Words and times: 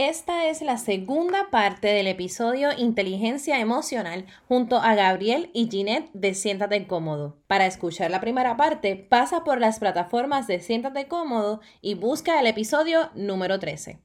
Esta 0.00 0.46
es 0.46 0.62
la 0.62 0.78
segunda 0.78 1.50
parte 1.50 1.88
del 1.88 2.06
episodio 2.06 2.68
Inteligencia 2.70 3.58
Emocional 3.58 4.26
junto 4.46 4.76
a 4.76 4.94
Gabriel 4.94 5.50
y 5.52 5.68
Ginette 5.68 6.08
de 6.12 6.34
Siéntate 6.34 6.86
Cómodo. 6.86 7.36
Para 7.48 7.66
escuchar 7.66 8.08
la 8.08 8.20
primera 8.20 8.56
parte, 8.56 8.94
pasa 8.94 9.42
por 9.42 9.58
las 9.58 9.80
plataformas 9.80 10.46
de 10.46 10.60
Siéntate 10.60 11.08
Cómodo 11.08 11.60
y 11.80 11.94
busca 11.94 12.38
el 12.38 12.46
episodio 12.46 13.10
número 13.16 13.58
13. 13.58 13.98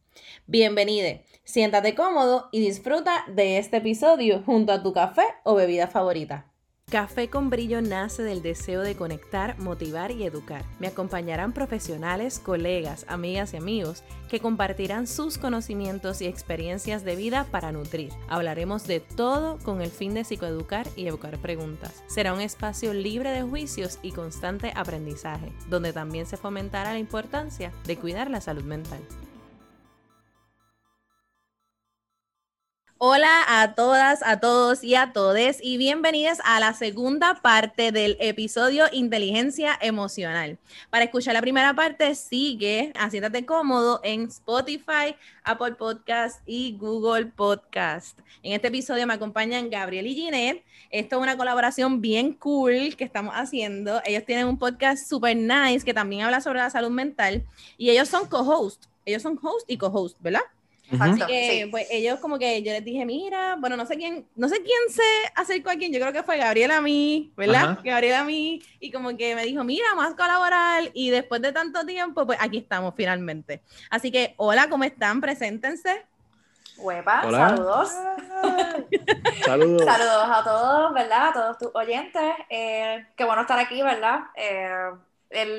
Bienvenide, 0.48 1.26
siéntate 1.44 1.94
cómodo 1.94 2.50
y 2.52 2.60
disfruta 2.60 3.24
de 3.28 3.60
este 3.60 3.78
episodio 3.78 4.42
junto 4.44 4.74
a 4.74 4.82
tu 4.82 4.94
café 4.94 5.26
o 5.44 5.54
bebida 5.54 5.86
favorita. 5.86 6.53
Café 6.94 7.28
con 7.28 7.50
Brillo 7.50 7.82
nace 7.82 8.22
del 8.22 8.44
deseo 8.44 8.82
de 8.82 8.96
conectar, 8.96 9.58
motivar 9.58 10.12
y 10.12 10.26
educar. 10.26 10.64
Me 10.78 10.86
acompañarán 10.86 11.52
profesionales, 11.52 12.38
colegas, 12.38 13.08
amigas 13.10 13.56
y 13.56 13.58
amigos 13.58 14.04
que 14.30 14.40
compartirán 14.40 15.08
sus 15.08 15.40
conocimientos 15.40 16.22
y 16.22 16.28
experiencias 16.28 17.04
de 17.04 17.16
vida 17.16 17.48
para 17.50 17.72
nutrir. 17.72 18.14
Hablaremos 18.30 18.86
de 18.86 19.00
todo 19.00 19.58
con 19.64 19.82
el 19.82 19.90
fin 19.90 20.14
de 20.14 20.24
psicoeducar 20.24 20.88
y 20.96 21.08
evocar 21.08 21.40
preguntas. 21.40 22.04
Será 22.06 22.32
un 22.32 22.42
espacio 22.42 22.94
libre 22.94 23.32
de 23.32 23.42
juicios 23.42 23.98
y 24.04 24.12
constante 24.12 24.72
aprendizaje, 24.76 25.52
donde 25.72 25.94
también 25.94 26.28
se 26.28 26.38
fomentará 26.38 26.94
la 26.94 27.00
importancia 27.00 27.72
de 27.86 27.98
cuidar 27.98 28.30
la 28.30 28.40
salud 28.40 28.66
mental. 28.66 29.00
Hola 33.06 33.44
a 33.62 33.76
todas, 33.76 34.24
a 34.24 34.40
todos 34.40 34.82
y 34.82 34.96
a 34.96 35.12
todes 35.12 35.60
y 35.62 35.76
bienvenidas 35.76 36.40
a 36.46 36.62
la 36.62 36.74
segunda 36.74 37.42
parte 37.42 37.92
del 37.92 38.16
episodio 38.22 38.86
Inteligencia 38.94 39.78
Emocional. 39.82 40.58
Para 40.90 41.04
escuchar 41.04 41.34
la 41.34 41.42
primera 41.42 41.74
parte, 41.74 42.16
sigue 42.16 42.94
Haciéndote 42.96 43.46
cómodo 43.46 44.00
en 44.06 44.30
Spotify, 44.30 45.18
Apple 45.44 45.74
Podcast 45.74 46.42
y 46.46 46.78
Google 46.78 47.26
Podcast. 47.26 48.18
En 48.42 48.54
este 48.54 48.70
episodio 48.70 49.06
me 49.06 49.16
acompañan 49.16 49.70
Gabriel 49.70 50.08
y 50.08 50.16
Ginette. 50.16 50.64
Esto 50.90 51.18
es 51.18 51.24
una 51.24 51.36
colaboración 51.36 52.00
bien 52.00 52.32
cool 52.32 52.96
que 52.96 53.04
estamos 53.04 53.34
haciendo. 53.36 54.02
Ellos 54.06 54.24
tienen 54.24 54.48
un 54.48 54.58
podcast 54.58 55.10
super 55.10 55.36
nice 55.36 55.84
que 55.84 55.94
también 55.94 56.22
habla 56.22 56.40
sobre 56.40 56.60
la 56.60 56.70
salud 56.70 56.90
mental 56.90 57.44
y 57.78 57.90
ellos 57.90 58.08
son 58.08 58.30
co-host. 58.30 58.86
Ellos 59.04 59.22
son 59.22 59.38
host 59.44 59.70
y 59.70 59.76
co-host, 59.76 60.18
¿verdad? 60.22 60.44
Así 61.00 61.22
que, 61.26 61.68
pues 61.72 61.88
ellos 61.90 62.20
como 62.20 62.38
que 62.38 62.62
yo 62.62 62.72
les 62.72 62.84
dije, 62.84 63.06
mira, 63.06 63.56
bueno, 63.58 63.78
no 63.78 63.86
sé 63.86 63.96
quién, 63.96 64.28
no 64.36 64.50
sé 64.50 64.58
quién 64.58 64.90
se 64.90 65.02
acercó 65.36 65.72
a 65.72 65.76
quién, 65.76 65.92
yo 65.92 66.00
creo 66.00 66.14
que 66.14 66.24
fue 66.24 66.38
Gabriela 66.38 66.78
a 66.78 66.82
mí, 66.82 67.32
¿verdad? 67.36 67.80
Gabriela 67.84 68.20
a 68.20 68.24
mí, 68.24 68.62
y 68.80 68.92
como 68.92 69.16
que 69.16 69.34
me 69.36 69.44
dijo, 69.44 69.64
mira, 69.64 69.86
vamos 69.96 70.14
a 70.14 70.16
colaborar, 70.16 70.92
y 70.94 71.10
después 71.10 71.42
de 71.42 71.52
tanto 71.52 71.86
tiempo, 71.86 72.26
pues 72.26 72.38
aquí 72.42 72.58
estamos 72.58 72.94
finalmente. 72.96 73.62
Así 73.90 74.12
que, 74.12 74.34
hola, 74.38 74.70
¿cómo 74.70 74.84
están? 74.84 75.22
Preséntense. 75.22 76.06
Huepa, 76.78 77.22
saludos. 77.22 77.90
saludos. 79.46 79.86
Saludos 79.86 80.28
a 80.28 80.44
todos, 80.44 80.94
¿verdad? 80.94 81.30
A 81.30 81.34
todos 81.34 81.58
tus 81.58 81.72
oyentes. 81.74 82.34
Eh, 82.50 83.06
qué 83.16 83.24
bueno 83.24 83.44
estar 83.44 83.58
aquí, 83.58 83.82
¿verdad? 83.82 84.22
Eh, 84.36 84.92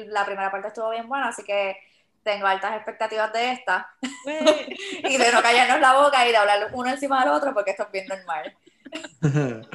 la 0.09 0.25
primera 0.25 0.51
parte 0.51 0.69
estuvo 0.69 0.91
bien 0.91 1.09
buena, 1.09 1.29
así 1.29 1.43
que 1.45 1.77
tengo 2.25 2.47
altas 2.47 2.77
expectativas 2.77 3.33
de 3.33 3.53
esta. 3.53 3.89
y 5.05 5.17
de 5.17 5.33
no 5.33 5.43
callarnos 5.43 5.81
la 5.81 5.95
boca 5.95 6.27
y 6.27 6.31
de 6.31 6.37
hablar 6.37 6.71
uno 6.73 6.91
encima 6.91 7.21
del 7.21 7.35
otro 7.35 7.55
porque 7.55 7.73
esto 7.73 7.85
es 7.85 7.93
bien 7.93 8.07
normal. 8.09 8.57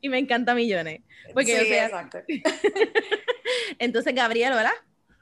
y 0.00 0.08
me 0.08 0.18
encanta 0.18 0.54
millones. 0.54 1.02
Porque 1.32 1.60
sí, 1.60 1.72
exacto. 1.72 2.18
Entonces, 3.78 4.14
Gabriel, 4.14 4.54
¿verdad? 4.54 4.72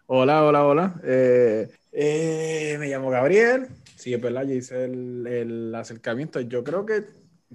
Hola, 0.06 0.44
hola, 0.44 0.64
hola. 0.64 0.94
Eh, 1.04 1.68
eh, 1.92 2.76
me 2.78 2.88
llamo 2.88 3.10
Gabriel. 3.10 3.66
Sí, 3.96 4.14
es 4.14 4.20
verdad, 4.20 4.44
yo 4.44 4.54
hice 4.54 4.84
el, 4.84 5.26
el, 5.26 5.74
acercamiento. 5.74 6.40
Yo 6.40 6.62
creo 6.62 6.86
que 6.86 7.04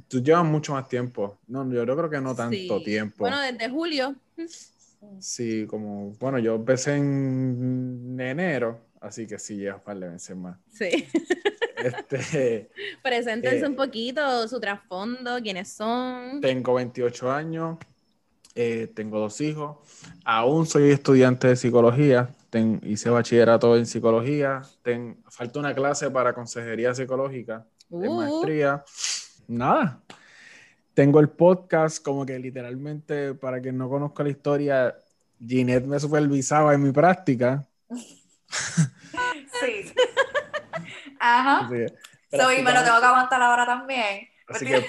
tú 0.10 0.22
llevas 0.22 0.44
mucho 0.44 0.74
más 0.74 0.88
tiempo. 0.90 1.40
No, 1.48 1.72
yo 1.72 1.86
creo 1.96 2.10
que 2.10 2.20
no 2.20 2.36
tanto 2.36 2.84
tiempo. 2.84 3.20
Bueno, 3.20 3.40
desde 3.40 3.70
julio. 3.70 4.16
Sí, 5.20 5.66
como, 5.68 6.12
bueno, 6.20 6.40
yo 6.40 6.56
empecé 6.56 6.96
en 6.96 8.18
enero, 8.20 8.80
así 9.00 9.28
que 9.28 9.40
sí, 9.40 9.58
llevo 9.58 9.78
un 9.78 9.84
par 9.84 10.00
de 10.00 10.10
meses 10.10 10.36
más. 10.36 10.58
Sí. 10.72 11.08
Este, 11.84 12.70
Preséntense 13.04 13.66
un 13.66 13.74
eh, 13.74 13.76
poquito, 13.76 14.48
su 14.48 14.60
trasfondo, 14.60 15.40
quiénes 15.42 15.70
son. 15.70 16.42
Tengo 16.42 16.76
28 16.76 17.32
años, 17.32 17.78
eh, 18.56 18.92
tengo 18.94 19.20
dos 19.20 19.42
hijos, 19.42 19.78
aún 20.24 20.66
soy 20.66 20.92
estudiante 20.92 21.48
de 21.48 21.56
psicología, 21.56 22.30
hice 22.84 23.10
bachillerato 23.10 23.78
en 23.78 23.86
psicología, 23.86 24.62
falta 25.30 25.60
una 25.60 25.74
clase 25.74 26.10
para 26.12 26.34
consejería 26.34 26.94
psicológica, 26.94 27.66
de 27.90 28.08
uh. 28.08 28.16
maestría. 28.16 28.84
Nada, 29.48 30.02
tengo 31.02 31.20
el 31.20 31.30
podcast 31.30 32.04
como 32.04 32.28
que 32.28 32.38
literalmente, 32.38 33.34
para 33.34 33.60
quien 33.60 33.76
no 33.76 33.90
conozca 33.90 34.22
la 34.22 34.30
historia, 34.30 34.96
Ginette 35.44 35.88
me 35.88 36.00
supervisaba 36.00 36.76
en 36.76 36.84
mi 36.84 36.92
práctica. 36.92 37.66
Sí. 37.90 39.92
Ajá. 41.20 41.68
Soy, 41.68 42.62
me 42.62 42.72
lo 42.72 42.84
tengo 42.84 43.00
que 43.00 43.06
aguantar 43.08 43.42
ahora 43.42 43.66
también. 43.66 44.28
Así 44.48 44.64
que 44.64 44.86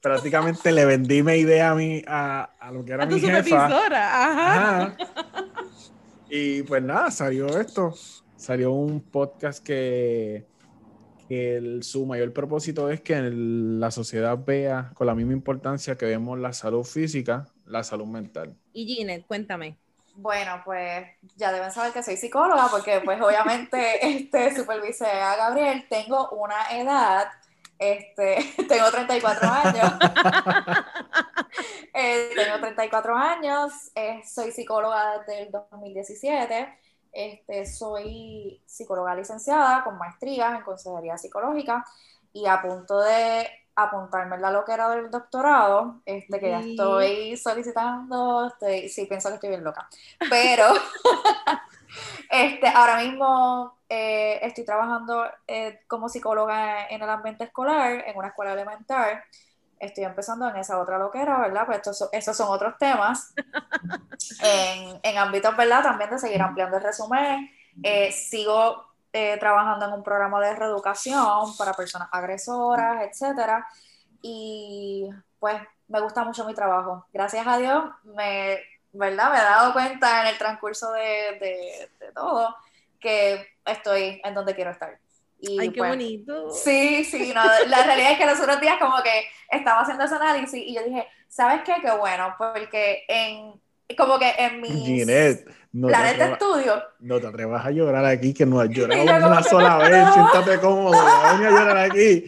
prácticamente 0.00 0.72
le 0.72 0.86
vendí 0.86 1.22
mi 1.22 1.34
idea 1.34 1.72
a, 1.72 1.74
mí, 1.74 2.02
a, 2.06 2.48
a 2.58 2.72
lo 2.72 2.82
que 2.82 2.92
era 2.92 3.04
mi 3.04 3.20
jefa. 3.20 3.66
Ajá. 3.66 4.96
Y 6.30 6.62
pues 6.62 6.82
nada, 6.82 7.10
salió 7.10 7.60
esto. 7.60 7.92
Salió 8.36 8.72
un 8.72 9.02
podcast 9.02 9.62
que 9.62 10.46
su 11.82 12.06
mayor 12.06 12.32
propósito 12.32 12.90
es 12.90 13.00
que 13.00 13.20
la 13.20 13.90
sociedad 13.90 14.38
vea 14.38 14.90
con 14.94 15.06
la 15.06 15.14
misma 15.14 15.32
importancia 15.32 15.96
que 15.96 16.06
vemos 16.06 16.38
la 16.38 16.52
salud 16.52 16.84
física, 16.84 17.48
la 17.66 17.84
salud 17.84 18.06
mental. 18.06 18.56
Y 18.72 18.86
Ginette, 18.86 19.26
cuéntame. 19.26 19.76
Bueno, 20.14 20.60
pues 20.64 21.06
ya 21.36 21.52
deben 21.52 21.72
saber 21.72 21.92
que 21.92 22.02
soy 22.02 22.16
psicóloga 22.16 22.68
porque 22.70 23.00
pues 23.04 23.20
obviamente 23.20 24.06
este, 24.06 24.54
supervisé 24.54 25.06
a 25.06 25.36
Gabriel. 25.36 25.86
Tengo 25.88 26.30
una 26.30 26.70
edad, 26.70 27.28
este, 27.78 28.52
tengo 28.68 28.90
34 28.90 29.48
años. 29.48 29.92
Eh, 31.94 32.30
tengo 32.34 32.58
34 32.58 33.14
años, 33.14 33.70
eh, 33.94 34.22
soy 34.24 34.50
psicóloga 34.50 35.18
desde 35.18 35.42
el 35.42 35.50
2017. 35.50 36.78
Este, 37.12 37.66
soy 37.66 38.60
psicóloga 38.66 39.14
licenciada 39.14 39.84
con 39.84 39.98
maestría 39.98 40.56
en 40.56 40.62
consejería 40.62 41.18
psicológica 41.18 41.84
y 42.32 42.46
a 42.46 42.62
punto 42.62 43.00
de 43.00 43.46
apuntarme 43.74 44.36
en 44.36 44.42
la 44.42 44.50
loquera 44.50 44.88
del 44.90 45.10
doctorado, 45.10 46.02
este, 46.04 46.38
que 46.38 46.50
ya 46.50 46.60
estoy 46.60 47.36
solicitando, 47.36 48.48
estoy, 48.48 48.88
sí, 48.88 49.06
pienso 49.06 49.28
que 49.28 49.36
estoy 49.36 49.50
bien 49.50 49.64
loca, 49.64 49.88
pero 50.28 50.66
este, 52.30 52.68
ahora 52.68 52.98
mismo 52.98 53.78
eh, 53.88 54.38
estoy 54.42 54.64
trabajando 54.64 55.24
eh, 55.46 55.80
como 55.86 56.08
psicóloga 56.08 56.86
en 56.88 57.02
el 57.02 57.08
ambiente 57.08 57.44
escolar, 57.44 58.04
en 58.06 58.16
una 58.16 58.28
escuela 58.28 58.52
elemental, 58.52 59.22
estoy 59.82 60.04
empezando 60.04 60.48
en 60.48 60.56
esa 60.56 60.78
otra 60.78 60.98
loquera, 60.98 61.38
¿verdad? 61.40 61.66
Pues 61.66 61.78
estos, 61.78 62.08
esos 62.12 62.36
son 62.36 62.48
otros 62.50 62.78
temas. 62.78 63.34
en, 64.42 65.00
en 65.02 65.18
ámbitos, 65.18 65.56
¿verdad? 65.56 65.82
También 65.82 66.10
de 66.10 66.18
seguir 66.18 66.40
ampliando 66.40 66.76
el 66.76 66.82
resumen. 66.82 67.50
Eh, 67.82 68.12
sigo 68.12 68.86
eh, 69.12 69.36
trabajando 69.38 69.86
en 69.86 69.92
un 69.92 70.02
programa 70.02 70.40
de 70.40 70.54
reeducación 70.54 71.56
para 71.58 71.74
personas 71.74 72.08
agresoras, 72.12 73.02
etcétera. 73.02 73.66
Y 74.22 75.08
pues 75.40 75.60
me 75.88 76.00
gusta 76.00 76.22
mucho 76.24 76.46
mi 76.46 76.54
trabajo. 76.54 77.06
Gracias 77.12 77.44
a 77.46 77.58
Dios, 77.58 77.84
me, 78.04 78.60
¿verdad? 78.92 79.32
Me 79.32 79.38
he 79.38 79.42
dado 79.42 79.72
cuenta 79.72 80.22
en 80.22 80.28
el 80.28 80.38
transcurso 80.38 80.92
de, 80.92 81.38
de, 81.40 81.90
de 81.98 82.12
todo 82.12 82.54
que 83.00 83.48
estoy 83.64 84.20
en 84.22 84.34
donde 84.34 84.54
quiero 84.54 84.70
estar. 84.70 84.96
Ay, 85.58 85.70
qué 85.70 85.78
pues, 85.78 85.90
bonito. 85.90 86.50
Sí, 86.50 87.04
sí, 87.04 87.32
no, 87.34 87.42
la 87.66 87.82
realidad 87.82 88.12
es 88.12 88.18
que 88.18 88.26
los 88.26 88.40
otros 88.40 88.60
días 88.60 88.76
como 88.78 89.02
que 89.02 89.24
estaba 89.50 89.80
haciendo 89.80 90.04
ese 90.04 90.14
análisis 90.14 90.62
y 90.64 90.74
yo 90.74 90.82
dije, 90.84 91.06
¿sabes 91.28 91.62
qué? 91.64 91.74
Qué 91.82 91.90
bueno, 91.90 92.34
porque 92.38 93.04
en, 93.08 93.60
como 93.96 94.18
que 94.18 94.32
en 94.38 94.60
mi 94.60 94.68
Ginette, 94.68 95.48
no 95.72 95.88
planes 95.88 96.18
de 96.18 96.32
estudio. 96.32 96.82
No 97.00 97.20
te 97.20 97.26
atrevas 97.26 97.66
a 97.66 97.70
llorar 97.70 98.04
aquí, 98.04 98.32
que 98.32 98.46
no 98.46 98.60
has 98.60 98.68
llorado 98.68 99.02
una 99.28 99.42
sola 99.42 99.78
vez, 99.78 100.06
siéntate 100.12 100.60
cómodo, 100.60 100.92
ven 100.92 101.46
a 101.46 101.50
llorar 101.50 101.78
aquí. 101.78 102.24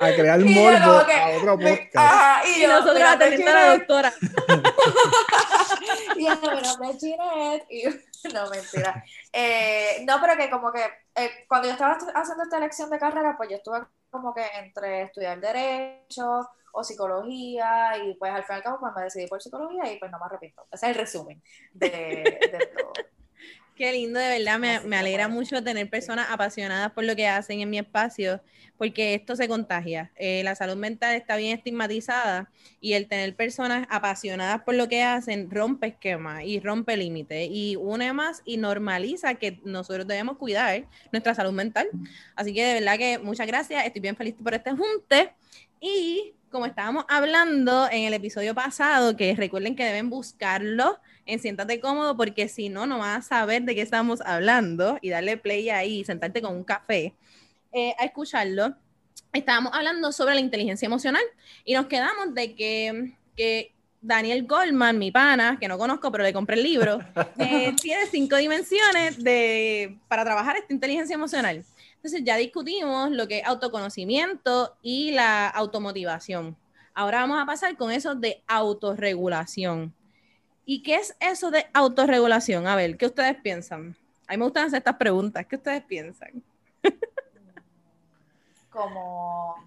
A 0.00 0.12
crear 0.12 0.40
morbo 0.40 0.90
a 0.90 1.36
otro 1.36 1.58
podcast. 1.58 2.46
y, 2.56 2.66
nosotros 2.66 3.02
atendiendo 3.02 3.50
a 3.50 3.54
la 3.54 3.76
doctora. 3.76 4.12
y 6.16 6.24
yo, 6.24 6.40
bueno, 6.40 6.98
Ginette, 6.98 7.66
y 7.70 7.84
no, 8.32 8.50
mentira. 8.50 9.04
Eh, 9.32 10.04
no, 10.06 10.20
pero 10.20 10.36
que 10.36 10.50
como 10.50 10.72
que 10.72 10.84
eh, 11.14 11.44
cuando 11.48 11.68
yo 11.68 11.74
estaba 11.74 11.96
haciendo 12.14 12.44
esta 12.44 12.58
elección 12.58 12.90
de 12.90 12.98
carrera, 12.98 13.34
pues 13.36 13.50
yo 13.50 13.56
estuve 13.56 13.80
como 14.10 14.34
que 14.34 14.44
entre 14.58 15.02
estudiar 15.02 15.40
Derecho 15.40 16.48
o 16.72 16.82
Psicología, 16.82 17.96
y 17.98 18.14
pues 18.14 18.32
al 18.32 18.44
final 18.44 18.58
y 18.58 18.60
al 18.60 18.62
cabo 18.62 18.80
pues 18.80 18.92
me 18.96 19.02
decidí 19.04 19.26
por 19.26 19.40
Psicología 19.40 19.92
y 19.92 19.98
pues 19.98 20.10
no 20.10 20.18
me 20.18 20.24
arrepiento. 20.26 20.66
Ese 20.72 20.86
es 20.86 20.90
el 20.90 21.00
resumen 21.00 21.42
de, 21.72 22.70
todo. 22.76 22.92
Qué 23.74 23.90
lindo, 23.90 24.20
de 24.20 24.38
verdad, 24.38 24.60
me, 24.60 24.78
me 24.80 24.96
alegra 24.96 25.26
mucho 25.26 25.60
tener 25.64 25.90
personas 25.90 26.28
apasionadas 26.30 26.92
por 26.92 27.02
lo 27.02 27.16
que 27.16 27.26
hacen 27.26 27.60
en 27.60 27.68
mi 27.70 27.78
espacio, 27.78 28.40
porque 28.78 29.14
esto 29.14 29.34
se 29.34 29.48
contagia. 29.48 30.12
Eh, 30.14 30.44
la 30.44 30.54
salud 30.54 30.76
mental 30.76 31.16
está 31.16 31.34
bien 31.34 31.56
estigmatizada 31.56 32.52
y 32.80 32.92
el 32.92 33.08
tener 33.08 33.34
personas 33.34 33.88
apasionadas 33.90 34.62
por 34.62 34.76
lo 34.76 34.88
que 34.88 35.02
hacen 35.02 35.50
rompe 35.50 35.88
esquemas 35.88 36.44
y 36.44 36.60
rompe 36.60 36.96
límites 36.96 37.48
y 37.50 37.74
une 37.74 38.12
más 38.12 38.42
y 38.44 38.58
normaliza 38.58 39.34
que 39.34 39.60
nosotros 39.64 40.06
debemos 40.06 40.36
cuidar 40.36 40.86
nuestra 41.10 41.34
salud 41.34 41.52
mental. 41.52 41.88
Así 42.36 42.54
que 42.54 42.64
de 42.64 42.74
verdad 42.74 42.96
que 42.96 43.18
muchas 43.18 43.48
gracias, 43.48 43.84
estoy 43.84 44.00
bien 44.00 44.14
feliz 44.14 44.36
por 44.40 44.54
este 44.54 44.70
junte 44.70 45.32
y 45.80 46.32
como 46.54 46.66
estábamos 46.66 47.04
hablando 47.08 47.88
en 47.90 48.04
el 48.04 48.14
episodio 48.14 48.54
pasado, 48.54 49.16
que 49.16 49.34
recuerden 49.34 49.74
que 49.74 49.84
deben 49.84 50.08
buscarlo 50.08 51.00
en 51.26 51.40
Siéntate 51.40 51.80
Cómodo, 51.80 52.16
porque 52.16 52.46
si 52.46 52.68
no, 52.68 52.86
no 52.86 53.00
vas 53.00 53.26
a 53.26 53.40
saber 53.40 53.64
de 53.64 53.74
qué 53.74 53.82
estamos 53.82 54.20
hablando 54.20 54.98
y 55.02 55.10
darle 55.10 55.36
play 55.36 55.68
ahí 55.70 56.04
sentarte 56.04 56.40
con 56.40 56.54
un 56.54 56.62
café 56.62 57.12
eh, 57.72 57.92
a 57.98 58.04
escucharlo. 58.04 58.72
Estábamos 59.32 59.72
hablando 59.74 60.12
sobre 60.12 60.36
la 60.36 60.40
inteligencia 60.42 60.86
emocional 60.86 61.24
y 61.64 61.74
nos 61.74 61.86
quedamos 61.86 62.32
de 62.34 62.54
que, 62.54 63.14
que 63.36 63.72
Daniel 64.00 64.46
Goldman, 64.46 64.96
mi 64.96 65.10
pana, 65.10 65.58
que 65.60 65.66
no 65.66 65.76
conozco, 65.76 66.12
pero 66.12 66.22
le 66.22 66.32
compré 66.32 66.54
el 66.54 66.62
libro, 66.62 67.00
eh, 67.36 67.74
tiene 67.82 68.06
cinco 68.06 68.36
dimensiones 68.36 69.20
de, 69.24 69.98
para 70.06 70.24
trabajar 70.24 70.56
esta 70.56 70.72
inteligencia 70.72 71.14
emocional. 71.14 71.64
Entonces 72.04 72.22
ya 72.22 72.36
discutimos 72.36 73.10
lo 73.12 73.26
que 73.26 73.38
es 73.38 73.46
autoconocimiento 73.46 74.76
y 74.82 75.12
la 75.12 75.48
automotivación. 75.48 76.54
Ahora 76.92 77.20
vamos 77.20 77.42
a 77.42 77.46
pasar 77.46 77.78
con 77.78 77.90
eso 77.90 78.14
de 78.14 78.44
autorregulación. 78.46 79.94
¿Y 80.66 80.82
qué 80.82 80.96
es 80.96 81.16
eso 81.18 81.50
de 81.50 81.66
autorregulación? 81.72 82.66
A 82.66 82.76
ver, 82.76 82.98
¿qué 82.98 83.06
ustedes 83.06 83.36
piensan? 83.36 83.96
A 84.26 84.32
mí 84.32 84.36
me 84.36 84.44
gustan 84.44 84.66
hacer 84.66 84.80
estas 84.80 84.96
preguntas. 84.96 85.46
¿Qué 85.46 85.56
ustedes 85.56 85.82
piensan? 85.84 86.42
Como, 88.68 89.64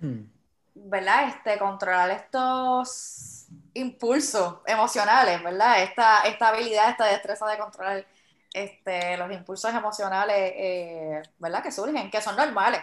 ¿verdad? 0.75 1.29
Este, 1.29 1.57
controlar 1.57 2.11
estos 2.11 3.47
impulsos 3.73 4.57
emocionales, 4.67 5.41
¿verdad? 5.41 5.81
Esta, 5.81 6.19
esta 6.19 6.49
habilidad, 6.49 6.91
esta 6.91 7.05
destreza 7.05 7.47
de 7.47 7.57
controlar 7.57 8.05
este, 8.63 9.17
los 9.17 9.31
impulsos 9.31 9.73
emocionales, 9.73 10.35
eh, 10.37 11.21
¿verdad? 11.37 11.63
Que 11.63 11.71
surgen, 11.71 12.09
que 12.09 12.21
son 12.21 12.35
normales. 12.35 12.81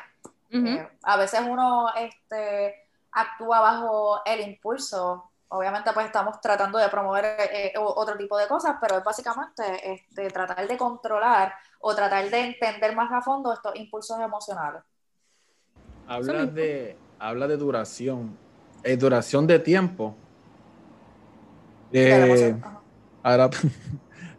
Eh, 0.50 0.88
a 1.02 1.16
veces 1.16 1.40
uno 1.44 1.92
este, 1.96 2.86
actúa 3.10 3.60
bajo 3.60 4.20
el 4.24 4.40
impulso 4.40 5.32
obviamente 5.54 5.90
pues 5.92 6.06
estamos 6.06 6.40
tratando 6.40 6.78
de 6.78 6.88
promover 6.88 7.24
eh, 7.52 7.72
otro 7.78 8.16
tipo 8.16 8.36
de 8.36 8.48
cosas, 8.48 8.76
pero 8.80 8.98
es 8.98 9.04
básicamente 9.04 9.92
este, 9.92 10.28
tratar 10.30 10.66
de 10.66 10.76
controlar 10.76 11.54
o 11.80 11.94
tratar 11.94 12.28
de 12.28 12.40
entender 12.40 12.94
más 12.96 13.12
a 13.12 13.22
fondo 13.22 13.52
estos 13.52 13.74
impulsos 13.76 14.18
emocionales. 14.20 14.82
Habla 16.08 16.46
de, 16.46 16.96
habla 17.18 17.46
de 17.46 17.56
duración, 17.56 18.36
eh, 18.82 18.96
duración 18.96 19.46
de 19.46 19.58
tiempo. 19.60 20.14
Eh, 21.92 22.56
ahora, 23.22 23.50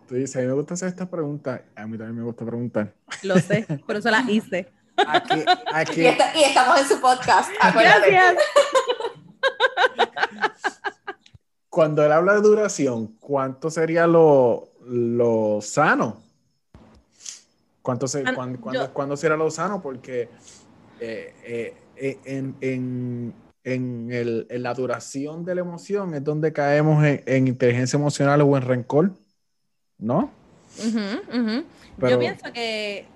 tú 0.07 0.15
dices, 0.15 0.35
a 0.35 0.39
mí 0.39 0.47
me 0.47 0.53
gusta 0.53 0.73
hacer 0.75 0.89
esta 0.89 1.09
pregunta, 1.09 1.63
a 1.75 1.87
mí 1.87 1.97
también 1.97 2.17
me 2.17 2.23
gusta 2.23 2.45
preguntar. 2.45 2.93
Lo 3.23 3.37
sé, 3.39 3.65
por 3.85 3.95
eso 3.95 4.09
la 4.09 4.23
hice. 4.27 4.71
Y, 5.95 6.05
estamos 6.05 6.79
en 6.79 6.87
su 6.87 7.01
podcast. 7.01 7.49
Gracias. 7.73 8.35
cuando 11.69 12.05
él 12.05 12.11
habla 12.11 12.35
de 12.35 12.41
duración, 12.41 13.07
¿cuánto 13.19 13.69
sería 13.69 14.07
lo, 14.07 14.69
lo 14.85 15.59
sano? 15.61 16.23
¿Cuánto 17.81 18.07
se, 18.07 18.23
cuándo, 18.93 19.15
será 19.15 19.37
lo 19.37 19.51
sano? 19.51 19.79
Porque 19.79 20.27
eh, 20.99 21.35
eh, 21.43 21.73
eh, 21.97 22.19
en, 22.61 23.33
la 24.49 24.73
duración 24.73 25.45
de 25.45 25.53
la 25.53 25.61
emoción 25.61 26.15
es 26.15 26.23
donde 26.23 26.51
caemos 26.51 27.03
en, 27.05 27.47
inteligencia 27.47 27.97
emocional 27.97 28.41
o 28.41 28.57
en 28.57 28.63
rencor, 28.63 29.11
¿no? 29.97 30.31
Yo 31.99 32.19
pienso 32.19 32.51
que 32.53 33.07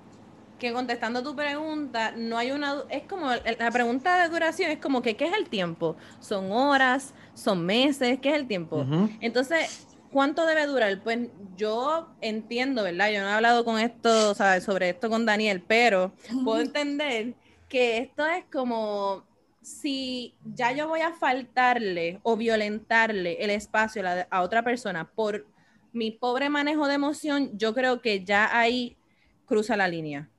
que 0.60 0.74
contestando 0.74 1.24
tu 1.24 1.36
pregunta, 1.36 2.14
no 2.16 2.38
hay 2.38 2.52
una, 2.52 2.84
es 2.90 3.04
como, 3.04 3.30
la 3.30 3.72
pregunta 3.72 4.22
de 4.22 4.30
duración 4.30 4.70
es 4.70 4.78
como 4.78 5.02
que, 5.02 5.16
¿qué 5.16 5.26
es 5.26 5.34
el 5.34 5.50
tiempo? 5.50 5.96
¿Son 6.20 6.52
horas? 6.52 7.14
¿Son 7.34 7.66
meses? 7.66 8.20
¿Qué 8.22 8.30
es 8.30 8.36
el 8.36 8.46
tiempo? 8.46 8.86
Entonces, 9.22 9.88
¿cuánto 10.12 10.46
debe 10.46 10.68
durar? 10.68 11.02
Pues 11.02 11.30
yo 11.56 12.10
entiendo, 12.22 12.84
¿verdad? 12.84 13.10
Yo 13.10 13.22
no 13.22 13.30
he 13.30 13.32
hablado 13.32 13.66
con 13.66 13.80
esto, 13.80 14.36
¿sabes? 14.36 14.66
Sobre 14.66 14.90
esto 14.90 15.10
con 15.10 15.26
Daniel, 15.26 15.64
pero 15.66 16.12
puedo 16.44 16.60
entender 16.60 17.34
que 17.68 17.98
esto 18.00 18.28
es 18.28 18.44
como 18.52 19.24
si 19.62 20.36
ya 20.44 20.72
yo 20.72 20.88
voy 20.88 21.02
a 21.02 21.14
faltarle 21.14 22.20
o 22.24 22.36
violentarle 22.36 23.38
el 23.44 23.50
espacio 23.50 24.04
a 24.30 24.42
otra 24.42 24.64
persona 24.64 25.10
por 25.10 25.46
mi 25.92 26.12
pobre 26.12 26.50
manejo 26.50 26.88
de 26.88 26.96
emoción, 26.96 27.58
yo 27.58 27.74
creo 27.74 28.02
que 28.02 28.24
ya 28.24 28.58
ahí 28.58 28.98
cruza 29.46 29.76
la 29.78 29.88
línea 29.88 30.30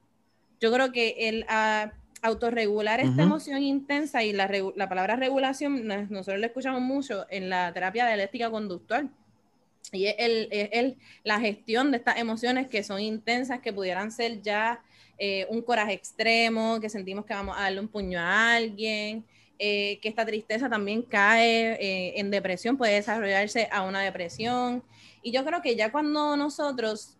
yo 0.60 0.70
creo 0.72 0.92
que 0.92 1.14
el 1.18 1.46
uh, 1.48 1.90
autorregular 2.22 3.00
esta 3.00 3.22
emoción 3.22 3.62
intensa 3.62 4.22
y 4.22 4.32
la, 4.32 4.48
la, 4.76 4.88
palabra 4.88 5.16
regulación, 5.16 5.86
nosotros 6.10 6.38
lo 6.38 6.46
escuchamos 6.46 6.82
mucho 6.82 7.26
en 7.30 7.48
la 7.48 7.72
terapia 7.72 8.06
dialéctica 8.06 8.50
conductual. 8.50 9.10
Y 9.90 10.04
es, 10.04 10.14
el, 10.18 10.98
la 11.24 11.40
gestión 11.40 11.90
de 11.90 11.96
estas 11.96 12.18
emociones 12.18 12.68
que 12.68 12.82
son 12.82 13.00
intensas, 13.00 13.60
que 13.60 13.72
pudieran 13.72 14.12
ser 14.12 14.42
ya 14.42 14.82
eh, 15.16 15.46
un 15.48 15.62
coraje 15.62 15.94
extremo, 15.94 16.78
que 16.78 16.90
sentimos 16.90 17.24
que 17.24 17.32
vamos 17.32 17.56
a 17.56 17.62
darle 17.62 17.80
un 17.80 17.88
puño 17.88 18.20
a 18.20 18.54
alguien, 18.54 19.24
eh, 19.58 19.98
que 20.02 20.10
esta 20.10 20.26
tristeza 20.26 20.68
también 20.68 21.00
cae 21.00 21.72
eh, 21.80 22.20
en 22.20 22.30
depresión, 22.30 22.76
puede 22.76 22.94
desarrollarse 22.94 23.66
a 23.72 23.82
una 23.82 24.02
depresión. 24.02 24.84
Y 25.22 25.32
yo 25.32 25.44
creo 25.44 25.60
que 25.62 25.76
ya 25.76 25.92
cuando 25.92 26.36
nosotros 26.36 27.16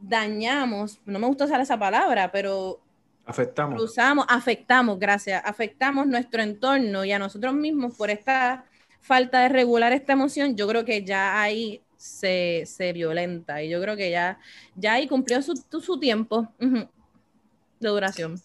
dañamos, 0.00 1.00
no 1.04 1.18
me 1.18 1.26
gusta 1.26 1.44
usar 1.44 1.60
esa 1.60 1.78
palabra, 1.78 2.30
pero 2.30 2.80
afectamos. 3.26 3.82
Usamos, 3.82 4.26
afectamos, 4.28 4.98
gracias, 4.98 5.42
afectamos 5.44 6.06
nuestro 6.06 6.42
entorno 6.42 7.04
y 7.04 7.12
a 7.12 7.18
nosotros 7.18 7.54
mismos 7.54 7.96
por 7.96 8.10
esta 8.10 8.64
falta 9.00 9.40
de 9.40 9.48
regular 9.48 9.92
esta 9.92 10.12
emoción, 10.12 10.56
yo 10.56 10.68
creo 10.68 10.84
que 10.84 11.04
ya 11.04 11.40
ahí 11.40 11.82
se, 11.96 12.64
violenta 12.94 13.62
y 13.62 13.68
yo 13.68 13.80
creo 13.80 13.96
que 13.96 14.10
ya, 14.10 14.38
ya 14.76 14.94
ahí 14.94 15.08
cumplió 15.08 15.42
su, 15.42 15.54
su 15.80 15.98
tiempo 15.98 16.52
de 16.58 17.88
duración. 17.88 18.40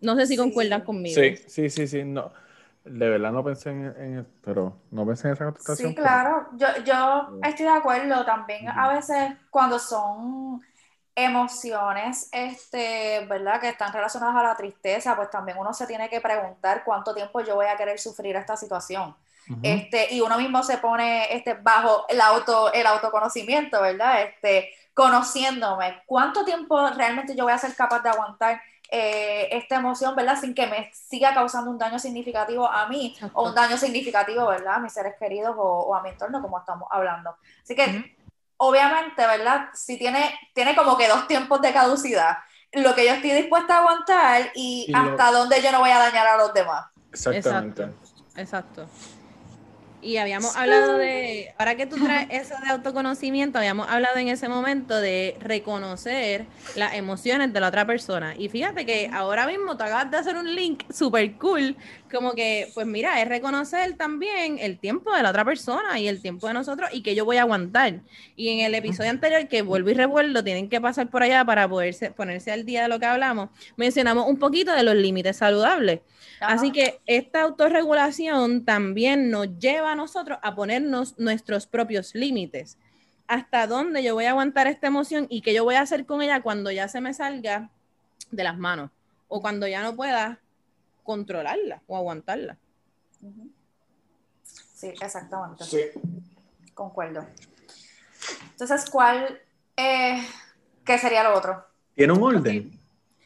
No 0.00 0.16
sé 0.16 0.26
si 0.26 0.36
concuerdan 0.36 0.82
conmigo. 0.82 1.20
Sí, 1.20 1.36
sí, 1.46 1.70
sí, 1.70 1.86
sí, 1.86 2.04
no. 2.04 2.32
De 2.84 3.08
verdad 3.08 3.30
no 3.30 3.44
pensé 3.44 3.70
en, 3.70 4.26
pero 4.42 4.80
no 4.90 5.06
pensé 5.06 5.28
en 5.28 5.34
esa 5.34 5.44
contestación. 5.44 5.90
Sí, 5.90 5.94
claro, 5.94 6.48
yo, 6.54 6.66
yo 6.84 7.38
estoy 7.44 7.66
de 7.66 7.72
acuerdo 7.72 8.24
también. 8.24 8.68
A 8.68 8.92
veces 8.92 9.32
cuando 9.50 9.78
son 9.78 10.60
emociones, 11.14 12.28
este, 12.32 13.24
¿verdad? 13.28 13.60
Que 13.60 13.68
están 13.68 13.92
relacionadas 13.92 14.36
a 14.36 14.42
la 14.42 14.56
tristeza, 14.56 15.14
pues 15.14 15.30
también 15.30 15.58
uno 15.58 15.72
se 15.74 15.86
tiene 15.86 16.08
que 16.08 16.20
preguntar 16.20 16.82
cuánto 16.84 17.14
tiempo 17.14 17.40
yo 17.42 17.54
voy 17.54 17.66
a 17.66 17.76
querer 17.76 17.98
sufrir 17.98 18.36
esta 18.36 18.56
situación. 18.56 19.14
Este, 19.62 20.14
y 20.14 20.20
uno 20.20 20.38
mismo 20.38 20.62
se 20.62 20.78
pone 20.78 21.34
este, 21.34 21.54
bajo 21.54 22.06
el, 22.08 22.20
auto, 22.20 22.72
el 22.72 22.86
autoconocimiento, 22.86 23.82
¿verdad? 23.82 24.22
Este, 24.22 24.70
conociéndome, 24.94 26.02
cuánto 26.06 26.44
tiempo 26.44 26.88
realmente 26.90 27.34
yo 27.34 27.44
voy 27.44 27.52
a 27.52 27.58
ser 27.58 27.74
capaz 27.74 28.02
de 28.02 28.10
aguantar 28.10 28.62
eh, 28.94 29.48
esta 29.52 29.76
emoción, 29.76 30.14
¿verdad? 30.14 30.38
Sin 30.38 30.54
que 30.54 30.66
me 30.66 30.90
siga 30.92 31.32
causando 31.32 31.70
un 31.70 31.78
daño 31.78 31.98
significativo 31.98 32.70
a 32.70 32.86
mí 32.88 33.16
o 33.32 33.48
un 33.48 33.54
daño 33.54 33.78
significativo, 33.78 34.46
¿verdad? 34.46 34.74
A 34.74 34.78
mis 34.80 34.92
seres 34.92 35.14
queridos 35.18 35.54
o, 35.56 35.94
a 35.94 36.02
mi 36.02 36.10
entorno, 36.10 36.42
como 36.42 36.58
estamos 36.58 36.86
hablando. 36.90 37.34
Así 37.62 37.74
que 37.74 38.14
obviamente, 38.58 39.26
¿verdad? 39.26 39.70
Si 39.72 39.96
tiene, 39.96 40.38
tiene 40.52 40.76
como 40.76 40.98
que 40.98 41.08
dos 41.08 41.26
tiempos 41.26 41.62
de 41.62 41.72
caducidad. 41.72 42.36
Lo 42.72 42.94
que 42.94 43.06
yo 43.06 43.14
estoy 43.14 43.30
dispuesta 43.30 43.76
a 43.76 43.80
aguantar 43.80 44.52
y, 44.54 44.92
hasta 44.94 45.32
dónde 45.32 45.62
yo 45.62 45.72
no 45.72 45.80
voy 45.80 45.90
a 45.90 45.98
dañar 45.98 46.26
a 46.26 46.36
los 46.36 46.52
demás. 46.52 46.84
Exactamente. 47.10 47.88
Exacto. 48.36 48.86
Y 50.02 50.16
habíamos 50.16 50.56
hablado 50.56 50.98
de, 50.98 51.54
ahora 51.58 51.76
que 51.76 51.86
tú 51.86 51.96
traes 51.96 52.26
eso 52.30 52.54
de 52.60 52.70
autoconocimiento, 52.70 53.58
habíamos 53.58 53.88
hablado 53.88 54.18
en 54.18 54.26
ese 54.26 54.48
momento 54.48 55.00
de 55.00 55.36
reconocer 55.38 56.46
las 56.74 56.94
emociones 56.94 57.52
de 57.52 57.60
la 57.60 57.68
otra 57.68 57.86
persona. 57.86 58.34
Y 58.36 58.48
fíjate 58.48 58.84
que 58.84 59.08
ahora 59.12 59.46
mismo 59.46 59.76
te 59.76 59.84
acabas 59.84 60.10
de 60.10 60.16
hacer 60.16 60.36
un 60.36 60.52
link 60.56 60.82
súper 60.92 61.34
cool, 61.34 61.76
como 62.10 62.32
que, 62.32 62.68
pues 62.74 62.84
mira, 62.84 63.22
es 63.22 63.28
reconocer 63.28 63.96
también 63.96 64.58
el 64.58 64.78
tiempo 64.78 65.14
de 65.14 65.22
la 65.22 65.30
otra 65.30 65.44
persona 65.44 66.00
y 66.00 66.08
el 66.08 66.20
tiempo 66.20 66.48
de 66.48 66.54
nosotros 66.54 66.90
y 66.92 67.02
que 67.02 67.14
yo 67.14 67.24
voy 67.24 67.36
a 67.36 67.42
aguantar. 67.42 68.00
Y 68.34 68.48
en 68.48 68.66
el 68.66 68.74
episodio 68.74 69.10
anterior, 69.10 69.46
que 69.46 69.62
vuelvo 69.62 69.90
y 69.90 69.94
revuelvo, 69.94 70.42
tienen 70.42 70.68
que 70.68 70.80
pasar 70.80 71.10
por 71.10 71.22
allá 71.22 71.44
para 71.44 71.68
poderse, 71.68 72.10
ponerse 72.10 72.50
al 72.50 72.66
día 72.66 72.82
de 72.82 72.88
lo 72.88 72.98
que 72.98 73.06
hablamos, 73.06 73.50
mencionamos 73.76 74.26
un 74.26 74.38
poquito 74.38 74.74
de 74.74 74.82
los 74.82 74.96
límites 74.96 75.36
saludables. 75.36 76.00
Así 76.40 76.72
que 76.72 77.00
esta 77.06 77.42
autorregulación 77.42 78.64
también 78.64 79.30
nos 79.30 79.58
lleva 79.58 79.91
a 79.92 79.94
nosotros 79.94 80.38
a 80.42 80.54
ponernos 80.54 81.18
nuestros 81.18 81.66
propios 81.66 82.14
límites. 82.14 82.78
hasta 83.28 83.66
dónde 83.66 84.02
yo 84.02 84.14
voy 84.14 84.26
a 84.26 84.30
aguantar 84.30 84.66
esta 84.66 84.88
emoción 84.88 85.26
y 85.30 85.40
qué 85.40 85.54
yo 85.54 85.64
voy 85.64 85.76
a 85.76 85.80
hacer 85.80 86.04
con 86.04 86.20
ella 86.20 86.42
cuando 86.42 86.70
ya 86.70 86.88
se 86.88 87.00
me 87.00 87.14
salga 87.14 87.70
de 88.30 88.44
las 88.44 88.58
manos 88.58 88.90
o 89.28 89.40
cuando 89.40 89.66
ya 89.66 89.82
no 89.82 89.96
pueda 89.96 90.38
controlarla 91.02 91.80
o 91.86 91.96
aguantarla. 91.96 92.58
Sí, 94.42 94.88
exactamente. 94.88 95.64
Sí. 95.64 95.80
Concuerdo. 96.74 97.26
Entonces, 98.50 98.90
¿cuál, 98.90 99.40
eh, 99.76 100.26
qué 100.84 100.98
sería 100.98 101.22
lo 101.22 101.34
otro? 101.34 101.64
Tiene 101.94 102.12
un 102.12 102.22
orden. 102.22 102.81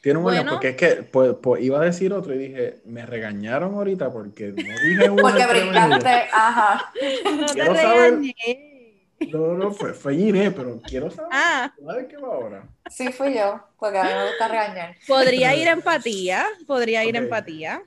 Tiene 0.07 0.21
un 0.21 0.27
orden, 0.27 0.47
porque 0.47 0.69
es 0.69 0.77
que 0.77 1.03
pues, 1.03 1.35
pues, 1.43 1.65
iba 1.65 1.81
a 1.81 1.85
decir 1.85 2.13
otro 2.13 2.33
y 2.33 2.39
dije, 2.39 2.77
me 2.85 3.05
regañaron 3.05 3.75
ahorita 3.75 4.13
porque 4.13 4.53
no 4.53 4.63
dije 4.63 5.11
uno. 5.11 5.21
porque 5.21 5.45
brincaste, 5.45 6.29
ajá. 6.33 6.93
No 7.35 7.47
te 7.53 7.65
regañé. 7.65 9.11
No, 9.33 9.55
no, 9.55 9.73
fue, 9.73 9.95
fue 9.95 10.15
Gine, 10.15 10.53
pero 10.53 10.81
quiero 10.81 11.11
saber. 11.11 11.31
Ah. 11.33 11.75
qué 12.09 12.17
va 12.19 12.29
ahora? 12.29 12.69
Sí, 12.89 13.11
fui 13.11 13.35
yo, 13.35 13.61
porque 13.81 13.99
a 13.99 14.05
mí 14.05 14.11
me 14.11 14.29
gusta 14.29 14.47
regañar. 14.47 14.95
Podría 15.09 15.57
ir 15.57 15.67
empatía, 15.67 16.47
podría 16.69 17.05
ir 17.05 17.17
empatía. 17.17 17.83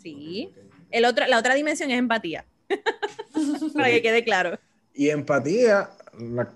Sí. 0.00 0.54
El 0.92 1.04
otro, 1.04 1.26
la 1.26 1.36
otra 1.36 1.54
dimensión 1.54 1.90
es 1.90 1.98
empatía. 1.98 2.44
Para 3.74 3.88
que 3.88 4.02
quede 4.02 4.22
claro. 4.22 4.56
Y 4.94 5.10
empatía, 5.10 5.90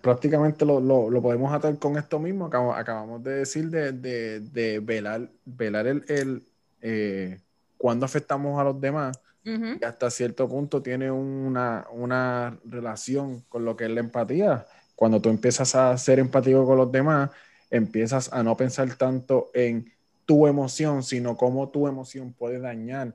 prácticamente 0.00 0.64
lo, 0.64 0.80
lo, 0.80 1.23
podemos 1.23 1.52
atar 1.52 1.78
con 1.78 1.97
esto 1.97 2.18
mismo. 2.18 2.47
acabamos 2.47 3.23
de 3.23 3.33
decir 3.33 3.71
de, 3.71 3.92
de, 3.92 4.40
de 4.40 4.80
velar, 4.80 5.28
velar 5.44 5.87
el, 5.87 6.04
el 6.09 6.42
eh, 6.80 7.40
cuando 7.76 8.06
afectamos 8.06 8.61
a 8.61 8.64
los 8.64 8.80
demás. 8.80 9.18
Y 9.47 9.85
hasta 9.85 10.11
cierto 10.11 10.49
punto 10.49 10.80
tiene 10.80 11.11
una, 11.11 11.87
una, 11.92 12.59
relación 12.64 13.42
con 13.50 13.66
lo 13.66 13.76
que 13.76 13.85
es 13.85 13.90
la 13.90 14.00
empatía. 14.00 14.66
Cuando 14.97 15.21
tú 15.21 15.28
empiezas 15.28 15.75
a 15.75 15.99
ser 15.99 16.18
empático 16.18 16.64
con 16.64 16.78
los 16.78 16.90
demás, 16.90 17.30
empiezas 17.71 18.33
a 18.33 18.42
no 18.42 18.56
pensar 18.56 18.94
tanto 18.94 19.50
en 19.52 19.92
tu 20.25 20.47
emoción, 20.47 21.02
sino 21.02 21.37
cómo 21.37 21.68
tu 21.68 21.87
emoción 21.87 22.33
puede 22.33 22.59
dañar 22.59 23.14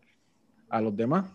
a 0.69 0.81
los 0.81 0.95
demás. 0.95 1.25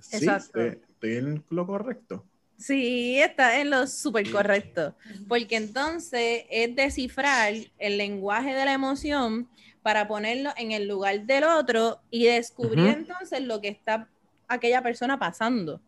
Sí, 0.00 0.28
estoy 0.28 1.16
en 1.16 1.44
lo 1.50 1.64
correcto. 1.64 2.24
Sí, 2.62 3.18
está 3.18 3.60
en 3.60 3.70
lo 3.70 3.88
súper 3.88 4.30
correcto, 4.30 4.94
porque 5.26 5.56
entonces 5.56 6.44
es 6.48 6.76
descifrar 6.76 7.54
el 7.76 7.98
lenguaje 7.98 8.54
de 8.54 8.64
la 8.64 8.72
emoción 8.72 9.48
para 9.82 10.06
ponerlo 10.06 10.50
en 10.56 10.70
el 10.70 10.86
lugar 10.86 11.22
del 11.22 11.42
otro 11.42 12.00
y 12.08 12.26
descubrir 12.26 12.86
entonces 12.86 13.42
lo 13.42 13.60
que 13.60 13.66
está 13.66 14.08
aquella 14.46 14.80
persona 14.80 15.18
pasando. 15.18 15.80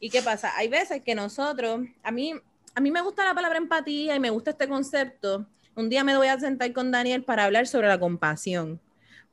¿Y 0.00 0.08
qué 0.08 0.22
pasa? 0.22 0.56
Hay 0.56 0.68
veces 0.68 1.02
que 1.02 1.14
nosotros, 1.14 1.82
a 2.02 2.10
mí, 2.10 2.32
a 2.74 2.80
mí 2.80 2.90
me 2.90 3.02
gusta 3.02 3.26
la 3.26 3.34
palabra 3.34 3.58
empatía 3.58 4.16
y 4.16 4.20
me 4.20 4.30
gusta 4.30 4.52
este 4.52 4.68
concepto. 4.68 5.46
Un 5.74 5.90
día 5.90 6.02
me 6.02 6.16
voy 6.16 6.28
a 6.28 6.40
sentar 6.40 6.72
con 6.72 6.90
Daniel 6.90 7.24
para 7.24 7.44
hablar 7.44 7.66
sobre 7.66 7.88
la 7.88 8.00
compasión, 8.00 8.80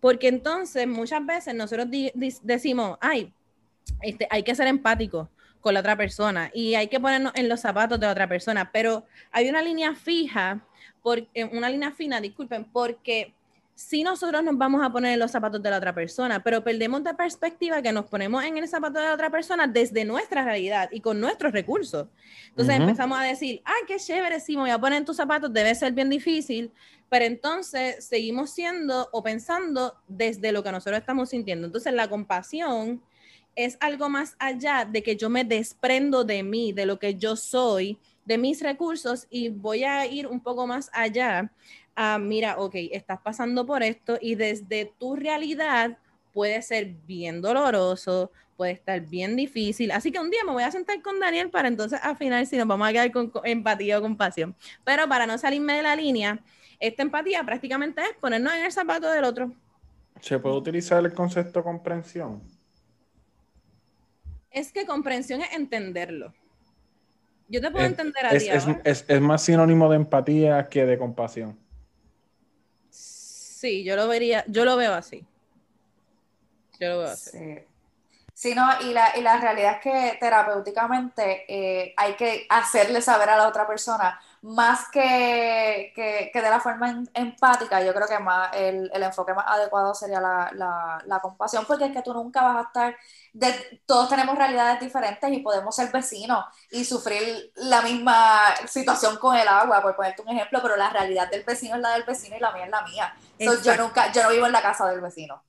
porque 0.01 0.27
entonces 0.27 0.85
muchas 0.85 1.25
veces 1.25 1.55
nosotros 1.55 1.87
decimos, 2.43 2.97
ay, 2.99 3.33
este, 4.01 4.27
hay 4.29 4.43
que 4.43 4.53
ser 4.53 4.67
empático 4.67 5.29
con 5.63 5.74
la 5.74 5.79
otra 5.79 5.96
persona 5.96 6.51
y 6.53 6.75
hay 6.75 6.89
que 6.89 7.00
ponernos 7.00 7.32
en 7.36 7.48
los 7.48 7.62
zapatos 7.62 7.98
de 7.98 8.05
la 8.05 8.12
otra 8.12 8.27
persona, 8.27 8.70
pero 8.72 9.05
hay 9.32 9.50
una 9.50 9.62
línea 9.62 9.96
fija, 9.96 10.62
por, 11.01 11.25
eh, 11.34 11.46
una 11.46 11.70
línea 11.70 11.91
fina, 11.91 12.20
disculpen, 12.20 12.65
porque 12.65 13.34
si 13.74 14.03
nosotros 14.03 14.43
nos 14.43 14.58
vamos 14.58 14.86
a 14.86 14.91
poner 14.91 15.13
en 15.13 15.20
los 15.20 15.32
zapatos 15.32 15.63
de 15.63 15.70
la 15.70 15.77
otra 15.77 15.96
persona, 15.96 16.43
pero 16.43 16.65
perdemos 16.65 17.01
de 17.05 17.13
perspectiva 17.13 17.82
que 17.82 17.93
nos 17.93 18.05
ponemos 18.05 18.43
en 18.43 18.58
el 18.58 18.67
zapato 18.67 19.00
de 19.00 19.05
la 19.05 19.13
otra 19.13 19.29
persona 19.29 19.65
desde 19.65 20.03
nuestra 20.03 20.43
realidad 20.43 20.89
y 20.91 21.00
con 21.00 21.22
nuestros 21.22 21.53
recursos. 21.53 22.08
Entonces 22.50 22.75
empezamos 22.75 23.17
a 23.17 23.24
decir, 23.24 23.62
ah, 23.63 23.72
qué 23.88 23.96
chévere, 23.96 24.41
si 24.41 24.58
me 24.58 24.63
voy 24.63 24.70
a 24.70 24.77
poner 24.77 25.00
en 25.00 25.05
tus 25.05 25.15
zapatos, 25.15 25.51
debe 25.51 25.74
ser 25.75 25.93
bien 25.93 26.10
difícil, 26.10 26.72
pero 27.08 27.24
entonces 27.24 28.03
seguimos 28.03 28.50
siendo 28.50 29.08
o 29.13 29.24
pensando 29.24 29.96
desde 30.10 30.51
lo 30.51 30.62
que 30.62 30.74
nosotros 30.74 31.00
estamos 31.00 31.29
sintiendo. 31.29 31.67
Entonces 31.67 31.93
la 31.93 32.10
compasión 32.10 33.01
es 33.55 33.77
algo 33.79 34.10
más 34.10 34.36
allá 34.39 34.86
de 34.86 35.03
que 35.03 35.15
yo 35.15 35.29
me 35.29 35.43
desprendo 35.43 36.24
de 36.24 36.43
mí, 36.43 36.74
de 36.74 36.86
lo 36.86 37.00
que 37.00 37.15
yo 37.15 37.36
soy, 37.36 38.00
de 38.25 38.38
mis 38.38 38.62
recursos 38.62 39.27
y 39.29 39.50
voy 39.50 39.83
a 39.83 40.05
ir 40.05 40.27
un 40.27 40.39
poco 40.39 40.65
más 40.65 40.89
allá 40.93 41.51
a, 41.95 42.17
mira, 42.17 42.57
ok, 42.57 42.75
estás 42.91 43.19
pasando 43.22 43.65
por 43.65 43.83
esto 43.83 44.17
y 44.19 44.36
desde 44.36 44.91
tu 44.98 45.15
realidad 45.15 45.98
puede 46.33 46.62
ser 46.62 46.93
bien 47.05 47.41
doloroso, 47.41 48.31
puede 48.57 48.72
estar 48.72 49.00
bien 49.01 49.36
difícil. 49.36 49.91
Así 49.91 50.12
que 50.12 50.19
un 50.19 50.29
día 50.29 50.41
me 50.45 50.51
voy 50.51 50.63
a 50.63 50.72
sentar 50.72 51.01
con 51.01 51.19
Daniel 51.19 51.50
para 51.50 51.67
entonces 51.67 52.00
afinar 52.01 52.45
si 52.45 52.57
nos 52.57 52.67
vamos 52.67 52.88
a 52.88 52.91
quedar 52.91 53.12
con, 53.12 53.31
empatía 53.43 54.00
o 54.00 54.01
compasión. 54.01 54.55
Pero 54.83 55.07
para 55.07 55.27
no 55.27 55.38
salirme 55.38 55.75
de 55.75 55.83
la 55.83 55.95
línea, 55.95 56.39
esta 56.79 57.03
empatía 57.03 57.43
prácticamente 57.43 58.01
es 58.01 58.15
ponernos 58.19 58.53
en 58.53 58.65
el 58.65 58.72
zapato 58.72 59.12
del 59.12 59.24
otro. 59.24 59.51
¿Se 60.19 60.39
puede 60.39 60.55
utilizar 60.55 61.03
el 61.05 61.13
concepto 61.13 61.63
comprensión? 61.63 62.41
Es 64.53 64.72
que 64.72 64.86
comprensión 64.86 65.41
es 65.41 65.51
entenderlo. 65.53 66.33
Yo 67.50 67.60
te 67.60 67.69
puedo 67.72 67.86
entender 67.86 68.25
a 68.25 68.29
ti. 68.29 68.48
Es, 68.83 69.05
es, 69.07 69.22
más 69.22 69.43
sinónimo 69.43 69.89
de 69.89 69.98
empatía 69.98 70.69
que 70.69 70.86
de 70.86 70.98
compasión. 70.98 71.60
Sí, 72.89 73.83
yo 73.83 73.95
lo 73.95 74.07
vería, 74.07 74.45
yo 74.48 74.65
lo 74.65 74.77
veo 74.77 74.93
así. 74.93 75.25
Yo 76.79 76.89
lo 76.89 77.00
veo 77.00 77.07
así. 77.10 77.60
Sí. 78.33 78.55
no, 78.55 78.69
y 78.81 78.93
la, 78.93 79.17
y 79.17 79.22
la 79.22 79.38
realidad 79.38 79.75
es 79.75 79.81
que 79.81 80.17
terapéuticamente 80.19 81.45
eh, 81.48 81.93
hay 81.98 82.13
que 82.13 82.45
hacerle 82.50 83.01
saber 83.01 83.29
a 83.29 83.38
la 83.38 83.48
otra 83.48 83.67
persona 83.67 84.19
más 84.43 84.89
que, 84.89 85.93
que, 85.95 86.29
de 86.33 86.50
la 86.50 86.59
forma 86.59 87.01
empática, 87.13 87.81
yo 87.81 87.93
creo 87.93 88.07
que 88.09 88.19
más 88.19 88.53
el, 88.53 88.91
el 88.93 89.03
enfoque 89.03 89.33
más 89.33 89.45
adecuado 89.47 89.95
sería 89.95 90.19
la, 90.19 90.51
la, 90.53 91.01
la, 91.05 91.21
compasión, 91.21 91.63
porque 91.65 91.85
es 91.85 91.93
que 91.93 92.01
tú 92.01 92.13
nunca 92.13 92.41
vas 92.41 92.57
a 92.57 92.67
estar, 92.67 92.97
de, 93.31 93.81
todos 93.85 94.09
tenemos 94.09 94.38
realidades 94.38 94.81
diferentes 94.81 95.31
y 95.31 95.39
podemos 95.39 95.73
ser 95.73 95.93
vecinos 95.93 96.43
y 96.69 96.83
sufrir 96.83 97.53
la 97.55 97.81
misma 97.83 98.53
situación 98.67 99.15
con 99.15 99.33
el 99.38 99.47
agua, 99.47 99.81
por 99.81 99.95
ponerte 99.95 100.21
un 100.21 100.29
ejemplo, 100.35 100.59
pero 100.62 100.75
la 100.75 100.89
realidad 100.89 101.31
del 101.31 101.45
vecino 101.45 101.77
es 101.77 101.81
la 101.81 101.93
del 101.93 102.03
vecino 102.03 102.35
y 102.35 102.41
la 102.41 102.51
mía 102.51 102.65
es 102.65 102.71
la 102.71 102.81
mía. 102.81 103.15
yo 103.39 103.77
nunca, 103.77 104.12
yo 104.12 104.23
no 104.23 104.29
vivo 104.29 104.45
en 104.45 104.51
la 104.51 104.62
casa 104.62 104.85
del 104.88 105.00
vecino. 105.00 105.41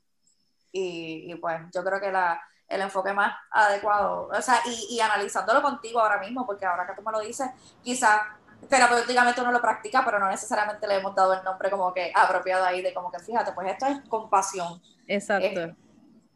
Y, 0.71 1.33
y 1.33 1.35
pues 1.35 1.61
yo 1.75 1.83
creo 1.83 2.01
que 2.01 2.13
la, 2.13 2.41
el 2.69 2.81
enfoque 2.81 3.13
más 3.13 3.35
adecuado, 3.51 4.29
o 4.33 4.43
sea, 4.43 4.61
y, 4.67 4.95
y 4.95 5.01
analizándolo 5.01 5.63
contigo 5.63 5.99
ahora 5.99 6.21
mismo, 6.21 6.47
porque 6.47 6.65
ahora 6.65 6.87
que 6.87 6.95
tú 6.95 7.03
me 7.03 7.11
lo 7.11 7.19
dices, 7.19 7.49
quizás 7.83 8.21
terapéuticamente 8.69 9.41
uno 9.41 9.53
lo 9.53 9.61
practica, 9.61 10.05
pero 10.05 10.19
no 10.19 10.29
necesariamente 10.29 10.87
le 10.87 10.97
hemos 10.97 11.15
dado 11.15 11.35
el 11.35 11.45
nombre 11.45 11.71
como 11.71 11.93
que 11.93 12.13
apropiado 12.15 12.65
ahí 12.65 12.83
de 12.83 12.93
como 12.93 13.11
que 13.11 13.19
fíjate, 13.19 13.53
pues 13.53 13.71
esto 13.73 13.87
es 13.87 14.01
compasión. 14.09 14.81
Exacto. 15.07 15.75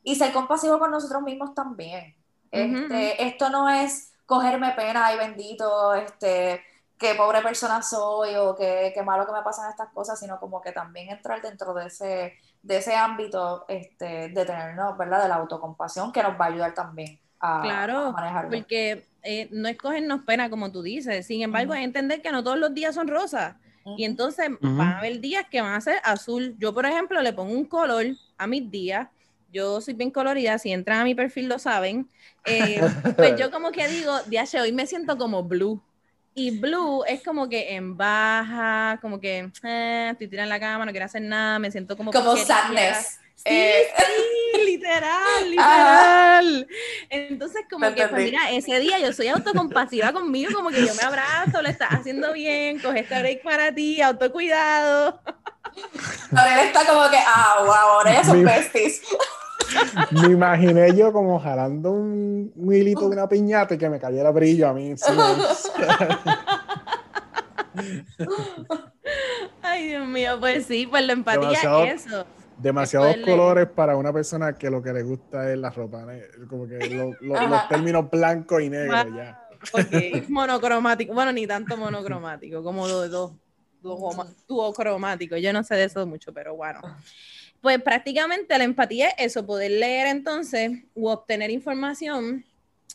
y 0.04 0.14
ser 0.14 0.32
compasivo 0.32 0.78
con 0.78 0.90
nosotros 0.90 1.22
mismos 1.22 1.54
también. 1.54 2.14
Este, 2.50 3.22
esto 3.26 3.50
no 3.50 3.68
es 3.68 4.12
cogerme 4.26 4.72
pena, 4.72 5.06
ay 5.06 5.18
bendito, 5.18 5.94
este, 5.94 6.62
qué 6.98 7.14
pobre 7.14 7.42
persona 7.42 7.82
soy 7.82 8.34
o 8.36 8.54
qué, 8.54 8.92
qué 8.94 9.02
malo 9.02 9.26
que 9.26 9.32
me 9.32 9.42
pasan 9.42 9.70
estas 9.70 9.90
cosas, 9.90 10.18
sino 10.18 10.40
como 10.40 10.60
que 10.60 10.72
también 10.72 11.10
entrar 11.10 11.42
dentro 11.42 11.74
de 11.74 11.86
ese, 11.86 12.34
de 12.62 12.76
ese 12.76 12.94
ámbito 12.94 13.64
este, 13.68 14.28
de 14.28 14.44
tenernos, 14.44 14.96
¿verdad? 14.96 15.22
De 15.22 15.28
la 15.28 15.36
autocompasión 15.36 16.12
que 16.12 16.22
nos 16.22 16.40
va 16.40 16.46
a 16.46 16.48
ayudar 16.48 16.74
también 16.74 17.20
a, 17.40 17.60
claro, 17.62 18.14
Porque 18.50 19.06
eh, 19.22 19.48
no 19.50 19.68
es 19.68 19.76
cogernos 19.76 20.22
pena, 20.22 20.50
como 20.50 20.72
tú 20.72 20.82
dices. 20.82 21.26
Sin 21.26 21.42
embargo, 21.42 21.74
es 21.74 21.82
entender 21.82 22.22
que 22.22 22.32
no 22.32 22.42
todos 22.42 22.58
los 22.58 22.74
días 22.74 22.94
son 22.94 23.08
rosas. 23.08 23.56
Y 23.96 24.04
entonces 24.04 24.50
van 24.60 24.80
a 24.80 24.98
haber 24.98 25.18
días 25.20 25.46
que 25.50 25.62
van 25.62 25.72
a 25.72 25.80
ser 25.80 25.98
azul. 26.04 26.54
Yo, 26.58 26.74
por 26.74 26.84
ejemplo, 26.84 27.22
le 27.22 27.32
pongo 27.32 27.54
un 27.54 27.64
color 27.64 28.04
a 28.36 28.46
mis 28.46 28.70
días. 28.70 29.08
Yo 29.50 29.80
soy 29.80 29.94
bien 29.94 30.10
colorida, 30.10 30.58
si 30.58 30.72
entran 30.72 31.00
a 31.00 31.04
mi 31.04 31.14
perfil 31.14 31.48
lo 31.48 31.58
saben. 31.58 32.06
Eh, 32.44 32.80
pues 33.16 33.40
yo 33.40 33.50
como 33.50 33.72
que 33.72 33.88
digo, 33.88 34.12
diache, 34.26 34.60
hoy 34.60 34.72
me 34.72 34.86
siento 34.86 35.16
como 35.16 35.42
blue. 35.42 35.80
Y 36.34 36.58
blue 36.58 37.02
es 37.06 37.22
como 37.24 37.48
que 37.48 37.74
en 37.74 37.96
baja, 37.96 38.98
como 39.00 39.18
que 39.18 39.50
eh, 39.64 40.08
estoy 40.12 40.28
tirando 40.28 40.54
en 40.54 40.60
la 40.60 40.60
cama, 40.60 40.84
no 40.84 40.90
quiero 40.90 41.06
hacer 41.06 41.22
nada, 41.22 41.58
me 41.58 41.70
siento 41.70 41.96
como... 41.96 42.12
Como 42.12 42.36
sadness. 42.36 43.18
Sí, 43.34 43.44
eh, 43.46 43.86
sí, 43.96 44.66
literal, 44.66 45.18
literal. 45.50 45.87
Como 47.78 47.94
que, 47.94 48.08
pues 48.08 48.24
mira, 48.24 48.50
ese 48.50 48.80
día 48.80 48.98
yo 48.98 49.12
soy 49.12 49.28
autocompasiva 49.28 50.12
conmigo, 50.12 50.52
como 50.52 50.70
que 50.70 50.84
yo 50.84 50.92
me 50.96 51.02
abrazo, 51.02 51.62
lo 51.62 51.68
estás 51.68 51.90
haciendo 51.92 52.32
bien, 52.32 52.80
coge 52.80 53.00
este 53.00 53.20
break 53.20 53.44
para 53.44 53.72
ti, 53.72 54.02
autocuidado. 54.02 55.20
Ahora 56.32 56.60
él 56.60 56.66
está 56.66 56.84
como 56.84 57.08
que, 57.08 57.18
ah, 57.24 57.58
wow, 57.60 57.72
ahora 57.72 58.14
ya 58.14 58.24
son 58.24 58.42
besties. 58.42 59.00
Me 60.10 60.26
imaginé 60.26 60.92
yo 60.96 61.12
como 61.12 61.38
jalando 61.38 61.92
un, 61.92 62.52
hilito 62.56 63.02
de 63.02 63.14
una 63.14 63.28
piñata 63.28 63.74
y 63.74 63.78
que 63.78 63.88
me 63.88 64.00
cayera 64.00 64.32
brillo 64.32 64.68
a 64.68 64.72
mí. 64.72 64.96
Ay, 69.62 69.86
Dios 69.86 70.04
mío, 70.04 70.36
pues 70.40 70.66
sí, 70.66 70.88
pues 70.88 71.06
la 71.06 71.12
empatía 71.12 71.84
es 71.84 72.06
eso 72.06 72.26
demasiados 72.58 73.16
colores 73.24 73.68
para 73.68 73.96
una 73.96 74.12
persona 74.12 74.52
que 74.54 74.70
lo 74.70 74.82
que 74.82 74.92
le 74.92 75.02
gusta 75.02 75.50
es 75.50 75.58
la 75.58 75.70
ropa, 75.70 76.06
como 76.48 76.66
que 76.66 76.78
los 77.20 77.68
términos 77.68 78.10
blanco 78.10 78.60
y 78.60 78.68
negro, 78.68 79.16
ya. 79.16 79.44
monocromático, 80.28 81.14
bueno, 81.14 81.32
ni 81.32 81.46
tanto 81.46 81.76
monocromático, 81.76 82.62
como 82.62 82.86
dos, 82.86 83.10
dos, 83.10 83.32
duocromático. 84.46 85.36
Yo 85.36 85.52
no 85.52 85.64
sé 85.64 85.74
de 85.74 85.84
eso 85.84 86.06
mucho, 86.06 86.32
pero 86.32 86.54
bueno. 86.54 86.80
Pues 87.60 87.82
prácticamente 87.82 88.56
la 88.56 88.64
empatía 88.64 89.08
es 89.10 89.32
eso, 89.32 89.44
poder 89.44 89.72
leer 89.72 90.06
entonces 90.06 90.70
u 90.94 91.08
obtener 91.08 91.50
información 91.50 92.44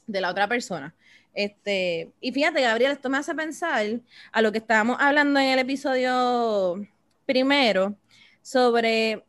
de 0.07 0.21
la 0.21 0.29
otra 0.29 0.47
persona. 0.47 0.93
Este, 1.33 2.11
y 2.21 2.31
fíjate, 2.31 2.61
Gabriel, 2.61 2.91
esto 2.91 3.09
me 3.09 3.17
hace 3.17 3.33
pensar 3.33 3.85
a 4.31 4.41
lo 4.41 4.51
que 4.51 4.59
estábamos 4.59 4.97
hablando 4.99 5.39
en 5.39 5.47
el 5.47 5.59
episodio 5.59 6.87
primero 7.25 7.95
sobre 8.41 9.23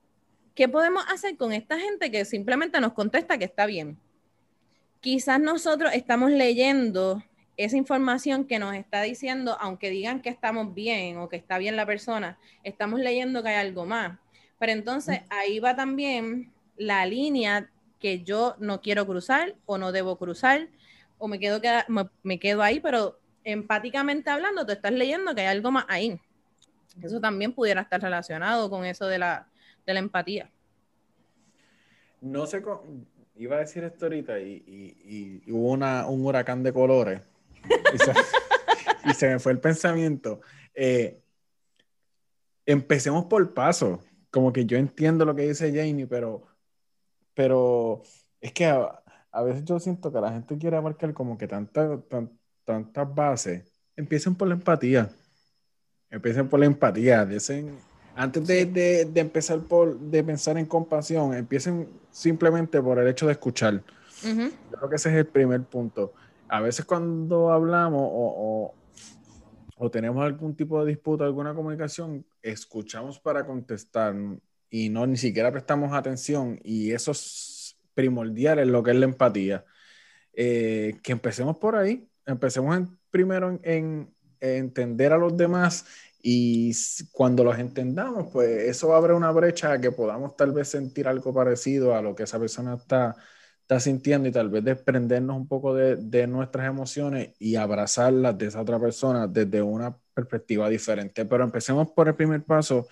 qué 0.55 0.69
podemos 0.69 1.05
hacer 1.13 1.37
con 1.37 1.53
esta 1.53 1.79
gente 1.79 2.11
que 2.11 2.25
simplemente 2.25 2.81
nos 2.81 2.93
contesta 2.93 3.39
que 3.39 3.45
está 3.45 3.67
bien. 3.67 3.99
Quizás 5.01 5.41
nosotros 5.41 5.93
estamos 5.93 6.31
leyendo 6.31 7.23
esa 7.57 7.77
información 7.77 8.47
que 8.47 8.59
nos 8.59 8.75
está 8.75 9.03
diciendo, 9.03 9.57
aunque 9.61 9.91
digan 9.91 10.23
que 10.23 10.29
estamos 10.29 10.75
bien 10.75 11.19
o 11.19 11.29
que 11.29 11.37
está 11.37 11.59
bien 11.59 11.77
la 11.77 11.87
persona, 11.87 12.39
estamos 12.63 13.01
leyendo 13.01 13.43
que 13.43 13.51
hay 13.51 13.67
algo 13.67 13.85
más. 13.85 14.19
Pero 14.59 14.73
entonces 14.73 15.21
ahí 15.31 15.59
va 15.59 15.77
también 15.77 16.53
la 16.77 17.05
línea 17.07 17.71
que 18.01 18.23
yo 18.23 18.57
no 18.59 18.81
quiero 18.81 19.07
cruzar 19.07 19.55
o 19.67 19.79
no 19.79 19.93
debo 19.93 20.17
cruzar 20.17 20.69
o 21.19 21.29
me 21.29 21.39
quedo, 21.39 21.61
me, 22.23 22.39
quedo 22.39 22.63
ahí, 22.63 22.81
pero 22.81 23.19
empáticamente 23.45 24.31
hablando, 24.31 24.67
tú 24.67 24.73
estás 24.73 24.93
leyendo 24.93 25.35
que 25.35 25.43
hay 25.43 25.47
algo 25.49 25.71
más 25.71 25.85
ahí. 25.89 26.21
Eso 27.03 27.21
también 27.21 27.53
pudiera 27.53 27.83
estar 27.83 28.01
relacionado 28.01 28.71
con 28.71 28.85
eso 28.85 29.07
de 29.07 29.19
la, 29.19 29.49
de 29.87 29.95
la 29.95 30.01
empatía. 30.01 30.51
No 32.21 32.47
sé, 32.47 32.63
iba 33.37 33.57
a 33.57 33.61
decir 33.61 33.85
esto 33.85 34.07
ahorita 34.07 34.39
y, 34.41 35.43
hubo 35.49 35.73
una, 35.73 36.07
un 36.07 36.25
huracán 36.25 36.63
de 36.63 36.73
colores 36.73 37.21
y 39.05 39.13
se, 39.15 39.29
me 39.29 39.39
fue 39.39 39.53
el 39.53 39.61
pensamiento. 39.61 40.41
Eh, 40.75 41.21
empecemos 42.67 43.27
por 43.27 43.53
paso. 43.53 44.03
Como 44.31 44.53
que 44.53 44.67
yo 44.67 44.77
entiendo 44.77 45.25
lo 45.25 45.35
que 45.35 45.49
dice 45.49 45.69
Jamie, 45.69 46.07
pero, 46.07 46.47
pero 47.35 48.03
es 48.41 48.53
que 48.53 48.67
a 48.67 49.43
veces 49.43 49.65
yo 49.65 49.79
siento 49.79 50.13
que 50.13 50.21
la 50.21 50.33
gente 50.33 50.59
quiere 50.59 50.77
abarcar 50.77 51.15
como 51.15 51.39
que 51.39 51.47
tantas 51.47 52.01
tantas 52.65 53.15
bases. 53.15 53.63
Empiecen 53.97 54.35
por 54.35 54.49
la 54.49 54.55
empatía. 54.55 55.11
Empiecen 56.11 56.49
por 56.49 56.61
la 56.61 56.67
empatía. 56.67 57.25
Antes 58.17 58.47
de, 58.47 59.11
empezar 59.15 59.61
por, 59.61 59.99
de 59.99 60.23
pensar 60.23 60.59
en 60.59 60.67
compasión, 60.67 61.35
empiecen 61.35 61.89
simplemente 62.11 62.81
por 62.81 62.99
el 62.99 63.09
hecho 63.09 63.27
de 63.27 63.33
escuchar. 63.33 63.83
Yo 64.23 64.51
creo 64.79 64.89
que 64.89 64.97
ese 64.97 65.11
es 65.11 65.17
el 65.17 65.27
primer 65.27 65.63
punto. 65.63 66.15
A 66.49 66.61
veces 66.61 66.85
cuando 66.85 67.51
hablamos 67.51 68.03
o, 68.03 68.75
o, 69.77 69.91
tenemos 69.91 70.25
algún 70.25 70.55
tipo 70.55 70.83
de 70.83 70.93
disputa, 70.93 71.25
alguna 71.25 71.55
comunicación, 71.55 72.25
escuchamos 72.43 73.19
para 73.19 73.45
contestar 73.45 74.15
y 74.71 74.89
no 74.89 75.07
ni 75.07 75.17
siquiera 75.17 75.53
prestamos 75.53 75.93
atención 75.93 76.59
y 76.65 76.93
eso 76.93 77.11
es 77.11 77.77
primordial 77.95 78.59
en 78.59 78.73
lo 78.73 78.83
que 78.83 78.93
es 78.93 78.97
la 78.97 79.05
empatía. 79.05 79.65
Eh, 80.33 80.99
que 81.03 81.13
empecemos 81.13 81.59
por 81.59 81.77
ahí, 81.77 82.09
empecemos 82.27 82.89
primero 83.11 83.59
en, 83.63 84.13
entender 84.41 85.13
a 85.13 85.19
los 85.19 85.37
demás 85.37 85.87
y 86.27 86.73
cuando 87.13 87.45
los 87.45 87.59
entendamos, 87.59 88.29
pues 88.33 88.49
eso 88.63 88.95
abre 88.95 89.13
una 89.13 89.31
brecha 89.31 89.73
a 89.73 89.79
que 89.79 89.93
podamos 89.93 90.35
tal 90.39 90.53
vez 90.53 90.69
sentir 90.69 91.07
algo 91.07 91.35
parecido 91.35 91.95
a 91.95 92.01
lo 92.01 92.15
que 92.15 92.23
esa 92.23 92.39
persona 92.39 92.77
está, 92.77 93.15
está 93.61 93.79
sintiendo 93.79 94.27
y 94.27 94.33
tal 94.33 94.49
vez 94.49 94.65
desprendernos 94.65 95.37
un 95.37 95.47
poco 95.47 95.75
de, 95.75 95.97
de 95.97 96.27
nuestras 96.27 96.67
emociones 96.67 97.35
y 97.39 97.57
abrazarlas 97.57 98.39
de 98.39 98.47
esa 98.47 98.63
otra 98.63 98.81
persona 98.81 99.27
desde 99.27 99.61
una 99.61 99.99
perspectiva 100.15 100.67
diferente. 100.71 101.27
Pero 101.27 101.45
empecemos 101.45 101.91
por 101.91 102.09
el 102.09 102.15
primer 102.15 102.43
paso, 102.43 102.89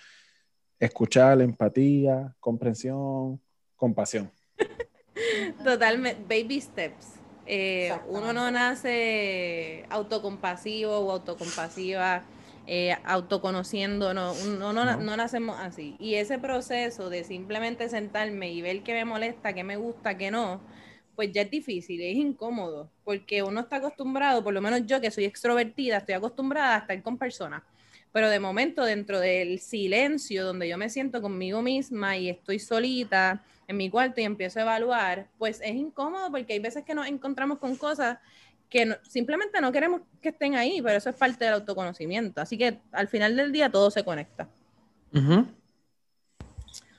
escuchar, 0.79 1.41
empatía, 1.41 2.35
comprensión, 2.39 3.41
compasión. 3.75 4.31
Totalmente, 5.63 6.21
baby 6.29 6.61
steps. 6.61 7.13
Eh, 7.47 7.91
uno 8.09 8.31
no 8.31 8.51
nace 8.51 9.87
autocompasivo 9.89 10.99
o 10.99 11.11
autocompasiva, 11.11 12.23
eh, 12.65 12.95
autoconociendo, 13.03 14.13
no, 14.13 14.33
no, 14.33 14.73
no, 14.73 15.17
nacemos 15.17 15.57
así. 15.59 15.95
Y 15.99 16.15
ese 16.15 16.39
proceso 16.39 17.09
de 17.09 17.23
simplemente 17.23 17.89
sentarme 17.89 18.51
y 18.51 18.61
ver 18.61 18.83
qué 18.83 18.93
me 18.93 19.05
molesta, 19.05 19.53
qué 19.53 19.63
me 19.63 19.75
gusta, 19.75 20.17
qué 20.17 20.31
no, 20.31 20.61
pues 21.15 21.31
ya 21.31 21.41
es 21.41 21.51
difícil, 21.51 22.01
es 22.01 22.15
incómodo, 22.15 22.89
porque 23.03 23.43
uno 23.43 23.61
está 23.61 23.77
acostumbrado, 23.77 24.43
por 24.43 24.53
lo 24.53 24.61
menos 24.61 24.85
yo 24.85 25.01
que 25.01 25.11
soy 25.11 25.25
extrovertida, 25.25 25.97
estoy 25.97 26.15
acostumbrada 26.15 26.75
a 26.75 26.79
estar 26.79 27.01
con 27.01 27.17
personas. 27.17 27.63
Pero 28.13 28.29
de 28.29 28.39
momento, 28.39 28.85
dentro 28.85 29.19
del 29.19 29.59
silencio, 29.59 30.45
donde 30.45 30.69
yo 30.69 30.77
me 30.77 30.89
siento 30.89 31.21
conmigo 31.21 31.61
misma 31.61 32.15
y 32.15 32.29
estoy 32.29 32.59
solita, 32.59 33.43
en 33.67 33.77
mi 33.77 33.89
cuarto 33.89 34.21
y 34.21 34.23
empiezo 34.23 34.59
a 34.59 34.63
evaluar, 34.63 35.27
pues 35.37 35.61
es 35.61 35.75
incómodo 35.75 36.31
porque 36.31 36.53
hay 36.53 36.59
veces 36.59 36.83
que 36.83 36.95
nos 36.95 37.07
encontramos 37.07 37.59
con 37.59 37.75
cosas 37.75 38.19
que 38.73 38.97
simplemente 39.07 39.61
no 39.61 39.71
queremos 39.71 40.01
que 40.19 40.29
estén 40.29 40.55
ahí, 40.55 40.81
pero 40.81 40.97
eso 40.97 41.11
es 41.11 41.15
parte 41.15 41.45
del 41.45 41.53
autoconocimiento. 41.53 42.41
Así 42.41 42.57
que 42.57 42.79
al 42.91 43.07
final 43.07 43.35
del 43.35 43.51
día 43.51 43.71
todo 43.71 43.91
se 43.91 44.03
conecta. 44.03 44.47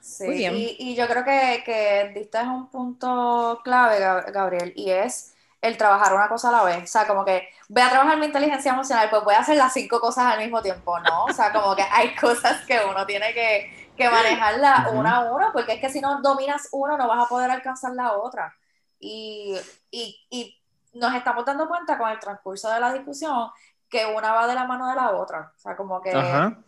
Sí, 0.01 0.25
y, 0.29 0.77
y, 0.79 0.95
yo 0.95 1.09
creo 1.09 1.25
que, 1.25 1.65
que 1.67 2.13
diste 2.15 2.39
un 2.43 2.71
punto 2.71 3.61
clave, 3.65 3.99
Gabriel, 3.99 4.73
y 4.77 4.91
es 4.91 5.35
el 5.61 5.77
trabajar 5.77 6.15
una 6.15 6.29
cosa 6.29 6.51
a 6.51 6.53
la 6.53 6.63
vez. 6.63 6.85
O 6.85 6.87
sea, 6.87 7.09
como 7.09 7.25
que 7.25 7.49
voy 7.69 7.83
a 7.83 7.91
trabajar 7.91 8.19
mi 8.19 8.27
inteligencia 8.27 8.73
emocional, 8.73 9.11
pues 9.11 9.25
voy 9.25 9.35
a 9.35 9.41
hacer 9.41 9.57
las 9.57 9.73
cinco 9.73 9.99
cosas 9.99 10.27
al 10.27 10.39
mismo 10.39 10.63
tiempo, 10.63 11.01
¿no? 11.01 11.25
O 11.25 11.33
sea, 11.33 11.53
como 11.53 11.75
que 11.75 11.83
hay 11.91 12.15
cosas 12.21 12.65
que 12.67 12.79
uno 12.89 13.05
tiene 13.05 13.35
que, 13.35 13.91
que 13.97 14.09
manejarla 14.09 14.91
una 14.93 15.17
a 15.17 15.33
uno, 15.35 15.51
porque 15.53 15.73
es 15.73 15.81
que 15.81 15.91
si 15.91 16.01
no 16.01 16.23
dominas 16.23 16.69
uno, 16.71 16.97
no 16.97 17.09
vas 17.09 17.25
a 17.25 17.29
poder 17.29 17.51
alcanzar 17.51 17.95
la 17.95 18.13
otra. 18.13 18.55
Y, 19.01 19.57
y, 19.91 20.25
y, 20.31 20.64
nos 20.95 21.15
estamos 21.15 21.45
dando 21.45 21.69
cuenta 21.69 21.99
con 21.99 22.11
el 22.11 22.19
transcurso 22.19 22.71
de 22.71 22.81
la 22.81 22.93
discusión 22.93 23.49
que 23.89 24.07
una 24.07 24.33
va 24.33 24.47
de 24.47 24.55
la 24.55 24.67
mano 24.67 24.89
de 24.89 24.97
la 24.97 25.13
otra. 25.13 25.53
O 25.55 25.59
sea, 25.59 25.77
como 25.77 26.01
que 26.01 26.13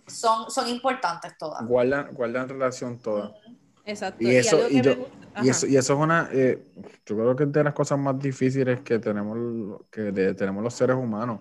son, 0.07 0.51
son 0.51 0.69
importantes 0.69 1.37
todas. 1.39 1.67
Guardan, 1.67 2.15
guardan 2.15 2.49
relación 2.49 2.99
todas. 2.99 3.33
Exacto. 3.85 4.23
Y 4.23 4.35
eso, 4.37 4.69
y, 4.69 4.77
y, 5.43 5.49
eso, 5.49 5.67
y 5.67 5.77
eso 5.77 5.93
es 5.93 5.99
una, 5.99 6.29
eh, 6.33 6.67
yo 7.05 7.17
creo 7.17 7.37
que 7.37 7.45
es 7.45 7.53
de 7.53 7.65
las 7.65 7.75
cosas 7.75 7.99
más 7.99 8.19
difíciles 8.19 8.81
que 8.81 8.99
tenemos, 8.99 9.81
que 9.91 10.13
tenemos 10.35 10.63
los 10.63 10.75
seres 10.75 10.97
humanos. 10.97 11.41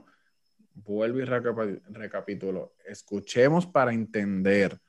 Vuelvo 0.73 1.19
y 1.19 1.25
recapitulo. 1.25 2.73
Escuchemos 2.85 3.65
para 3.65 3.93
entender 3.93 4.79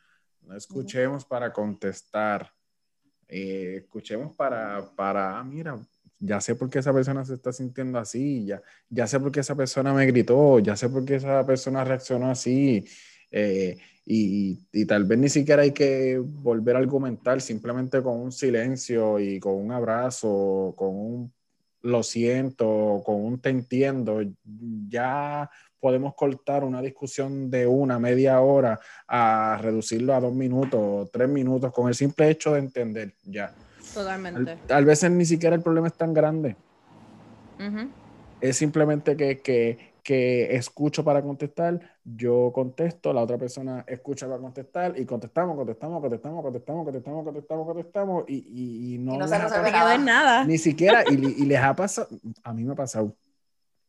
no 0.46 0.56
escuchemos 0.56 1.24
para 1.24 1.52
contestar, 1.52 2.52
eh, 3.26 3.78
escuchemos 3.82 4.32
para, 4.36 4.94
para, 4.94 5.38
ah, 5.38 5.44
mira, 5.44 5.76
ya 6.18 6.40
sé 6.40 6.54
por 6.54 6.70
qué 6.70 6.78
esa 6.78 6.92
persona 6.92 7.24
se 7.24 7.34
está 7.34 7.52
sintiendo 7.52 7.98
así, 7.98 8.44
ya, 8.46 8.62
ya 8.88 9.06
sé 9.06 9.20
por 9.20 9.32
qué 9.32 9.40
esa 9.40 9.54
persona 9.54 9.92
me 9.92 10.06
gritó, 10.06 10.58
ya 10.58 10.76
sé 10.76 10.88
por 10.88 11.04
qué 11.04 11.16
esa 11.16 11.44
persona 11.46 11.84
reaccionó 11.84 12.30
así, 12.30 12.84
eh, 13.30 13.76
y, 14.04 14.86
tal 14.86 15.04
vez 15.04 15.18
ni 15.18 15.28
siquiera 15.28 15.62
hay 15.62 15.72
que 15.72 16.18
volver 16.18 16.76
a 16.76 16.78
argumentar, 16.78 17.40
simplemente 17.40 18.02
con 18.02 18.20
un 18.20 18.32
silencio 18.32 19.18
y 19.18 19.40
con 19.40 19.54
un 19.54 19.72
abrazo, 19.72 20.74
con 20.76 20.88
un 20.94 21.32
lo 21.82 22.02
siento, 22.02 23.02
con 23.04 23.16
un 23.24 23.40
te 23.40 23.48
entiendo, 23.50 24.20
ya 24.88 25.48
podemos 25.78 26.14
cortar 26.14 26.64
una 26.64 26.82
discusión 26.82 27.50
de 27.50 27.66
una 27.66 27.98
media 27.98 28.40
hora 28.40 28.78
a 29.06 29.58
reducirlo 29.62 30.14
a 30.14 30.20
dos 30.20 30.34
minutos 30.34 31.08
tres 31.12 31.28
minutos 31.28 31.72
con 31.72 31.88
el 31.88 31.94
simple 31.94 32.30
hecho 32.30 32.54
de 32.54 32.60
entender 32.60 33.14
ya. 33.24 33.54
Totalmente. 33.96 34.58
Tal 34.66 34.84
vez 34.84 35.10
ni 35.10 35.24
siquiera 35.24 35.56
el 35.56 35.62
problema 35.62 35.86
es 35.86 35.94
tan 35.94 36.12
grande. 36.12 36.56
Es 38.42 38.56
simplemente 38.56 39.16
que, 39.16 39.40
que, 39.40 39.94
que, 40.02 40.54
escucho 40.54 41.02
para 41.02 41.22
contestar, 41.22 41.80
yo 42.04 42.52
contesto, 42.54 43.14
la 43.14 43.22
otra 43.22 43.38
persona 43.38 43.84
escucha 43.88 44.26
para 44.26 44.38
contestar 44.38 44.98
y 44.98 45.06
contestamos, 45.06 45.56
contestamos, 45.56 46.02
contestamos, 46.02 46.42
contestamos, 46.42 46.84
contestamos, 46.84 47.24
contestamos, 47.24 47.66
contestamos 47.66 48.24
y, 48.28 48.94
y, 48.94 48.98
no, 48.98 49.14
y 49.14 49.18
no 49.18 49.26
se 49.26 49.38
nada. 49.98 50.44
Ni 50.44 50.58
siquiera, 50.58 51.02
y, 51.08 51.14
y 51.14 51.46
les 51.46 51.58
ha 51.58 51.74
pasado, 51.74 52.08
a 52.42 52.52
mí 52.52 52.64
me 52.64 52.74
ha 52.74 52.76
pasado 52.76 53.16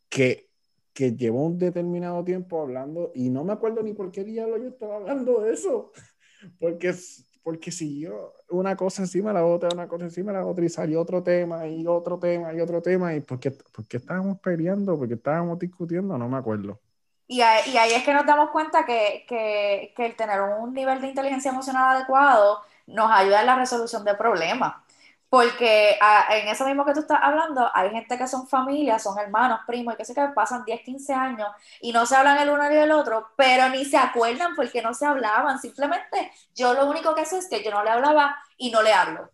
que 0.08 0.48
que 0.98 1.16
llevó 1.16 1.46
un 1.46 1.60
determinado 1.60 2.24
tiempo 2.24 2.60
hablando 2.60 3.12
y 3.14 3.30
no 3.30 3.44
me 3.44 3.54
acuerdo 3.54 3.84
ni 3.84 3.94
por 3.94 4.10
qué 4.10 4.24
diablo 4.24 4.58
yo 4.58 4.70
estaba 4.70 4.96
hablando 4.96 5.42
de 5.42 5.54
eso. 5.54 5.92
Porque, 6.60 6.94
porque 7.44 7.72
siguió 7.72 8.34
una 8.50 8.76
cosa 8.76 9.02
encima 9.02 9.30
de 9.30 9.36
la 9.36 9.46
otra, 9.46 9.70
una 9.74 9.88
cosa 9.88 10.06
encima 10.06 10.32
de 10.32 10.40
la 10.40 10.46
otra 10.46 10.66
y 10.66 10.70
salió 10.70 11.02
otro 11.02 11.24
tema 11.24 11.68
y 11.68 11.86
otro 11.88 12.18
tema 12.20 12.54
y 12.54 12.62
otro 12.62 12.82
tema. 12.82 13.14
¿Y 13.14 13.22
por 13.22 13.40
qué, 13.40 13.54
estábamos 13.90 14.40
peleando? 14.40 14.98
¿Por 14.98 15.08
qué 15.08 15.16
estábamos 15.16 15.60
discutiendo? 15.60 16.18
No 16.18 16.28
me 16.30 16.38
acuerdo. 16.38 16.80
Y 17.28 17.42
ahí, 17.42 17.72
y 17.72 17.78
ahí 17.78 17.94
es 17.94 18.04
que 18.04 18.14
nos 18.14 18.26
damos 18.26 18.52
cuenta 18.52 18.86
que, 18.86 19.26
que, 19.28 19.94
que 19.96 20.06
el 20.06 20.16
tener 20.16 20.42
un 20.42 20.74
nivel 20.74 21.02
de 21.02 21.08
inteligencia 21.08 21.52
emocional 21.52 21.96
adecuado 21.96 22.62
nos 22.88 23.12
ayuda 23.12 23.42
en 23.42 23.48
la 23.48 23.56
resolución 23.56 24.06
de 24.06 24.16
problemas 24.16 24.87
Porque 25.30 25.98
ah, 26.02 26.26
en 26.32 26.48
eso 26.48 26.66
mismo 26.66 26.86
que 26.86 26.94
tú 26.94 27.02
estás 27.02 27.20
hablando, 27.22 27.70
hay 27.74 27.90
gente 27.92 28.18
que 28.18 28.28
son 28.28 28.48
familias, 28.48 29.04
son 29.04 29.20
hermanos, 29.20 29.60
primos, 29.68 29.94
y 29.94 29.98
que 29.98 30.06
sé 30.06 30.14
que 30.14 30.28
pasan 30.34 30.64
10, 30.66 30.82
15 30.82 31.14
años 31.14 31.50
y 31.82 31.92
no 31.92 32.06
se 32.06 32.16
hablan 32.16 32.38
el 32.40 32.50
uno 32.50 32.70
ni 32.70 32.76
el 32.78 32.92
otro, 32.92 33.32
pero 33.36 33.70
ni 33.70 33.84
se 33.86 33.98
acuerdan 33.98 34.56
porque 34.56 34.82
no 34.82 34.94
se 34.94 35.06
hablaban. 35.06 35.60
Simplemente 35.60 36.32
yo 36.56 36.74
lo 36.74 36.90
único 36.90 37.14
que 37.16 37.26
sé 37.26 37.40
es 37.40 37.50
que 37.50 37.64
yo 37.64 37.72
no 37.72 37.84
le 37.84 37.90
hablaba 37.90 38.38
y 38.58 38.72
no 38.72 38.82
le 38.82 38.94
hablo. 38.94 39.30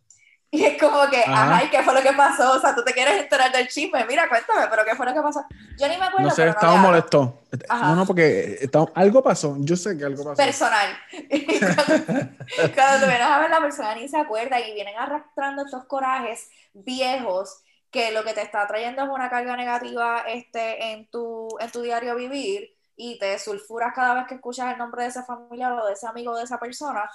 Y 0.54 0.64
es 0.64 0.80
como 0.80 1.10
que, 1.10 1.24
ajá, 1.26 1.64
¿y 1.64 1.70
qué 1.72 1.82
fue 1.82 1.96
lo 1.96 2.02
que 2.04 2.14
pasó? 2.14 2.52
O 2.52 2.60
sea, 2.60 2.76
tú 2.76 2.84
te 2.84 2.94
quieres 2.94 3.20
enterar 3.20 3.52
del 3.52 3.68
chisme, 3.68 4.06
mira, 4.06 4.30
cuéntame, 4.30 4.68
pero 4.70 4.86
¿qué 4.86 4.96
fue 4.96 5.08
lo 5.08 5.12
que 5.16 5.22
pasó? 5.22 5.44
Yo 5.80 5.88
ni 5.88 5.98
me 5.98 6.06
acuerdo. 6.06 6.30
No 6.30 6.36
sé, 6.36 6.48
estaba 6.48 6.76
molesto. 6.76 7.42
No, 7.72 7.96
no, 7.96 8.06
porque 8.06 8.70
algo 8.94 9.24
pasó, 9.24 9.56
yo 9.62 9.76
sé 9.76 9.98
que 9.98 10.06
algo 10.06 10.24
pasó. 10.24 10.36
Personal. 10.36 10.96
cuando, 11.28 12.06
cuando 12.76 13.00
tú 13.00 13.08
vienes 13.08 13.28
a 13.28 13.40
ver 13.40 13.50
la 13.50 13.62
persona 13.62 13.96
ni 13.96 14.08
se 14.08 14.18
acuerda 14.18 14.60
y 14.60 14.76
vienen 14.76 14.96
arrastrando 14.96 15.66
estos 15.66 15.86
corajes 15.86 16.48
viejos 16.72 17.64
que 17.90 18.12
lo 18.12 18.24
que 18.24 18.34
te 18.34 18.44
está 18.44 18.68
trayendo 18.68 19.02
es 19.02 19.10
una 19.10 19.32
carga 19.32 19.58
negativa 19.58 20.24
este, 20.28 20.92
en, 20.92 21.10
tu, 21.10 21.48
en 21.60 21.72
tu 21.72 21.82
diario 21.82 22.16
vivir 22.16 22.78
y 22.96 23.18
te 23.18 23.40
sulfuras 23.40 23.92
cada 23.96 24.14
vez 24.14 24.28
que 24.28 24.36
escuchas 24.36 24.72
el 24.72 24.78
nombre 24.78 25.02
de 25.02 25.10
esa 25.10 25.24
familia 25.24 25.74
o 25.74 25.88
de 25.88 25.94
ese 25.94 26.06
amigo 26.06 26.34
o 26.34 26.38
de 26.38 26.44
esa 26.44 26.60
persona, 26.60 27.10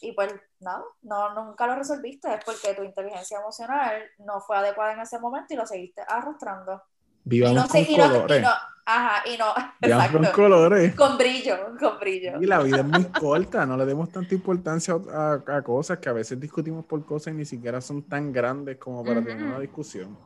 y 0.00 0.12
pues 0.12 0.34
nada, 0.60 0.84
no, 1.02 1.34
nunca 1.34 1.66
lo 1.66 1.76
resolviste, 1.76 2.32
es 2.34 2.44
porque 2.44 2.74
tu 2.74 2.82
inteligencia 2.82 3.38
emocional 3.38 4.02
no 4.18 4.40
fue 4.40 4.56
adecuada 4.56 4.92
en 4.92 5.00
ese 5.00 5.18
momento 5.18 5.54
y 5.54 5.56
lo 5.56 5.66
seguiste 5.66 6.02
arrastrando. 6.06 6.82
Vivamos 7.24 7.68
con 7.68 7.84
colores. 7.84 8.46
ajá, 8.84 9.28
y 9.28 9.36
no, 9.36 9.52
exacto, 9.80 10.18
con 10.18 10.26
colores. 10.32 10.94
Con 10.94 11.18
brillo, 11.18 11.56
con 11.78 11.98
brillo. 11.98 12.40
Y 12.40 12.46
la 12.46 12.60
vida 12.60 12.78
es 12.78 12.84
muy 12.84 13.04
corta, 13.20 13.66
no 13.66 13.76
le 13.76 13.84
demos 13.84 14.10
tanta 14.10 14.34
importancia 14.34 14.94
a, 14.94 15.62
cosas 15.62 15.98
que 15.98 16.08
a 16.08 16.12
veces 16.12 16.38
discutimos 16.38 16.84
por 16.84 17.04
cosas 17.04 17.32
y 17.34 17.36
ni 17.38 17.44
siquiera 17.44 17.80
son 17.80 18.02
tan 18.02 18.32
grandes 18.32 18.76
como 18.76 19.04
para 19.04 19.22
tener 19.22 19.42
una 19.42 19.58
discusión. 19.58 20.16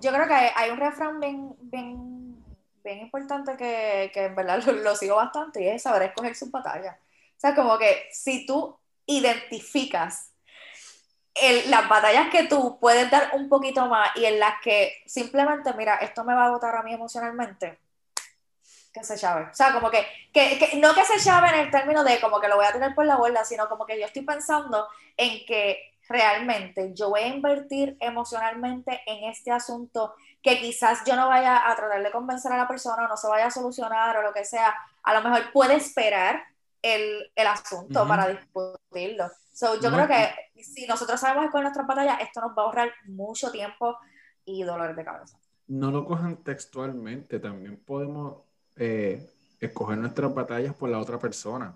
Yo 0.00 0.12
creo 0.12 0.26
que 0.26 0.34
hay, 0.34 0.70
un 0.70 0.78
refrán 0.78 1.20
bien, 1.20 1.54
bien, 1.60 2.36
bien 2.82 2.98
importante 2.98 3.56
que, 3.56 4.10
que 4.12 4.24
en 4.26 4.34
verdad 4.34 4.62
lo, 4.66 4.72
lo 4.72 4.96
sigo 4.96 5.16
bastante 5.16 5.62
y 5.62 5.68
es 5.68 5.82
saber 5.82 6.02
escoger 6.02 6.34
sus 6.34 6.50
batallas. 6.50 6.96
O 6.96 7.40
sea, 7.42 7.54
como 7.54 7.78
que 7.78 8.08
si 8.12 8.46
tú 8.46 8.76
identificas 9.18 10.32
las 11.66 11.88
batallas 11.88 12.28
que 12.30 12.44
tú 12.44 12.78
puedes 12.78 13.10
dar 13.10 13.30
un 13.32 13.48
poquito 13.48 13.86
más 13.86 14.10
y 14.16 14.24
en 14.24 14.38
las 14.38 14.60
que 14.62 15.02
simplemente, 15.06 15.72
mira, 15.74 15.96
esto 15.96 16.24
me 16.24 16.34
va 16.34 16.44
a 16.44 16.46
agotar 16.46 16.76
a 16.76 16.82
mí 16.82 16.92
emocionalmente, 16.92 17.78
que 18.92 19.02
se 19.02 19.16
llave. 19.16 19.48
O 19.50 19.54
sea, 19.54 19.72
como 19.72 19.90
que, 19.90 20.06
que, 20.32 20.72
no 20.76 20.94
que 20.94 21.04
se 21.04 21.18
llave 21.18 21.48
en 21.48 21.54
el 21.60 21.70
término 21.70 22.04
de 22.04 22.20
como 22.20 22.40
que 22.40 22.48
lo 22.48 22.56
voy 22.56 22.66
a 22.66 22.72
tener 22.72 22.94
por 22.94 23.06
la 23.06 23.16
borda, 23.16 23.44
sino 23.44 23.68
como 23.68 23.86
que 23.86 23.98
yo 23.98 24.06
estoy 24.06 24.22
pensando 24.22 24.86
en 25.16 25.44
que 25.46 25.92
realmente 26.08 26.92
yo 26.94 27.08
voy 27.08 27.20
a 27.22 27.28
invertir 27.28 27.96
emocionalmente 28.00 29.00
en 29.06 29.30
este 29.30 29.50
asunto 29.50 30.14
que 30.42 30.58
quizás 30.58 30.98
yo 31.06 31.16
no 31.16 31.28
vaya 31.28 31.70
a 31.70 31.74
tratar 31.76 32.02
de 32.02 32.10
convencer 32.10 32.52
a 32.52 32.58
la 32.58 32.68
persona 32.68 33.06
no 33.08 33.16
se 33.16 33.28
vaya 33.28 33.46
a 33.46 33.50
solucionar 33.50 34.16
o 34.16 34.22
lo 34.22 34.32
que 34.32 34.44
sea, 34.44 34.74
a 35.04 35.14
lo 35.14 35.22
mejor 35.22 35.52
puede 35.52 35.76
esperar 35.76 36.44
el, 36.82 37.30
el 37.34 37.46
asunto 37.46 38.06
para 38.06 38.28
discutirlo. 38.28 39.30
So, 39.52 39.80
yo 39.80 39.90
creo 39.90 40.08
que 40.08 40.62
si 40.62 40.86
nosotros 40.86 41.20
sabemos 41.20 41.50
con 41.50 41.62
nuestras 41.62 41.86
batallas, 41.86 42.20
esto 42.20 42.40
nos 42.40 42.50
va 42.50 42.62
a 42.62 42.66
ahorrar 42.66 42.92
mucho 43.06 43.50
tiempo 43.50 43.96
y 44.44 44.64
dolor 44.64 44.94
de 44.94 45.04
cabeza. 45.04 45.38
No 45.68 45.90
lo 45.90 46.04
cojan 46.04 46.42
textualmente, 46.42 47.38
también 47.38 47.76
podemos 47.76 48.42
eh, 48.76 49.30
escoger 49.60 49.98
nuestras 49.98 50.34
batallas 50.34 50.74
por 50.74 50.90
la 50.90 50.98
otra 50.98 51.18
persona. 51.18 51.74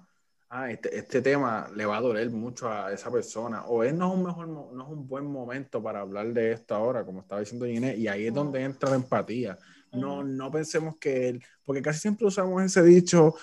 Ah, 0.48 0.70
este, 0.70 0.96
este, 0.96 1.22
tema 1.22 1.68
le 1.74 1.86
va 1.86 1.96
a 1.96 2.00
doler 2.00 2.30
mucho 2.30 2.70
a 2.70 2.92
esa 2.92 3.10
persona, 3.10 3.64
o 3.66 3.82
es 3.82 3.92
no 3.92 4.08
es 4.08 4.14
un 4.14 4.24
mejor, 4.24 4.48
no 4.48 4.84
es 4.84 4.88
un 4.88 5.08
buen 5.08 5.26
momento 5.26 5.82
para 5.82 6.00
hablar 6.00 6.26
de 6.28 6.52
esto 6.52 6.74
ahora, 6.74 7.04
como 7.04 7.20
estaba 7.20 7.40
diciendo 7.40 7.66
Ginés, 7.66 7.98
y 7.98 8.06
ahí 8.06 8.28
es 8.28 8.34
donde 8.34 8.62
entra 8.62 8.90
la 8.90 8.96
empatía. 8.96 9.58
No, 9.92 10.22
no 10.22 10.50
pensemos 10.50 10.96
que 10.98 11.28
él, 11.28 11.44
porque 11.64 11.82
casi 11.82 12.00
siempre 12.00 12.26
usamos 12.26 12.62
ese 12.62 12.82
dicho, 12.82 13.34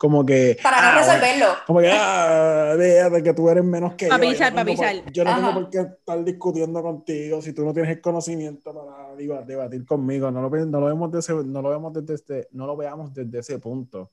como 0.00 0.24
que... 0.24 0.56
Para 0.62 0.80
no 0.80 0.88
ah, 0.88 0.98
resolverlo. 0.98 1.46
como 1.66 1.80
que, 1.80 1.90
ah, 1.92 2.74
de 2.74 3.22
que 3.22 3.34
tú 3.34 3.50
eres 3.50 3.62
menos 3.62 3.96
que 3.96 4.08
yo. 4.08 4.16
Yo 4.16 4.50
no, 4.50 4.64
tengo, 4.64 5.10
yo 5.12 5.24
no 5.24 5.36
tengo 5.36 5.52
por 5.52 5.68
qué 5.68 5.80
estar 5.80 6.24
discutiendo 6.24 6.82
contigo 6.82 7.42
si 7.42 7.52
tú 7.52 7.66
no 7.66 7.74
tienes 7.74 7.90
el 7.90 8.00
conocimiento 8.00 8.72
para 8.72 9.42
debatir 9.44 9.84
conmigo. 9.84 10.30
No 10.30 10.40
lo, 10.40 10.48
no 10.48 10.80
lo, 10.80 10.86
vemos, 10.86 11.12
desde, 11.12 11.44
no 11.44 11.60
lo, 11.60 11.68
vemos 11.68 11.92
desde 11.92 12.14
este, 12.14 12.48
no 12.52 12.66
lo 12.66 12.78
veamos 12.78 13.12
desde 13.12 13.40
ese 13.40 13.58
punto. 13.58 14.10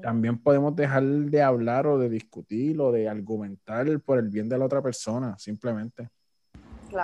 También 0.00 0.38
podemos 0.38 0.76
dejar 0.76 1.02
de 1.02 1.42
hablar 1.42 1.88
o 1.88 1.98
de 1.98 2.08
discutir 2.08 2.80
o 2.80 2.92
de 2.92 3.08
argumentar 3.08 3.98
por 3.98 4.20
el 4.20 4.28
bien 4.28 4.48
de 4.48 4.56
la 4.56 4.66
otra 4.66 4.80
persona, 4.80 5.36
simplemente. 5.38 6.08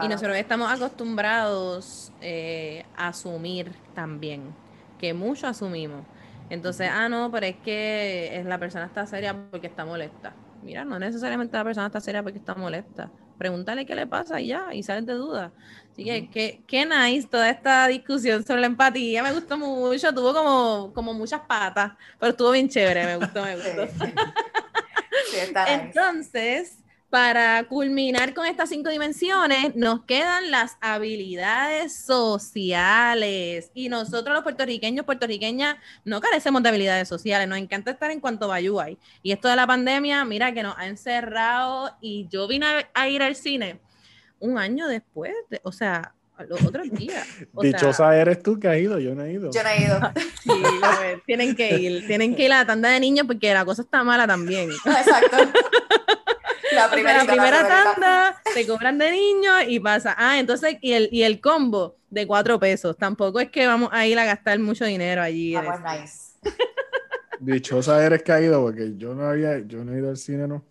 Y 0.01 0.07
nosotros 0.07 0.37
estamos 0.37 0.71
acostumbrados 0.71 2.13
eh, 2.21 2.85
a 2.97 3.09
asumir 3.09 3.73
también, 3.97 4.55
que 5.01 5.13
mucho 5.13 5.49
asumimos. 5.49 6.07
Entonces, 6.53 6.91
ah, 6.93 7.09
no, 7.09 7.31
pero 7.31 7.47
es 7.47 7.57
que 7.65 8.43
la 8.47 8.59
persona 8.59 8.85
está 8.85 9.07
seria 9.07 9.35
porque 9.51 9.69
está 9.69 9.87
molesta. 9.87 10.35
Mira, 10.63 10.85
no 10.85 10.99
necesariamente 10.99 11.57
la 11.57 11.65
persona 11.65 11.87
está 11.87 11.99
seria 11.99 12.23
porque 12.23 12.37
está 12.37 12.55
molesta. 12.55 13.11
Pregúntale 13.39 13.87
qué 13.87 13.95
le 13.95 14.07
pasa 14.07 14.39
y 14.39 14.49
ya, 14.49 14.67
y 14.71 14.83
sales 14.83 15.07
de 15.07 15.15
duda. 15.15 15.51
Así 15.91 16.05
que, 16.05 16.63
qué, 16.67 16.85
nice 16.85 17.27
toda 17.27 17.49
esta 17.49 17.87
discusión 17.87 18.45
sobre 18.45 18.61
la 18.61 18.67
empatía. 18.67 19.23
Me 19.23 19.33
gustó 19.33 19.57
mucho, 19.57 20.13
tuvo 20.13 20.35
como, 20.35 20.93
como 20.93 21.15
muchas 21.15 21.41
patas, 21.41 21.93
pero 22.21 22.33
estuvo 22.33 22.51
bien 22.51 22.69
chévere, 22.69 23.07
me 23.07 23.17
gustó, 23.17 23.43
me 23.43 23.57
gustó. 23.57 23.87
Sí. 25.31 25.39
Entonces, 25.69 26.79
para 27.13 27.65
culminar 27.65 28.33
con 28.33 28.47
estas 28.47 28.71
cinco 28.71 28.89
dimensiones, 28.89 29.77
nos 29.77 30.03
quedan 30.07 30.51
las 30.51 30.79
habilidades 30.81 31.95
sociales. 31.95 33.71
Y 33.75 33.91
nosotros 33.91 34.33
los 34.33 34.43
puertorriqueños, 34.43 35.05
puertorriqueñas, 35.05 35.77
no 36.07 36.23
carecemos 36.23 36.63
de 36.63 36.71
habilidades 36.71 37.09
sociales. 37.09 37.47
Nos 37.47 37.59
encanta 37.59 37.91
estar 37.91 38.11
en 38.11 38.19
cuanto 38.19 38.51
hay. 38.51 38.99
Y 39.23 39.33
esto 39.33 39.49
de 39.49 39.57
la 39.57 39.67
pandemia, 39.67 40.25
mira 40.25 40.55
que 40.55 40.63
nos 40.63 40.75
ha 40.79 40.87
encerrado. 40.87 41.95
Y 42.01 42.29
yo 42.31 42.49
vine 42.49 42.87
a, 42.95 43.09
ir 43.11 43.23
al 43.23 43.37
cine 43.37 43.79
un 44.39 44.57
año 44.57 44.89
después, 44.89 45.35
o 45.65 45.71
sea, 45.71 46.15
los 46.49 46.65
otros 46.65 46.91
días. 46.93 47.29
Dichosa 47.61 48.17
eres 48.17 48.43
tú 48.43 48.59
que 48.59 48.69
has 48.69 48.79
ido, 48.79 48.99
yo 48.99 49.15
no 49.15 49.25
he 49.25 49.33
ido. 49.33 49.51
Yo 49.53 49.63
no 49.63 49.69
he 49.69 49.83
ido. 49.83 50.01
sí, 50.43 50.51
tienen 51.27 51.55
que 51.55 51.79
ir, 51.79 52.07
tienen 52.07 52.35
que 52.35 52.47
ir 52.47 52.53
a 52.55 52.61
la 52.61 52.67
tanda 52.67 52.89
de 52.89 53.01
niños 53.01 53.27
porque 53.27 53.53
la 53.53 53.67
cosa 53.67 53.83
está 53.83 54.03
mala 54.03 54.27
también. 54.27 54.71
Exacto. 54.71 55.37
La 56.75 56.91
primera, 56.91 57.27
tanda 57.27 58.43
te 58.55 58.67
cobran 58.67 58.99
de 58.99 59.11
niño 59.11 59.63
y 59.67 59.81
pasa. 59.81 60.15
Ah, 60.17 60.39
entonces, 60.39 60.77
y 60.81 60.93
el, 60.93 61.09
y 61.13 61.23
el 61.23 61.41
combo 61.41 61.97
de 62.11 62.27
cuatro 62.27 62.59
pesos. 62.59 62.97
Tampoco 62.97 63.41
es 63.41 63.51
que 63.51 63.67
vamos 63.67 63.91
a 63.93 64.07
ir 64.07 64.19
a 64.19 64.25
gastar 64.25 64.59
mucho 64.59 64.85
dinero 64.85 65.23
allí. 65.23 65.55
Ah, 65.55 65.63
pues 65.65 66.01
nice. 66.01 66.57
Dichosa 67.41 68.05
eres 68.05 68.23
ido, 68.43 68.63
porque 68.63 68.93
yo 68.97 69.15
no 69.15 69.27
había, 69.27 69.59
yo 69.61 69.85
no 69.85 69.93
he 69.93 69.99
ido 69.99 70.11
al 70.11 70.17
cine, 70.17 70.47
¿no? 70.47 70.65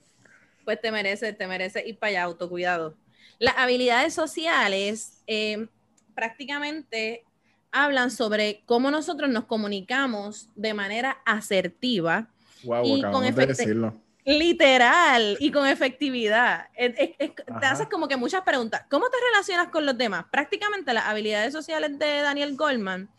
Pues 0.63 0.79
te 0.79 0.91
merece, 0.91 1.33
te 1.33 1.47
merece 1.47 1.85
ir 1.85 1.97
para 1.97 2.09
allá, 2.11 2.23
autocuidado. 2.23 2.95
Las 3.39 3.57
habilidades 3.57 4.13
sociales 4.13 5.21
eh, 5.27 5.67
prácticamente 6.13 7.25
hablan 7.71 8.11
sobre 8.11 8.61
cómo 8.65 8.91
nosotros 8.91 9.29
nos 9.29 9.45
comunicamos 9.45 10.49
de 10.55 10.73
manera 10.73 11.17
asertiva. 11.25 12.29
Wow, 12.63 12.85
y 12.85 13.01
con 13.01 13.23
de 13.23 13.47
decirlo 13.47 13.95
Literal 14.37 15.37
y 15.39 15.51
con 15.51 15.67
efectividad. 15.67 16.69
te 16.75 17.65
haces 17.65 17.87
como 17.87 18.07
que 18.07 18.17
muchas 18.17 18.41
preguntas. 18.41 18.85
¿Cómo 18.89 19.09
te 19.09 19.17
relacionas 19.31 19.69
con 19.69 19.85
los 19.85 19.97
demás? 19.97 20.25
Prácticamente 20.31 20.93
las 20.93 21.05
habilidades 21.05 21.53
sociales 21.53 21.97
de 21.99 22.21
Daniel 22.21 22.55
Goldman 22.55 23.09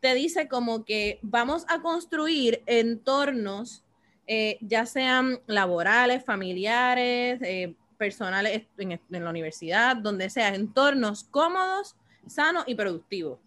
te 0.00 0.14
dice 0.14 0.48
como 0.48 0.84
que 0.84 1.18
vamos 1.22 1.64
a 1.68 1.80
construir 1.80 2.62
entornos, 2.66 3.84
eh, 4.26 4.58
ya 4.60 4.86
sean 4.86 5.40
laborales, 5.46 6.24
familiares, 6.24 7.40
eh, 7.42 7.74
personales 7.96 8.66
en, 8.76 8.92
en 8.92 9.24
la 9.24 9.30
universidad, 9.30 9.96
donde 9.96 10.30
sea, 10.30 10.54
entornos 10.54 11.24
cómodos, 11.24 11.96
sanos 12.26 12.64
y 12.66 12.74
productivos. 12.74 13.38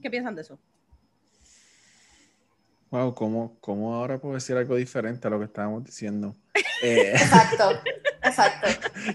¿Qué 0.00 0.10
piensan 0.10 0.34
de 0.34 0.42
eso? 0.42 0.58
Wow, 2.90 3.14
¿cómo, 3.14 3.56
¿cómo, 3.60 3.94
ahora 3.94 4.18
puedo 4.18 4.34
decir 4.34 4.56
algo 4.56 4.74
diferente 4.74 5.26
a 5.26 5.30
lo 5.30 5.38
que 5.38 5.44
estábamos 5.44 5.84
diciendo? 5.84 6.34
Eh, 6.82 7.12
exacto, 7.12 7.70
exacto. 8.22 8.68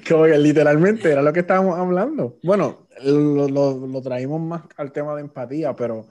Como 0.07 0.25
que 0.25 0.37
literalmente 0.37 1.11
era 1.11 1.21
lo 1.21 1.33
que 1.33 1.41
estábamos 1.41 1.77
hablando. 1.77 2.39
Bueno, 2.43 2.87
lo, 3.03 3.47
lo, 3.47 3.87
lo 3.87 4.01
traímos 4.01 4.41
más 4.41 4.63
al 4.77 4.91
tema 4.91 5.15
de 5.15 5.21
empatía, 5.21 5.75
pero 5.75 6.07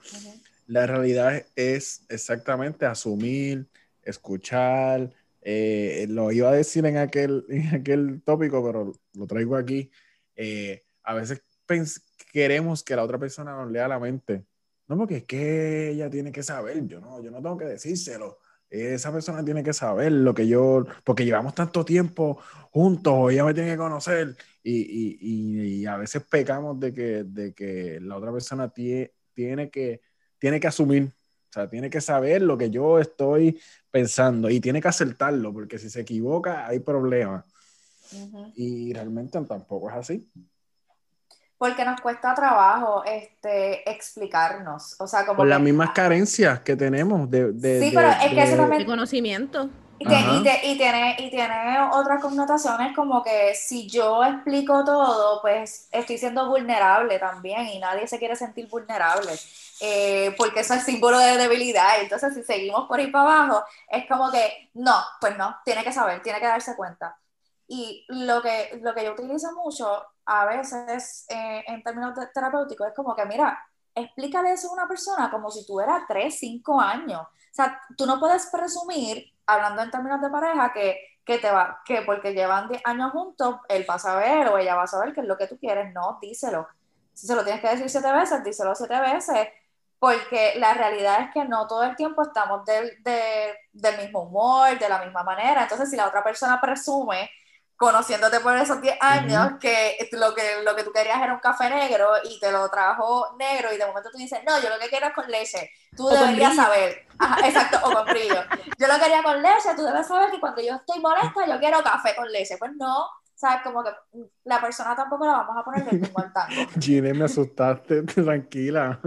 la 0.67 0.87
realidad 0.87 1.45
es 1.57 2.05
exactamente 2.09 2.87
asumir, 2.87 3.69
escuchar. 4.03 5.11
Eh, 5.43 6.07
lo 6.09 6.31
iba 6.31 6.51
a 6.51 6.53
decir 6.53 6.87
en 6.87 6.97
aquel, 6.97 7.45
en 7.51 7.75
aquel 7.75 8.23
tópico, 8.23 8.65
pero 8.65 8.93
lo 9.15 9.27
traigo 9.27 9.57
aquí. 9.57 9.91
Eh, 10.37 10.85
a 11.03 11.15
veces 11.15 11.43
queremos 12.33 12.83
que 12.83 12.97
la 12.97 13.03
otra 13.03 13.19
persona 13.19 13.57
nos 13.57 13.71
lea 13.71 13.89
la 13.89 13.99
mente 13.99 14.45
no, 14.93 14.99
porque 14.99 15.17
es 15.19 15.25
que 15.25 15.91
ella 15.91 16.11
tiene 16.11 16.33
que 16.33 16.43
saber, 16.43 16.87
yo 16.87 17.01
no, 17.01 17.23
yo 17.23 17.31
no 17.31 17.41
tengo 17.41 17.57
que 17.57 17.65
decírselo. 17.65 18.39
Esa 18.73 19.13
persona 19.13 19.45
tiene 19.45 19.63
que 19.63 19.73
saber 19.73 20.13
lo 20.13 20.35
que 20.35 20.49
yo, 20.49 20.87
porque 21.05 21.25
llevamos 21.25 21.55
tanto 21.55 21.85
tiempo 21.85 22.39
juntos, 22.71 23.31
ella 23.31 23.45
me 23.45 23.55
tiene 23.55 23.73
que 23.73 23.77
conocer, 23.77 24.35
y, 24.63 25.19
y, 25.21 25.81
y 25.81 25.87
a 25.87 25.97
veces 25.97 26.23
pecamos 26.29 26.81
de 26.81 26.93
que, 26.93 27.25
de 27.25 27.53
que 27.53 27.99
la 28.01 28.17
otra 28.17 28.33
persona 28.33 28.69
tiene, 28.71 29.13
tiene, 29.35 29.71
que, 29.71 30.01
tiene 30.39 30.59
que 30.59 30.69
asumir, 30.69 31.05
o 31.05 31.53
sea, 31.53 31.69
tiene 31.69 31.91
que 31.91 32.01
saber 32.01 32.41
lo 32.43 32.57
que 32.57 32.71
yo 32.71 32.99
estoy 32.99 33.61
pensando 33.91 34.49
y 34.49 34.59
tiene 34.59 34.81
que 34.81 34.89
acertarlo, 34.89 35.53
porque 35.53 35.79
si 35.79 35.91
se 35.91 36.01
equivoca 36.01 36.67
hay 36.67 36.81
problemas. 36.81 37.45
Y 38.57 38.93
realmente 38.93 39.41
tampoco 39.47 39.89
es 39.89 39.97
así 39.97 40.31
porque 41.63 41.85
nos 41.85 42.01
cuesta 42.01 42.35
trabajo 42.35 43.05
este, 43.05 43.89
explicarnos. 43.89 44.97
O 44.99 45.07
sea, 45.07 45.25
como 45.25 45.37
Por 45.37 45.47
las 45.47 45.61
mismas 45.61 45.91
carencias 45.91 46.59
que 46.59 46.75
tenemos 46.75 47.31
de, 47.31 47.53
de 47.53 47.81
sí, 47.81 47.93
pero 47.95 48.09
es 48.11 48.35
que 48.35 48.43
eso 48.43 48.57
también... 48.57 48.85
conocimiento. 48.85 49.71
Y, 50.01 50.05
y, 50.05 50.77
tiene, 50.77 51.15
y 51.21 51.31
tiene 51.31 51.79
otras 51.93 52.21
connotaciones 52.21 52.97
como 52.97 53.23
que 53.23 53.55
si 53.55 53.89
yo 53.89 54.25
explico 54.25 54.83
todo, 54.85 55.41
pues 55.41 55.87
estoy 55.93 56.19
siendo 56.19 56.49
vulnerable 56.49 57.21
también 57.21 57.69
y 57.69 57.79
nadie 57.79 58.09
se 58.09 58.19
quiere 58.19 58.35
sentir 58.35 58.67
vulnerable. 58.69 59.31
Eh, 59.81 60.35
porque 60.37 60.61
eso 60.61 60.75
es 60.75 60.83
símbolo 60.83 61.17
de 61.21 61.37
debilidad. 61.37 62.01
Entonces, 62.01 62.35
si 62.35 62.43
seguimos 62.43 62.89
por 62.89 62.99
ahí 62.99 63.07
para 63.07 63.45
abajo, 63.45 63.65
es 63.89 64.05
como 64.09 64.33
que 64.33 64.69
no, 64.75 65.01
pues 65.21 65.39
no, 65.39 65.57
tiene 65.65 65.85
que 65.85 65.93
saber, 65.93 66.23
tiene 66.25 66.41
que 66.41 66.47
darse 66.47 66.75
cuenta. 66.75 67.17
Y 67.75 68.05
lo 68.09 68.43
que, 68.43 68.79
lo 68.83 68.93
que 68.95 69.03
yo 69.03 69.13
utilizo 69.13 69.51
mucho 69.53 70.05
a 70.27 70.45
veces 70.45 71.25
eh, 71.31 71.65
en 71.67 71.83
términos 71.83 72.13
terapéuticos 72.35 72.89
es 72.89 72.95
como 72.95 73.17
que, 73.17 73.25
mira, 73.25 73.59
explícale 73.95 74.53
eso 74.53 74.69
a 74.69 74.75
una 74.75 74.87
persona 74.87 75.31
como 75.31 75.51
si 75.51 75.65
tuviera 75.65 76.05
3, 76.07 76.39
5 76.39 76.79
años. 76.79 77.23
O 77.23 77.55
sea, 77.55 77.81
tú 77.97 78.05
no 78.05 78.21
puedes 78.21 78.45
presumir, 78.49 79.25
hablando 79.47 79.81
en 79.81 79.91
términos 79.91 80.21
de 80.21 80.29
pareja, 80.29 80.71
que, 80.71 80.99
que 81.25 81.39
te 81.39 81.51
va, 81.51 81.81
que 81.87 82.03
porque 82.03 82.35
llevan 82.35 82.69
10 82.69 82.83
años 82.85 83.11
juntos, 83.13 83.57
él 83.71 83.87
va 83.89 83.95
a 83.95 83.99
saber 83.99 84.49
o 84.49 84.59
ella 84.59 84.75
va 84.75 84.83
a 84.83 84.87
saber 84.87 85.15
qué 85.15 85.23
es 85.23 85.27
lo 85.27 85.39
que 85.39 85.47
tú 85.47 85.59
quieres. 85.59 85.95
No, 85.95 86.19
díselo. 86.21 86.69
Si 87.15 87.27
se 87.27 87.35
lo 87.35 87.43
tienes 87.43 87.63
que 87.63 87.71
decir 87.71 87.89
siete 87.89 88.13
veces, 88.13 88.45
díselo 88.45 88.75
siete 88.75 89.01
veces, 89.01 89.49
porque 89.99 90.57
la 90.57 90.75
realidad 90.75 91.23
es 91.23 91.31
que 91.33 91.47
no 91.47 91.67
todo 91.67 91.85
el 91.85 91.97
tiempo 91.97 92.21
estamos 92.21 92.67
del, 92.67 93.03
del 93.03 93.97
mismo 93.97 94.25
humor, 94.25 94.79
de 94.79 94.91
la 94.91 95.03
misma 95.03 95.23
manera. 95.23 95.63
Entonces, 95.63 95.89
si 95.89 95.97
la 95.97 96.09
otra 96.09 96.23
persona 96.23 96.61
presume 96.61 97.31
conociéndote 97.83 98.39
por 98.39 98.57
esos 98.57 98.81
10 98.81 98.97
años, 99.01 99.55
que, 99.61 100.09
lo 100.13 100.33
que 100.37 100.63
lo 100.65 100.77
que 100.77 100.85
tú 100.85 100.93
querías 100.93 101.21
era 101.21 101.35
un 101.35 101.41
café 101.41 101.69
negro 101.69 102.11
y 102.23 102.39
te 102.39 102.53
lo 102.53 102.69
trajo 102.71 103.35
negro 103.37 103.75
y 103.75 103.77
de 103.77 103.85
momento 103.85 104.09
tú 104.13 104.19
dices, 104.19 104.39
no, 104.47 104.63
yo 104.63 104.69
lo 104.69 104.79
que 104.79 104.89
quiero 104.89 105.09
es 105.09 105.13
con 105.13 105.29
leche. 105.29 105.69
Tú 105.97 106.07
deberías 106.07 106.55
saber. 106.55 107.09
exacto, 107.45 107.81
o 107.83 107.93
con 107.93 108.05
brillo. 108.05 108.41
Yo 108.79 108.87
lo 108.87 109.01
quería 109.01 109.21
con 109.25 109.43
leche, 109.43 109.75
tú 109.75 109.83
debes 109.83 110.07
saber 110.07 110.31
que 110.31 110.39
cuando 110.39 110.63
yo 110.63 110.77
estoy 110.77 111.01
molesta, 111.01 111.45
yo 111.45 111.59
quiero 111.59 111.83
café 111.83 112.15
con 112.15 112.31
leche. 112.31 112.57
Pues 112.57 112.71
no, 112.77 113.09
¿sabes? 113.35 113.63
Como 113.65 113.83
que 113.83 113.91
la 114.45 114.61
persona 114.61 114.95
tampoco 114.95 115.27
la 115.27 115.33
vamos 115.33 115.57
a 115.57 115.65
poner 115.65 115.85
del 115.85 116.01
mismo 116.03 116.21
al 116.21 116.33
tango. 116.33 116.71
Gine, 116.79 117.15
me 117.15 117.25
asustaste, 117.25 118.03
tranquila. 118.03 119.01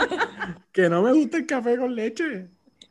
que 0.72 0.88
no 0.88 1.02
me 1.02 1.12
gusta 1.12 1.36
el 1.36 1.46
café 1.46 1.76
con 1.76 1.94
leche. 1.94 2.48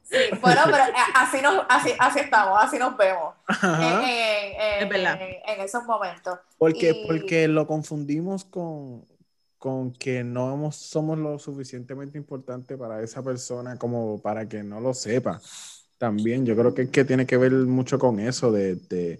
Sí, 0.09 0.17
bueno, 0.41 0.61
pero 0.65 0.83
eh, 0.85 0.93
así, 1.13 1.41
nos, 1.41 1.65
así, 1.69 1.91
así 1.99 2.19
estamos, 2.19 2.57
así 2.59 2.79
nos 2.79 2.97
vemos 2.97 3.35
en, 3.61 4.89
en, 4.89 5.61
esos 5.61 5.85
momentos. 5.85 6.39
Porque, 6.57 7.03
porque 7.05 7.47
lo 7.47 7.67
confundimos 7.67 8.43
con, 8.43 9.05
con 9.59 9.93
que 9.93 10.23
no 10.23 10.71
somos 10.71 11.19
lo 11.19 11.37
suficientemente 11.37 12.17
importante 12.17 12.75
para 12.75 13.03
esa 13.03 13.21
persona 13.21 13.77
como 13.77 14.19
para 14.19 14.47
que 14.47 14.63
no 14.63 14.79
lo 14.79 14.95
sepa. 14.95 15.39
También 15.99 16.43
yo 16.43 16.55
creo 16.55 16.73
que, 16.73 16.89
que 16.89 17.05
tiene 17.05 17.27
que 17.27 17.37
ver 17.37 17.51
mucho 17.51 17.99
con 17.99 18.19
eso 18.19 18.51
de, 18.51 18.75
de, 18.75 19.19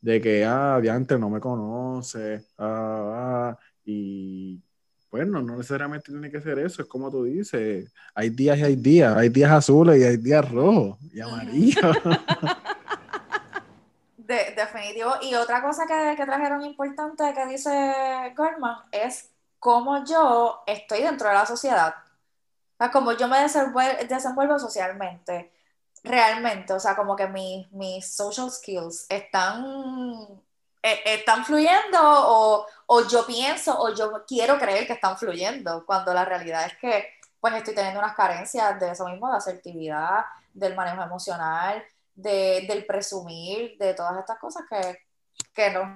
de 0.00 0.20
que, 0.20 0.44
ah, 0.44 0.80
de 0.82 0.90
antes 0.90 1.20
no 1.20 1.30
me 1.30 1.38
conoce, 1.38 2.44
ah, 2.58 3.52
ah, 3.54 3.58
y 3.84 4.60
bueno, 5.10 5.42
no 5.42 5.56
necesariamente 5.56 6.12
tiene 6.12 6.30
que 6.30 6.40
ser 6.40 6.58
eso, 6.58 6.82
es 6.82 6.88
como 6.88 7.10
tú 7.10 7.24
dices, 7.24 7.90
hay 8.14 8.30
días 8.30 8.58
y 8.58 8.64
hay 8.64 8.76
días, 8.76 9.16
hay 9.16 9.28
días 9.28 9.50
azules 9.50 9.98
y 9.98 10.04
hay 10.04 10.16
días 10.16 10.50
rojos 10.50 10.98
y 11.12 11.20
amarillos. 11.20 11.96
De, 14.16 14.52
definitivo. 14.54 15.14
Y 15.22 15.34
otra 15.34 15.62
cosa 15.62 15.86
que, 15.86 16.14
que, 16.14 16.26
trajeron 16.26 16.62
importante 16.62 17.32
que 17.34 17.46
dice 17.46 18.34
Gorman 18.36 18.76
es 18.92 19.30
cómo 19.58 20.04
yo 20.04 20.62
estoy 20.66 21.00
dentro 21.00 21.28
de 21.28 21.34
la 21.34 21.46
sociedad. 21.46 21.94
O 22.74 22.76
sea, 22.78 22.90
cómo 22.90 23.12
yo 23.12 23.26
me 23.26 23.40
desenvuelvo, 23.40 24.58
socialmente, 24.58 25.52
realmente. 26.04 26.72
O 26.72 26.80
sea, 26.80 26.94
como 26.94 27.16
que 27.16 27.26
mis, 27.26 27.70
mis 27.72 28.14
social 28.14 28.50
skills 28.50 29.06
están, 29.08 29.64
eh, 30.82 31.00
están 31.06 31.44
fluyendo 31.44 31.98
o, 32.00 32.66
o 32.90 33.06
yo 33.06 33.26
pienso 33.26 33.78
o 33.78 33.94
yo 33.94 34.24
quiero 34.26 34.58
creer 34.58 34.86
que 34.86 34.94
están 34.94 35.18
fluyendo, 35.18 35.84
cuando 35.84 36.14
la 36.14 36.24
realidad 36.24 36.66
es 36.66 36.76
que 36.78 37.06
pues 37.38 37.54
estoy 37.54 37.74
teniendo 37.74 38.00
unas 38.00 38.14
carencias 38.14 38.80
de 38.80 38.90
eso 38.90 39.06
mismo, 39.06 39.30
de 39.30 39.36
asertividad, 39.36 40.24
del 40.54 40.74
manejo 40.74 41.02
emocional, 41.02 41.84
de, 42.14 42.64
del 42.66 42.86
presumir, 42.86 43.76
de 43.78 43.92
todas 43.92 44.18
estas 44.18 44.38
cosas 44.38 44.64
que, 44.68 45.04
que 45.54 45.70
nos, 45.70 45.86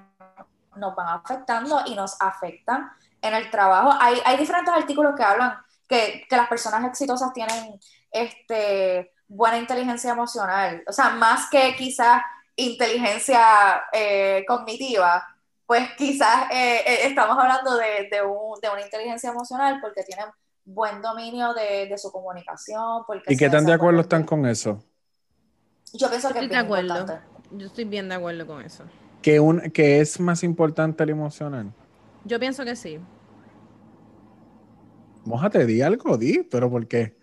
nos, 0.76 0.94
van 0.94 1.08
afectando 1.08 1.82
y 1.86 1.94
nos 1.94 2.20
afectan 2.20 2.92
en 3.22 3.34
el 3.34 3.50
trabajo. 3.50 3.96
Hay, 3.98 4.20
hay 4.24 4.36
diferentes 4.36 4.72
artículos 4.72 5.14
que 5.16 5.24
hablan 5.24 5.56
que, 5.88 6.26
que, 6.28 6.36
las 6.36 6.48
personas 6.48 6.84
exitosas 6.84 7.32
tienen 7.32 7.80
este, 8.10 9.12
buena 9.26 9.56
inteligencia 9.56 10.12
emocional, 10.12 10.84
o 10.86 10.92
sea, 10.92 11.08
más 11.10 11.48
que 11.50 11.74
quizás 11.74 12.22
inteligencia 12.54 13.82
eh, 13.92 14.44
cognitiva, 14.46 15.26
pues 15.72 15.88
quizás 15.96 16.50
eh, 16.52 16.80
eh, 16.86 16.98
estamos 17.04 17.34
hablando 17.38 17.78
de, 17.78 18.06
de, 18.10 18.20
un, 18.20 18.60
de, 18.60 18.68
una 18.68 18.82
inteligencia 18.82 19.30
emocional 19.30 19.78
porque 19.80 20.02
tienen 20.02 20.26
buen 20.66 21.00
dominio 21.00 21.54
de, 21.54 21.86
de 21.86 21.96
su 21.96 22.12
comunicación. 22.12 23.04
Porque 23.06 23.32
¿Y 23.32 23.38
qué 23.38 23.48
tan 23.48 23.64
de 23.64 23.72
acuerdo 23.72 24.02
están 24.02 24.22
con 24.24 24.44
eso? 24.44 24.84
Yo 25.94 26.10
pienso 26.10 26.28
que 26.28 26.40
estoy 26.40 26.48
de 26.48 26.56
acuerdo. 26.58 27.06
Yo 27.52 27.66
estoy 27.68 27.84
bien 27.84 28.10
de 28.10 28.16
acuerdo 28.16 28.46
con 28.46 28.60
eso. 28.60 28.84
¿Que, 29.22 29.40
un, 29.40 29.62
¿Que 29.70 30.00
es 30.00 30.20
más 30.20 30.42
importante 30.42 31.04
el 31.04 31.08
emocional? 31.08 31.72
Yo 32.26 32.38
pienso 32.38 32.66
que 32.66 32.76
sí. 32.76 32.98
Mójate, 35.24 35.64
di 35.64 35.80
algo, 35.80 36.18
di, 36.18 36.42
pero 36.50 36.70
¿por 36.70 36.86
qué? 36.86 37.16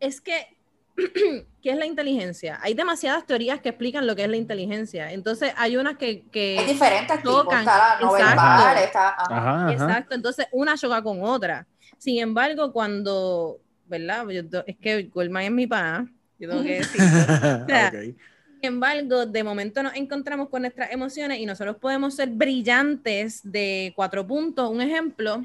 Es 0.00 0.20
que 0.20 0.58
¿qué 1.62 1.70
es 1.70 1.76
la 1.76 1.86
inteligencia? 1.86 2.58
Hay 2.62 2.74
demasiadas 2.74 3.26
teorías 3.26 3.60
que 3.60 3.70
explican 3.70 4.06
lo 4.06 4.16
que 4.16 4.24
es 4.24 4.28
la 4.28 4.36
inteligencia. 4.36 5.12
Entonces, 5.12 5.52
hay 5.56 5.76
unas 5.76 5.96
que. 5.96 6.24
que 6.30 6.56
es 6.56 6.66
diferente, 6.66 7.14
tocan. 7.22 7.60
Está 7.60 7.98
la 8.00 8.82
exacto. 8.82 8.82
está, 8.84 9.72
exacto. 9.72 10.14
Entonces, 10.14 10.46
una 10.52 10.76
choca 10.76 11.02
con 11.02 11.22
otra. 11.22 11.66
Sin 11.98 12.18
embargo, 12.18 12.72
cuando. 12.72 13.58
¿Verdad? 13.86 14.24
es 14.66 14.76
que 14.76 15.04
Goldman 15.04 15.44
es 15.44 15.50
mi 15.50 15.66
pana. 15.66 16.08
Yo 16.38 16.48
tengo 16.48 16.62
que 16.62 16.78
decir. 16.78 17.00
Sin 18.60 18.74
embargo, 18.74 19.24
de 19.24 19.42
momento 19.42 19.82
nos 19.82 19.94
encontramos 19.94 20.48
con 20.48 20.62
nuestras 20.62 20.92
emociones 20.92 21.38
y 21.38 21.46
nosotros 21.46 21.76
podemos 21.76 22.14
ser 22.14 22.28
brillantes 22.28 23.40
de 23.42 23.92
cuatro 23.96 24.26
puntos. 24.26 24.70
Un 24.70 24.80
ejemplo, 24.80 25.42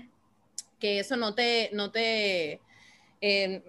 que 0.80 1.00
eso 1.00 1.16
no 1.16 1.34
te. 1.34 1.70
No 1.74 1.90
te 1.92 2.60
eh, 3.22 3.64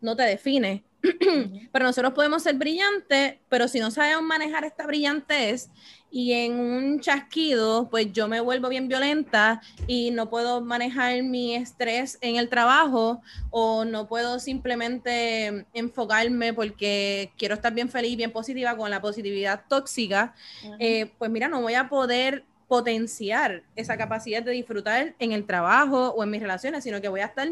no 0.00 0.14
te 0.16 0.22
define, 0.22 0.84
pero 1.72 1.84
nosotros 1.84 2.12
podemos 2.12 2.42
ser 2.42 2.56
brillantes, 2.56 3.36
pero 3.48 3.68
si 3.68 3.80
no 3.80 3.90
sabemos 3.90 4.22
manejar 4.22 4.64
esta 4.64 4.86
brillantez 4.86 5.70
y 6.10 6.32
en 6.32 6.58
un 6.58 7.00
chasquido, 7.00 7.88
pues 7.90 8.12
yo 8.12 8.28
me 8.28 8.40
vuelvo 8.40 8.68
bien 8.68 8.88
violenta 8.88 9.60
y 9.86 10.10
no 10.12 10.30
puedo 10.30 10.60
manejar 10.60 11.22
mi 11.22 11.54
estrés 11.54 12.16
en 12.20 12.36
el 12.36 12.48
trabajo 12.48 13.20
o 13.50 13.84
no 13.84 14.06
puedo 14.08 14.38
simplemente 14.38 15.66
enfocarme 15.74 16.54
porque 16.54 17.32
quiero 17.36 17.54
estar 17.54 17.74
bien 17.74 17.88
feliz, 17.88 18.16
bien 18.16 18.32
positiva 18.32 18.76
con 18.76 18.90
la 18.90 19.00
positividad 19.00 19.64
tóxica, 19.68 20.34
eh, 20.78 21.12
pues 21.18 21.30
mira, 21.30 21.48
no 21.48 21.60
voy 21.60 21.74
a 21.74 21.88
poder 21.88 22.44
potenciar 22.68 23.62
esa 23.76 23.96
capacidad 23.96 24.42
de 24.42 24.50
disfrutar 24.52 25.14
en 25.18 25.32
el 25.32 25.46
trabajo 25.46 26.10
o 26.10 26.22
en 26.22 26.30
mis 26.30 26.40
relaciones, 26.40 26.82
sino 26.82 27.00
que 27.00 27.08
voy 27.08 27.20
a 27.20 27.26
estar 27.26 27.48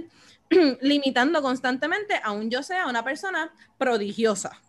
limitando 0.81 1.43
constantemente 1.43 2.21
a 2.23 2.33
un 2.33 2.51
yo 2.51 2.63
sea 2.63 2.87
una 2.87 3.03
persona 3.03 3.53
prodigiosa. 3.79 4.61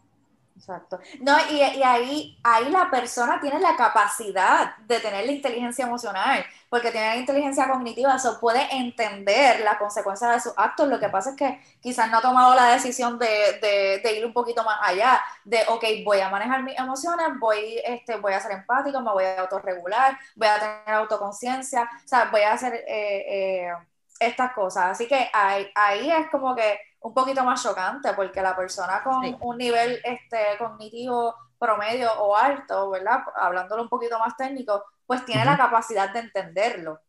Exacto. 0.55 0.99
No, 1.19 1.37
y, 1.51 1.61
ahí, 1.61 2.39
ahí 2.41 2.69
la 2.69 2.89
persona 2.89 3.39
tiene 3.41 3.59
la 3.59 3.75
capacidad 3.75 4.77
de 4.77 4.99
tener 5.01 5.25
la 5.25 5.31
inteligencia 5.33 5.85
emocional, 5.85 6.45
porque 6.69 6.91
tiene 6.91 7.07
la 7.07 7.15
inteligencia 7.17 7.67
cognitiva, 7.69 8.15
eso 8.15 8.39
puede 8.39 8.65
entender 8.73 9.59
las 9.59 9.77
consecuencias 9.77 10.33
de 10.33 10.39
sus 10.39 10.53
actos. 10.55 10.87
Lo 10.87 10.99
que 10.99 11.09
pasa 11.09 11.31
es 11.31 11.35
que 11.35 11.61
quizás 11.81 12.09
no 12.09 12.19
ha 12.19 12.21
tomado 12.21 12.55
la 12.55 12.71
decisión 12.71 13.19
de, 13.19 13.99
de, 14.01 14.17
ir 14.17 14.25
un 14.25 14.33
poquito 14.33 14.63
más 14.63 14.79
allá, 14.81 15.21
de, 15.43 15.59
ok, 15.67 15.83
voy 16.05 16.21
a 16.21 16.29
manejar 16.29 16.63
mis 16.63 16.79
emociones, 16.79 17.27
voy, 17.37 17.81
este, 17.85 18.15
voy 18.15 18.33
a 18.33 18.39
ser 18.39 18.53
empático, 18.53 19.01
me 19.01 19.11
voy 19.11 19.25
a 19.25 19.41
autorregular, 19.41 20.17
voy 20.35 20.47
a 20.47 20.59
tener 20.59 20.95
autoconciencia, 20.99 21.83
o 21.83 22.07
sea, 22.07 22.29
voy 22.31 22.41
a 22.41 22.53
hacer... 22.53 22.73
Eh, 22.87 23.67
eh, 23.67 23.73
estas 24.19 24.53
cosas. 24.53 24.85
Así 24.91 25.07
que 25.07 25.29
ahí, 25.33 25.69
ahí 25.75 26.09
es 26.09 26.29
como 26.29 26.55
que, 26.55 26.79
un 27.01 27.13
poquito 27.13 27.43
más 27.43 27.61
chocante, 27.61 28.13
porque 28.13 28.41
la 28.41 28.55
persona 28.55 29.03
con 29.03 29.37
un 29.41 29.57
nivel 29.57 29.99
este, 30.03 30.57
cognitivo 30.57 31.35
promedio 31.59 32.11
o 32.19 32.35
alto, 32.35 32.89
¿verdad? 32.89 33.19
Hablándolo 33.35 33.83
un 33.83 33.89
poquito 33.89 34.17
más 34.19 34.35
técnico, 34.35 34.83
pues 35.05 35.23
tiene 35.25 35.45
la 35.45 35.57
capacidad 35.57 36.11
de 36.11 36.19
entenderlo. 36.19 36.99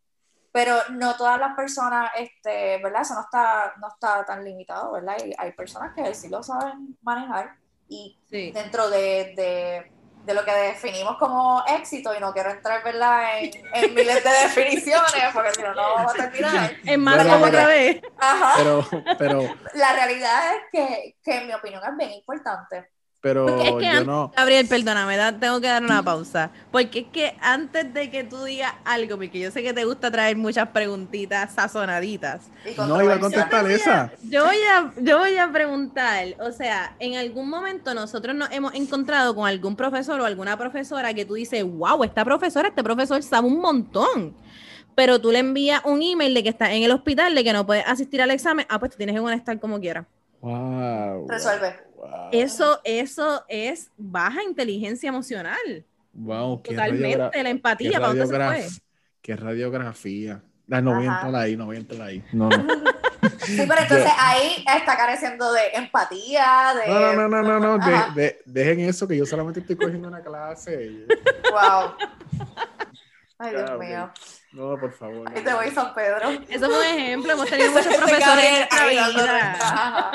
Pero 0.53 0.77
no 0.90 1.16
todas 1.16 1.38
las 1.38 1.55
personas, 1.55 2.11
este, 2.16 2.81
¿verdad? 2.83 3.03
Eso 3.03 3.14
no 3.14 3.21
está, 3.23 3.75
no 3.79 3.88
está 3.88 4.25
tan 4.25 4.45
limitado, 4.45 4.92
¿verdad? 4.92 5.16
Y 5.25 5.33
hay 5.37 5.53
personas 5.53 5.95
que 5.95 6.14
sí 6.14 6.29
lo 6.29 6.42
saben 6.42 6.97
manejar 7.03 7.57
y 7.88 8.19
dentro 8.53 8.88
de 8.90 9.35
de 9.37 9.96
lo 10.35 10.45
que 10.45 10.53
definimos 10.53 11.17
como 11.19 11.62
éxito 11.67 12.15
y 12.17 12.21
no 12.21 12.33
quiero 12.33 12.51
entrar 12.51 12.83
¿verdad? 12.83 13.39
En, 13.41 13.51
en 13.75 13.95
miles 13.95 14.23
de 14.25 14.31
definiciones 14.31 15.25
porque 15.33 15.55
si 15.55 15.62
no, 15.62 15.75
no 15.75 15.95
vamos 15.95 16.12
a 16.12 16.31
terminar. 16.31 16.77
En 16.85 17.01
más 17.01 17.27
otra 17.27 17.67
vez. 17.67 18.01
Ajá. 18.19 18.55
Pero, 18.57 18.87
pero... 19.19 19.57
La 19.75 19.93
realidad 19.93 20.55
es 20.55 20.62
que, 20.73 21.17
que 21.23 21.39
en 21.39 21.47
mi 21.47 21.53
opinión 21.53 21.83
es 21.85 21.97
bien 21.97 22.12
importante 22.12 22.91
pero 23.27 23.61
es 23.61 23.75
que 23.75 23.93
yo 23.93 24.05
no. 24.05 24.31
Gabriel, 24.37 24.69
perdóname, 24.69 25.19
tengo 25.41 25.61
que 25.61 25.67
dar 25.67 25.83
una 25.83 26.01
pausa. 26.01 26.49
Porque 26.71 27.01
es 27.01 27.07
que 27.09 27.37
antes 27.41 27.93
de 27.93 28.09
que 28.09 28.23
tú 28.23 28.45
digas 28.45 28.73
algo, 28.85 29.17
porque 29.17 29.41
yo 29.41 29.51
sé 29.51 29.65
que 29.65 29.73
te 29.73 29.85
gusta 29.85 30.12
traer 30.12 30.37
muchas 30.37 30.69
preguntitas 30.69 31.53
sazonaditas. 31.53 32.43
No 32.77 33.03
iba 33.03 33.15
a 33.15 33.19
contestar 33.19 33.69
esa. 33.69 34.12
Yo 34.23 34.45
voy 34.45 34.59
a, 34.73 34.93
yo 35.01 35.19
voy 35.19 35.37
a 35.39 35.51
preguntar, 35.51 36.37
o 36.39 36.53
sea, 36.53 36.95
en 37.01 37.17
algún 37.17 37.51
momento 37.51 37.95
nosotros 37.95 38.37
nos 38.37 38.49
hemos 38.53 38.73
encontrado 38.75 39.35
con 39.35 39.49
algún 39.49 39.75
profesor 39.75 40.21
o 40.21 40.25
alguna 40.25 40.57
profesora 40.57 41.12
que 41.12 41.25
tú 41.25 41.35
dices, 41.35 41.65
wow, 41.65 42.05
esta 42.05 42.25
profesora, 42.25 42.69
este 42.69 42.85
profesor 42.85 43.21
sabe 43.25 43.49
un 43.49 43.59
montón 43.59 44.37
pero 44.95 45.21
tú 45.21 45.31
le 45.31 45.41
envías 45.41 45.83
un 45.85 46.01
email 46.01 46.33
de 46.33 46.43
que 46.43 46.49
está 46.49 46.73
en 46.73 46.83
el 46.83 46.91
hospital, 46.91 47.35
de 47.35 47.45
que 47.45 47.53
no 47.53 47.67
puedes 47.67 47.87
asistir 47.87 48.23
al 48.23 48.31
examen, 48.31 48.65
ah, 48.71 48.79
pues 48.79 48.93
te 48.93 48.97
tienes 48.97 49.15
que 49.15 49.21
conectar 49.21 49.61
como 49.61 49.79
quieras. 49.79 50.07
Wow. 50.41 51.29
Resuelve. 51.29 51.77
Eso, 52.33 52.81
eso 52.85 53.45
es 53.49 53.91
baja 53.97 54.43
inteligencia 54.43 55.09
emocional. 55.09 55.85
Wow, 56.13 56.63
Totalmente, 56.63 57.43
la 57.43 57.51
empatía, 57.51 58.01
¿para 58.01 58.09
dónde 58.09 58.27
se 58.27 58.35
fue? 58.35 58.83
Qué 59.21 59.37
radiografía. 59.37 60.43
Ah, 60.71 60.81
no 60.81 60.95
voy 60.95 61.07
a 61.07 61.15
entrar 61.15 61.35
ahí, 61.37 61.57
no 61.57 61.67
voy 61.67 61.77
a 61.77 61.79
entrar 61.81 62.03
ahí. 62.03 62.25
No, 62.33 62.49
Sí, 63.45 63.65
pero 63.69 63.81
entonces 63.81 64.11
ahí 64.19 64.65
está 64.77 64.97
careciendo 64.97 65.53
de 65.53 65.61
empatía, 65.75 66.75
de... 66.75 66.93
No, 66.93 67.15
no, 67.15 67.29
no, 67.29 67.43
no, 67.43 67.61
no, 67.61 67.79
no. 67.79 68.15
De, 68.15 68.41
dejen 68.45 68.81
eso, 68.81 69.07
que 69.07 69.17
yo 69.17 69.27
solamente 69.27 69.61
estoy 69.61 69.77
cogiendo 69.77 70.09
una 70.09 70.21
clase. 70.21 71.07
Wow. 71.51 71.95
Ay, 73.38 73.55
Dios 73.55 73.79
mío. 73.79 74.11
No, 74.53 74.79
por 74.79 74.92
favor. 74.92 75.29
Ahí 75.35 75.44
te 75.44 75.53
voy, 75.53 75.70
San 75.70 75.94
Pedro. 75.94 76.31
Eso 76.49 76.66
fue 76.66 76.79
un 76.79 76.99
ejemplo. 76.99 77.33
Hemos 77.33 77.51
tenido 77.51 77.70
muchos 77.72 77.94
profesores 77.94 78.44
en 78.44 78.59
nuestra 78.59 78.87
vida. 78.88 80.12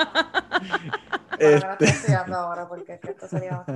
Este... 1.40 1.88
No 2.28 2.36
ahora 2.36 2.68
porque 2.68 3.00
esto 3.02 3.28
sería... 3.28 3.64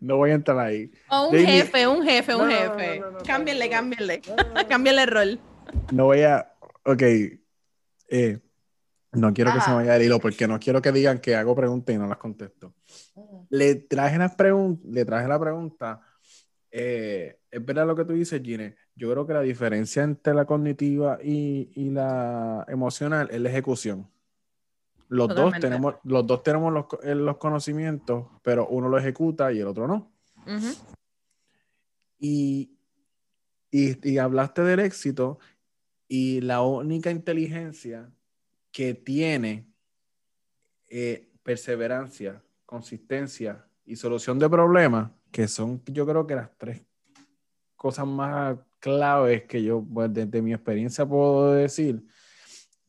No 0.00 0.18
voy 0.18 0.30
a 0.30 0.34
entrar 0.34 0.58
ahí. 0.58 0.92
O 1.08 1.28
un 1.28 1.34
jefe, 1.34 1.86
un 1.88 2.04
jefe, 2.04 2.34
un 2.36 2.48
jefe. 2.48 3.02
cámbienle, 3.26 3.70
cámbienle. 3.70 4.20
cámbienle 4.68 5.02
el 5.02 5.08
rol. 5.08 5.40
No 5.90 6.04
voy 6.04 6.22
a. 6.22 6.52
Ok. 6.84 7.02
Eh, 7.02 8.38
no 9.12 9.32
quiero 9.32 9.52
que 9.54 9.60
se 9.62 9.70
me 9.70 9.76
vaya 9.76 9.96
el 9.96 10.02
hilo 10.02 10.20
porque 10.20 10.46
no 10.46 10.60
quiero 10.60 10.82
que 10.82 10.92
digan 10.92 11.20
que 11.20 11.34
hago 11.34 11.56
preguntas 11.56 11.94
y 11.94 11.98
no 11.98 12.06
las 12.06 12.18
contesto. 12.18 12.74
Le 13.48 13.76
traje, 13.76 14.18
las 14.18 14.36
le 14.84 15.04
traje 15.04 15.26
la 15.26 15.40
pregunta 15.40 16.02
eh, 16.70 17.38
es 17.50 17.64
verdad 17.64 17.86
lo 17.86 17.96
que 17.96 18.04
tú 18.04 18.12
dices, 18.12 18.42
Gine. 18.42 18.76
Yo 18.94 19.10
creo 19.10 19.26
que 19.26 19.34
la 19.34 19.40
diferencia 19.40 20.02
entre 20.02 20.34
la 20.34 20.44
cognitiva 20.44 21.18
y, 21.22 21.70
y 21.74 21.90
la 21.90 22.64
emocional 22.68 23.28
es 23.30 23.40
la 23.40 23.48
ejecución. 23.50 24.08
Los 25.08 25.28
dos 25.28 25.54
tenemos, 25.60 25.94
los, 26.02 26.26
dos 26.26 26.42
tenemos 26.42 26.72
los, 26.72 26.86
eh, 27.04 27.14
los, 27.14 27.36
conocimientos, 27.36 28.26
pero 28.42 28.66
uno 28.66 28.88
lo 28.88 28.98
ejecuta 28.98 29.52
y 29.52 29.60
el 29.60 29.68
otro 29.68 29.86
no. 29.86 30.10
y, 32.18 32.76
y, 33.70 34.10
y, 34.10 34.18
hablaste 34.18 34.62
del 34.62 34.80
éxito 34.80 35.38
y 36.08 36.40
la 36.40 36.62
única 36.62 37.10
inteligencia 37.10 38.10
que 38.72 38.94
tiene 38.94 39.68
eh, 40.88 41.30
perseverancia, 41.42 42.42
consistencia 42.64 43.64
y 43.84 43.96
solución 43.96 44.38
de 44.38 44.48
problemas 44.48 45.10
que 45.36 45.48
son 45.48 45.82
yo 45.84 46.06
creo 46.06 46.26
que 46.26 46.34
las 46.34 46.48
tres 46.56 46.82
cosas 47.76 48.06
más 48.06 48.56
claves 48.78 49.42
que 49.42 49.62
yo 49.62 49.84
pues, 49.84 50.10
desde 50.10 50.40
mi 50.40 50.54
experiencia 50.54 51.04
puedo 51.04 51.52
decir, 51.52 52.02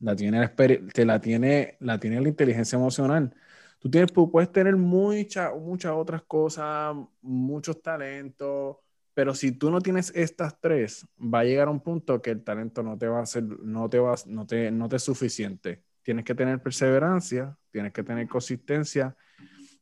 la 0.00 0.16
tiene 0.16 0.40
la, 0.40 0.56
te 0.56 1.04
la 1.04 1.20
tiene 1.20 1.76
la 1.80 2.00
tiene 2.00 2.18
la 2.22 2.28
inteligencia 2.28 2.76
emocional. 2.76 3.34
Tú 3.78 3.90
tienes 3.90 4.10
puedes 4.12 4.50
tener 4.50 4.76
muchas 4.76 5.54
muchas 5.60 5.92
otras 5.92 6.22
cosas, 6.22 6.96
muchos 7.20 7.82
talentos, 7.82 8.78
pero 9.12 9.34
si 9.34 9.52
tú 9.52 9.70
no 9.70 9.82
tienes 9.82 10.10
estas 10.14 10.58
tres, 10.58 11.06
va 11.20 11.40
a 11.40 11.44
llegar 11.44 11.68
a 11.68 11.70
un 11.70 11.80
punto 11.80 12.22
que 12.22 12.30
el 12.30 12.42
talento 12.42 12.82
no 12.82 12.96
te 12.96 13.08
va 13.08 13.20
a 13.20 13.26
ser 13.26 13.42
no 13.42 13.90
te 13.90 13.98
va 13.98 14.14
no 14.24 14.46
te 14.46 14.70
no 14.70 14.88
te 14.88 14.96
es 14.96 15.02
suficiente. 15.02 15.82
Tienes 16.02 16.24
que 16.24 16.34
tener 16.34 16.62
perseverancia, 16.62 17.54
tienes 17.70 17.92
que 17.92 18.02
tener 18.02 18.26
consistencia 18.26 19.14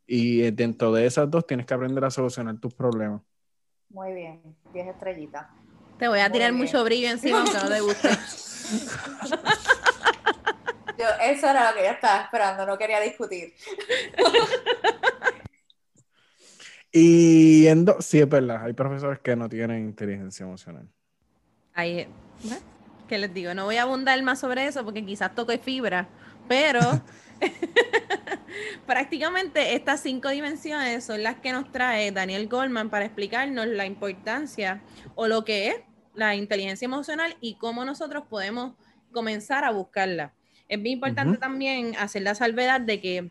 y 0.07 0.43
eh, 0.43 0.53
dentro 0.53 0.93
de 0.93 1.07
esas 1.07 1.31
dos 1.31 1.47
tienes 1.47 1.67
que 1.67 1.75
aprender 1.75 2.05
a 2.05 2.11
solucionar 2.11 2.59
tus 2.59 2.75
problemas. 2.75 3.23
Muy 3.89 4.15
bien, 4.15 4.41
10 4.73 4.89
estrellitas. 4.89 5.47
Te 5.99 6.09
voy 6.09 6.21
a 6.21 6.31
tirar 6.31 6.53
mucho 6.53 6.85
brillo 6.85 7.09
encima 7.09 7.41
aunque 7.41 7.55
no 7.55 7.69
te 7.69 7.81
guste. 7.81 8.09
Yo, 10.99 11.05
eso 11.23 11.51
era 11.51 11.71
lo 11.71 11.77
que 11.77 11.85
yo 11.85 11.91
estaba 11.91 12.23
esperando, 12.23 12.65
no 12.65 12.79
quería 12.79 12.99
discutir. 13.01 13.53
y 16.91 17.67
en 17.67 17.87
sí, 18.01 18.21
es 18.21 18.29
verdad, 18.29 18.65
hay 18.65 18.73
profesores 18.73 19.19
que 19.19 19.37
no 19.37 19.47
tienen 19.47 19.85
inteligencia 19.85 20.45
emocional. 20.45 20.89
Ahí. 21.75 22.09
¿qué 23.09 23.19
les 23.19 23.35
digo? 23.35 23.53
No 23.53 23.67
voy 23.67 23.77
a 23.77 23.83
abundar 23.83 24.21
más 24.23 24.41
sobre 24.41 24.67
eso 24.67 24.85
porque 24.85 25.05
quizás 25.05 25.35
toque 25.35 25.59
fibra, 25.59 26.09
pero 26.49 26.81
Prácticamente 28.87 29.75
estas 29.75 30.01
cinco 30.01 30.29
dimensiones 30.29 31.05
son 31.05 31.23
las 31.23 31.37
que 31.37 31.53
nos 31.53 31.71
trae 31.73 32.13
Daniel 32.13 32.49
Goldman 32.49 32.91
para 32.91 33.05
explicarnos 33.05 33.67
la 33.67 33.87
importancia 33.87 34.83
o 35.15 35.27
lo 35.27 35.45
que 35.45 35.69
es 35.69 35.77
la 36.15 36.35
inteligencia 36.35 36.87
emocional 36.87 37.37
y 37.41 37.57
cómo 37.57 37.85
nosotros 37.85 38.25
podemos 38.29 38.75
comenzar 39.13 39.65
a 39.65 39.71
buscarla. 39.71 40.35
Es 40.69 40.83
bien 40.83 40.95
importante 40.95 41.39
también 41.39 41.95
hacer 41.97 42.23
la 42.23 42.35
salvedad 42.35 42.81
de 42.81 43.01
que 43.01 43.31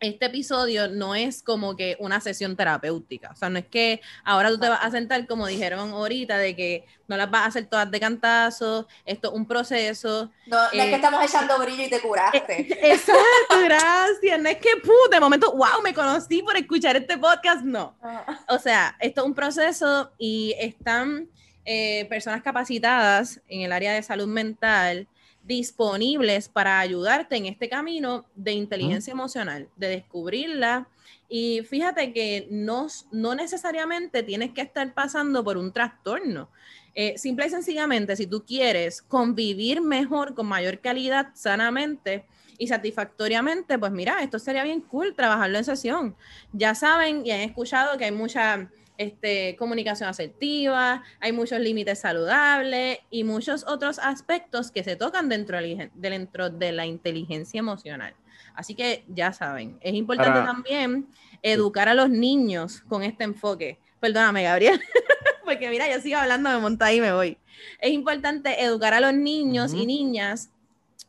este 0.00 0.26
episodio 0.26 0.88
no 0.88 1.14
es 1.14 1.42
como 1.42 1.76
que 1.76 1.96
una 2.00 2.20
sesión 2.20 2.56
terapéutica. 2.56 3.30
O 3.32 3.36
sea, 3.36 3.50
no 3.50 3.58
es 3.58 3.66
que 3.66 4.00
ahora 4.24 4.48
tú 4.48 4.58
te 4.58 4.68
vas 4.68 4.82
a 4.82 4.90
sentar, 4.90 5.26
como 5.26 5.46
dijeron 5.46 5.90
ahorita, 5.90 6.38
de 6.38 6.56
que 6.56 6.86
no 7.06 7.16
las 7.18 7.30
vas 7.30 7.42
a 7.42 7.46
hacer 7.46 7.66
todas 7.66 7.90
de 7.90 8.00
cantazo, 8.00 8.88
esto 9.04 9.28
es 9.28 9.34
un 9.34 9.46
proceso. 9.46 10.30
No, 10.46 10.56
no 10.56 10.64
es 10.64 10.70
que 10.70 10.90
eh, 10.90 10.94
estamos 10.94 11.22
echando 11.22 11.58
brillo 11.58 11.84
y 11.84 11.90
te 11.90 12.00
curaste. 12.00 12.66
Exacto, 12.92 13.60
gracias. 13.62 14.40
No 14.40 14.48
es 14.48 14.56
que, 14.56 14.76
puh, 14.82 15.10
de 15.10 15.20
momento, 15.20 15.52
wow, 15.52 15.82
me 15.84 15.92
conocí 15.92 16.42
por 16.42 16.56
escuchar 16.56 16.96
este 16.96 17.18
podcast. 17.18 17.62
No. 17.62 17.94
Ah. 18.02 18.40
O 18.48 18.58
sea, 18.58 18.96
esto 19.00 19.20
es 19.20 19.26
un 19.26 19.34
proceso 19.34 20.12
y 20.18 20.54
están 20.58 21.28
eh, 21.66 22.06
personas 22.06 22.42
capacitadas 22.42 23.40
en 23.48 23.60
el 23.60 23.72
área 23.72 23.92
de 23.92 24.02
salud 24.02 24.26
mental 24.26 25.06
disponibles 25.42 26.48
para 26.48 26.80
ayudarte 26.80 27.36
en 27.36 27.46
este 27.46 27.68
camino 27.68 28.26
de 28.34 28.52
inteligencia 28.52 29.12
emocional, 29.12 29.68
de 29.76 29.88
descubrirla. 29.88 30.88
Y 31.28 31.62
fíjate 31.62 32.12
que 32.12 32.46
no, 32.50 32.88
no 33.12 33.34
necesariamente 33.34 34.22
tienes 34.22 34.52
que 34.52 34.60
estar 34.60 34.92
pasando 34.94 35.42
por 35.44 35.56
un 35.56 35.72
trastorno. 35.72 36.50
Eh, 36.94 37.16
simple 37.18 37.46
y 37.46 37.50
sencillamente, 37.50 38.16
si 38.16 38.26
tú 38.26 38.44
quieres 38.44 39.00
convivir 39.00 39.80
mejor, 39.80 40.34
con 40.34 40.46
mayor 40.46 40.80
calidad, 40.80 41.28
sanamente 41.34 42.26
y 42.58 42.66
satisfactoriamente, 42.66 43.78
pues 43.78 43.92
mira, 43.92 44.22
esto 44.22 44.38
sería 44.38 44.64
bien 44.64 44.80
cool 44.82 45.14
trabajarlo 45.14 45.58
en 45.58 45.64
sesión. 45.64 46.16
Ya 46.52 46.74
saben 46.74 47.24
y 47.24 47.30
han 47.30 47.40
escuchado 47.40 47.96
que 47.96 48.04
hay 48.06 48.12
mucha 48.12 48.68
este, 49.00 49.56
comunicación 49.56 50.10
asertiva, 50.10 51.02
hay 51.20 51.32
muchos 51.32 51.58
límites 51.58 52.00
saludables 52.00 52.98
y 53.10 53.24
muchos 53.24 53.64
otros 53.66 53.98
aspectos 53.98 54.70
que 54.70 54.84
se 54.84 54.94
tocan 54.94 55.30
dentro 55.30 55.56
de, 55.56 55.90
dentro 55.94 56.50
de 56.50 56.72
la 56.72 56.84
inteligencia 56.84 57.58
emocional. 57.58 58.14
Así 58.54 58.74
que 58.74 59.04
ya 59.08 59.32
saben, 59.32 59.78
es 59.80 59.94
importante 59.94 60.40
también 60.40 61.08
educar 61.40 61.88
a 61.88 61.94
los 61.94 62.10
niños 62.10 62.82
con 62.88 63.02
este 63.02 63.24
enfoque. 63.24 63.78
Perdóname, 64.00 64.42
Gabriel, 64.42 64.78
porque 65.46 65.70
mira, 65.70 65.90
yo 65.90 65.98
sigo 66.02 66.18
hablando 66.18 66.50
de 66.50 66.58
montar 66.58 66.92
y 66.92 67.00
me 67.00 67.14
voy. 67.14 67.38
Es 67.78 67.92
importante 67.92 68.62
educar 68.62 68.92
a 68.92 69.00
los 69.00 69.14
niños 69.14 69.72
y 69.72 69.86
niñas 69.86 70.50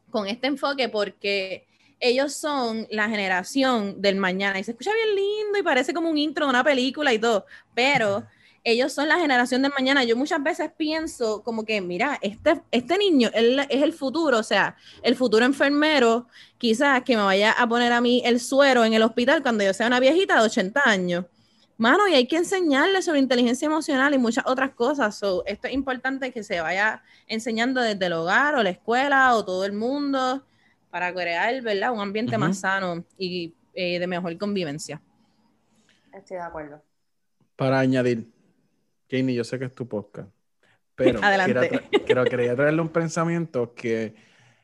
con 0.09 0.27
este 0.27 0.47
enfoque 0.47 0.87
porque 0.87 1.67
ellos 2.01 2.33
son 2.33 2.87
la 2.89 3.07
generación 3.07 4.01
del 4.01 4.15
mañana 4.15 4.59
y 4.59 4.63
se 4.63 4.71
escucha 4.71 4.91
bien 4.93 5.15
lindo 5.15 5.59
y 5.59 5.63
parece 5.63 5.93
como 5.93 6.09
un 6.09 6.17
intro 6.17 6.45
de 6.45 6.49
una 6.49 6.63
película 6.63 7.13
y 7.13 7.19
todo, 7.19 7.45
pero 7.75 8.25
ellos 8.63 8.91
son 8.91 9.07
la 9.07 9.19
generación 9.19 9.61
de 9.61 9.69
mañana. 9.69 10.03
Yo 10.03 10.17
muchas 10.17 10.41
veces 10.41 10.71
pienso 10.75 11.43
como 11.43 11.63
que, 11.63 11.79
mira, 11.79 12.19
este, 12.21 12.61
este 12.71 12.97
niño 12.97 13.29
él, 13.33 13.59
es 13.69 13.83
el 13.83 13.93
futuro, 13.93 14.39
o 14.39 14.43
sea, 14.43 14.75
el 15.03 15.15
futuro 15.15 15.45
enfermero, 15.45 16.27
quizás 16.57 17.03
que 17.03 17.15
me 17.15 17.23
vaya 17.23 17.51
a 17.51 17.67
poner 17.69 17.93
a 17.93 18.01
mí 18.01 18.21
el 18.25 18.39
suero 18.39 18.83
en 18.83 18.93
el 18.93 19.03
hospital 19.03 19.43
cuando 19.43 19.63
yo 19.63 19.73
sea 19.73 19.87
una 19.87 19.99
viejita 19.99 20.35
de 20.35 20.41
80 20.41 20.81
años. 20.85 21.25
Mano, 21.77 22.07
y 22.07 22.13
hay 22.13 22.27
que 22.27 22.37
enseñarle 22.37 23.01
sobre 23.01 23.19
inteligencia 23.19 23.65
emocional 23.65 24.13
y 24.13 24.19
muchas 24.19 24.45
otras 24.47 24.71
cosas. 24.71 25.15
esto 25.45 25.67
es 25.67 25.73
importante 25.73 26.31
que 26.31 26.43
se 26.43 26.61
vaya 26.61 27.03
enseñando 27.27 27.81
desde 27.81 28.05
el 28.05 28.13
hogar 28.13 28.55
o 28.55 28.63
la 28.63 28.69
escuela 28.71 29.35
o 29.35 29.45
todo 29.45 29.65
el 29.65 29.73
mundo 29.73 30.43
para 30.91 31.13
crear, 31.13 31.61
¿verdad? 31.61 31.93
Un 31.93 32.01
ambiente 32.01 32.37
más 32.37 32.59
sano 32.59 33.03
y 33.17 33.55
eh, 33.73 33.97
de 33.97 34.07
mejor 34.07 34.37
convivencia. 34.37 35.01
Estoy 36.13 36.37
de 36.37 36.43
acuerdo. 36.43 36.83
Para 37.55 37.79
añadir, 37.79 38.29
Janie, 39.09 39.35
yo 39.35 39.43
sé 39.43 39.57
que 39.57 39.65
es 39.65 39.73
tu 39.73 39.87
podcast, 39.87 40.29
pero 40.95 41.19
quería, 42.29 42.55
traerle 42.55 42.81
un 42.81 42.89
pensamiento 42.89 43.73
que 43.73 44.13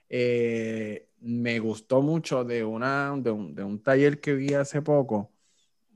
eh, 0.10 1.10
me 1.20 1.60
gustó 1.60 2.02
mucho 2.02 2.44
de, 2.44 2.64
una, 2.64 3.14
de 3.18 3.32
un, 3.32 3.82
taller 3.82 4.20
que 4.20 4.34
vi 4.34 4.54
hace 4.54 4.82
poco, 4.82 5.32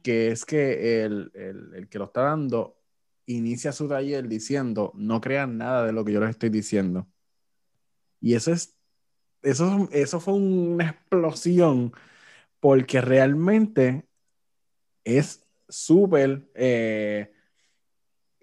que 0.02 0.32
es 0.32 0.46
que 0.46 1.04
el, 1.04 1.88
que 1.90 2.00
lo 2.00 2.06
está 2.06 2.22
dando 2.22 2.78
inicia 3.26 3.72
su 3.72 3.88
taller 3.88 4.28
diciendo, 4.28 4.92
no 4.96 5.22
crean 5.22 5.58
nada 5.58 5.86
de 5.86 5.94
lo 5.94 6.04
que 6.04 6.14
yo 6.14 6.20
les 6.20 6.32
estoy 6.32 6.50
diciendo. 6.50 7.08
Y 8.20 8.36
eso 8.36 8.52
es, 8.52 8.78
eso, 9.44 9.90
eso 9.92 10.20
fue 10.20 10.34
una 10.36 10.90
explosión, 10.90 11.94
porque 12.60 13.02
realmente 13.02 14.06
es 15.04 15.44
súper... 15.68 16.50
Eh, 16.56 17.32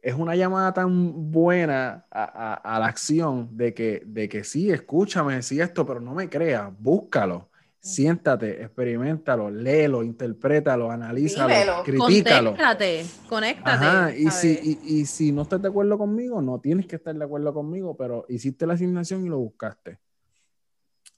es 0.00 0.14
una 0.14 0.36
llamada 0.36 0.72
tan 0.72 1.30
buena 1.30 2.06
a, 2.10 2.78
la 2.78 2.86
acción 2.86 3.56
de 3.56 3.74
que, 3.74 4.02
de 4.06 4.28
que 4.28 4.44
sí, 4.44 4.70
escúchame, 4.70 5.42
sí 5.42 5.60
esto, 5.60 5.84
pero 5.84 6.00
no 6.00 6.14
me 6.14 6.28
creas, 6.28 6.70
búscalo, 6.78 7.50
siéntate, 7.80 8.62
experimentalo, 8.62 9.50
léelo, 9.50 10.02
interprétalo, 10.02 10.90
analízalo, 10.90 11.82
critícalo. 11.84 12.52
Conéctate, 12.52 13.04
conéctate. 13.28 14.20
y, 14.20 14.30
si, 14.30 14.78
y, 14.84 15.06
si 15.06 15.32
no 15.32 15.42
estás 15.42 15.60
de 15.62 15.68
acuerdo 15.68 15.98
conmigo, 15.98 16.40
no 16.40 16.60
tienes 16.60 16.86
que 16.86 16.96
estar 16.96 17.14
de 17.14 17.24
acuerdo 17.24 17.52
conmigo, 17.52 17.96
pero 17.96 18.24
hiciste 18.28 18.66
la 18.66 18.74
asignación 18.74 19.26
y 19.26 19.28
lo 19.28 19.38
buscaste. 19.38 19.98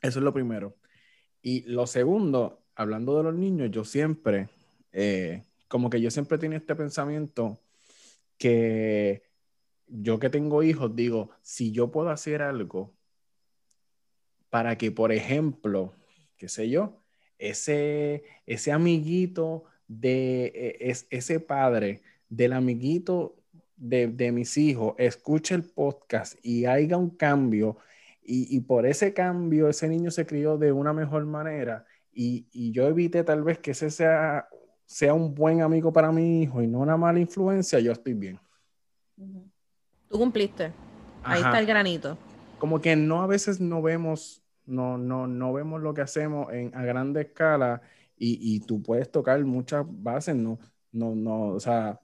Eso 0.00 0.18
es 0.18 0.24
lo 0.24 0.32
primero. 0.32 0.76
Y 1.42 1.62
lo 1.62 1.86
segundo, 1.86 2.62
hablando 2.74 3.16
de 3.16 3.24
los 3.24 3.34
niños, 3.34 3.70
yo 3.70 3.84
siempre, 3.84 4.48
eh, 4.92 5.44
como 5.68 5.90
que 5.90 6.00
yo 6.00 6.10
siempre 6.10 6.38
tenía 6.38 6.58
este 6.58 6.74
pensamiento 6.74 7.60
que 8.38 9.22
yo 9.86 10.18
que 10.18 10.30
tengo 10.30 10.62
hijos 10.62 10.94
digo, 10.94 11.30
si 11.42 11.72
yo 11.72 11.90
puedo 11.90 12.10
hacer 12.10 12.42
algo 12.42 12.94
para 14.48 14.76
que, 14.78 14.90
por 14.90 15.12
ejemplo, 15.12 15.94
qué 16.36 16.48
sé 16.48 16.70
yo, 16.70 17.02
ese, 17.38 18.24
ese 18.46 18.72
amiguito 18.72 19.64
de 19.88 20.78
e, 20.80 20.96
ese 21.10 21.40
padre 21.40 22.02
del 22.28 22.52
amiguito 22.52 23.36
de, 23.76 24.30
mis 24.32 24.56
hijos 24.56 24.94
escuche 24.98 25.54
el 25.54 25.64
podcast 25.64 26.34
y 26.42 26.66
haya 26.66 26.96
un 26.96 27.10
cambio 27.10 27.78
y, 28.22 28.60
por 28.60 28.86
ese 28.86 29.12
cambio 29.12 29.68
ese 29.68 29.88
niño 29.88 30.10
se 30.10 30.26
crió 30.26 30.56
de 30.56 30.70
una 30.72 30.92
mejor 30.92 31.24
manera 31.26 31.84
y, 32.12 32.46
y 32.52 32.70
yo 32.70 32.86
evite 32.86 33.24
tal 33.24 33.42
vez 33.42 33.58
que 33.58 33.72
ese 33.72 33.90
sea 33.90 34.46
sea 34.90 35.14
un 35.14 35.32
buen 35.36 35.62
amigo 35.62 35.92
para 35.92 36.10
mi 36.10 36.42
hijo 36.42 36.60
y 36.60 36.66
no 36.66 36.80
una 36.80 36.96
mala 36.96 37.20
influencia, 37.20 37.78
yo 37.78 37.92
estoy 37.92 38.14
bien. 38.14 38.40
Tú 40.08 40.18
cumpliste. 40.18 40.72
Ahí 41.22 41.40
está 41.40 41.60
el 41.60 41.66
granito. 41.66 42.18
Como 42.58 42.80
que 42.80 42.96
no 42.96 43.22
a 43.22 43.28
veces 43.28 43.60
no 43.60 43.82
vemos, 43.82 44.42
no, 44.66 44.98
no, 44.98 45.28
no 45.28 45.52
vemos 45.52 45.80
lo 45.80 45.94
que 45.94 46.00
hacemos 46.00 46.52
en, 46.52 46.74
a 46.74 46.82
grande 46.82 47.20
escala 47.20 47.82
y, 48.16 48.56
y 48.56 48.58
tú 48.60 48.82
puedes 48.82 49.08
tocar 49.12 49.44
muchas 49.44 49.86
bases, 49.88 50.34
no, 50.34 50.58
no, 50.90 51.14
no, 51.14 51.50
o 51.50 51.60
sea, 51.60 52.00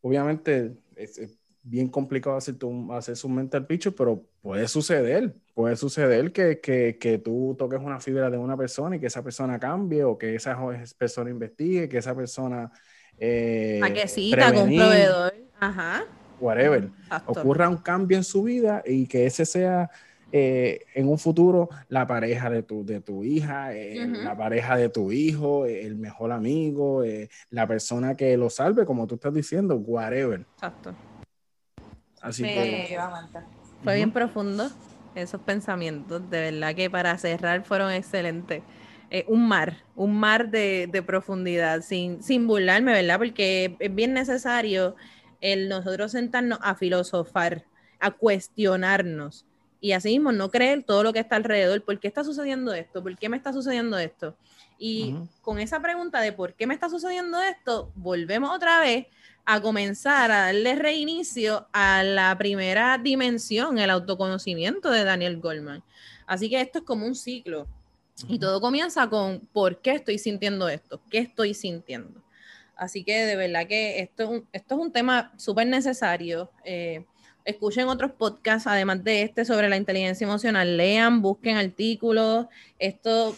obviamente 0.00 0.74
es, 0.96 1.38
bien 1.62 1.88
complicado 1.88 2.36
hacer, 2.36 2.56
tu, 2.56 2.92
hacer 2.92 3.16
su 3.16 3.28
mental 3.28 3.66
picture, 3.66 3.94
pero 3.96 4.24
puede 4.40 4.66
suceder, 4.66 5.34
puede 5.54 5.76
suceder 5.76 6.32
que, 6.32 6.60
que, 6.60 6.98
que, 6.98 7.18
tú 7.18 7.54
toques 7.58 7.80
una 7.80 8.00
fibra 8.00 8.30
de 8.30 8.38
una 8.38 8.56
persona 8.56 8.96
y 8.96 9.00
que 9.00 9.06
esa 9.06 9.22
persona 9.22 9.58
cambie 9.58 10.04
o 10.04 10.18
que 10.18 10.34
esa 10.34 10.58
persona 10.98 11.30
investigue, 11.30 11.88
que 11.88 11.98
esa 11.98 12.14
persona... 12.14 12.70
Eh, 13.18 13.80
a 13.82 13.92
que 13.92 14.08
cita 14.08 14.52
con 14.52 14.68
un 14.70 14.76
proveedor. 14.76 15.34
Ajá. 15.60 16.04
Whatever. 16.40 16.90
Ocurra 17.26 17.68
un 17.68 17.76
cambio 17.76 18.16
en 18.16 18.24
su 18.24 18.42
vida 18.42 18.82
y 18.84 19.06
que 19.06 19.26
ese 19.26 19.46
sea... 19.46 19.90
Eh, 20.34 20.86
en 20.94 21.10
un 21.10 21.18
futuro 21.18 21.68
la 21.90 22.06
pareja 22.06 22.48
de 22.48 22.62
tu, 22.62 22.86
de 22.86 23.02
tu 23.02 23.22
hija, 23.22 23.74
eh, 23.74 24.08
la 24.08 24.34
pareja 24.34 24.78
de 24.78 24.88
tu 24.88 25.12
hijo, 25.12 25.66
el 25.66 25.96
mejor 25.96 26.32
amigo, 26.32 27.04
la 27.50 27.66
persona 27.66 28.14
que 28.14 28.34
lo 28.38 28.48
salve, 28.48 28.86
como 28.86 29.06
tú 29.06 29.16
estás 29.16 29.34
diciendo, 29.34 29.76
whatever. 29.76 30.40
Exacto. 30.54 30.94
Así 32.22 32.42
que... 32.44 32.96
Fue 33.84 33.96
bien 33.96 34.12
profundo 34.12 34.70
esos 35.14 35.40
pensamientos, 35.40 36.30
de 36.30 36.52
verdad 36.52 36.74
que 36.74 36.88
para 36.88 37.18
cerrar 37.18 37.64
fueron 37.64 37.90
excelentes. 37.92 38.62
Eh, 39.10 39.26
un 39.28 39.46
mar, 39.46 39.84
un 39.94 40.18
mar 40.18 40.50
de, 40.50 41.04
profundidad, 41.06 41.82
sin, 41.82 42.22
sin 42.22 42.46
burlarme, 42.46 42.92
¿verdad? 42.92 43.18
Porque 43.18 43.76
es 43.78 43.94
bien 43.94 44.14
necesario 44.14 44.96
el 45.42 45.68
nosotros 45.68 46.12
sentarnos 46.12 46.58
a 46.62 46.74
filosofar, 46.76 47.66
a 48.00 48.12
cuestionarnos 48.12 49.44
y 49.82 49.92
así 49.92 50.10
mismo 50.10 50.30
no 50.30 50.50
creer 50.50 50.84
todo 50.84 51.02
lo 51.02 51.12
que 51.12 51.18
está 51.18 51.36
alrededor. 51.36 51.82
¿Por 51.82 51.98
qué 51.98 52.06
está 52.06 52.22
sucediendo 52.22 52.72
esto? 52.72 53.02
¿Por 53.02 53.18
qué 53.18 53.28
me 53.28 53.36
está 53.36 53.52
sucediendo 53.52 53.98
esto? 53.98 54.36
Y 54.78 55.16
con 55.42 55.58
esa 55.58 55.80
pregunta 55.82 56.20
de 56.20 56.32
por 56.32 56.54
qué 56.54 56.66
me 56.66 56.74
está 56.74 56.88
sucediendo 56.88 57.40
esto, 57.42 57.92
volvemos 57.96 58.50
otra 58.54 58.80
vez 58.80 59.06
a 59.44 59.60
comenzar 59.60 60.30
a 60.30 60.46
darle 60.46 60.76
reinicio 60.76 61.66
a 61.72 62.02
la 62.02 62.36
primera 62.38 62.98
dimensión, 62.98 63.78
el 63.78 63.90
autoconocimiento 63.90 64.90
de 64.90 65.04
Daniel 65.04 65.40
Goldman. 65.40 65.82
Así 66.26 66.48
que 66.48 66.60
esto 66.60 66.80
es 66.80 66.84
como 66.84 67.06
un 67.06 67.14
ciclo. 67.14 67.66
Y 68.28 68.38
todo 68.38 68.60
comienza 68.60 69.08
con 69.08 69.40
por 69.52 69.80
qué 69.80 69.92
estoy 69.92 70.18
sintiendo 70.18 70.68
esto, 70.68 71.00
qué 71.10 71.18
estoy 71.18 71.54
sintiendo. 71.54 72.22
Así 72.76 73.04
que 73.04 73.26
de 73.26 73.36
verdad 73.36 73.66
que 73.66 74.00
esto, 74.00 74.44
esto 74.52 74.74
es 74.74 74.80
un 74.80 74.92
tema 74.92 75.32
súper 75.36 75.66
necesario. 75.66 76.50
Eh, 76.64 77.04
escuchen 77.44 77.88
otros 77.88 78.12
podcasts, 78.12 78.68
además 78.68 79.02
de 79.02 79.22
este, 79.22 79.44
sobre 79.44 79.68
la 79.68 79.76
inteligencia 79.76 80.24
emocional. 80.24 80.76
Lean, 80.76 81.20
busquen 81.20 81.56
artículos. 81.56 82.46
Esto, 82.78 83.34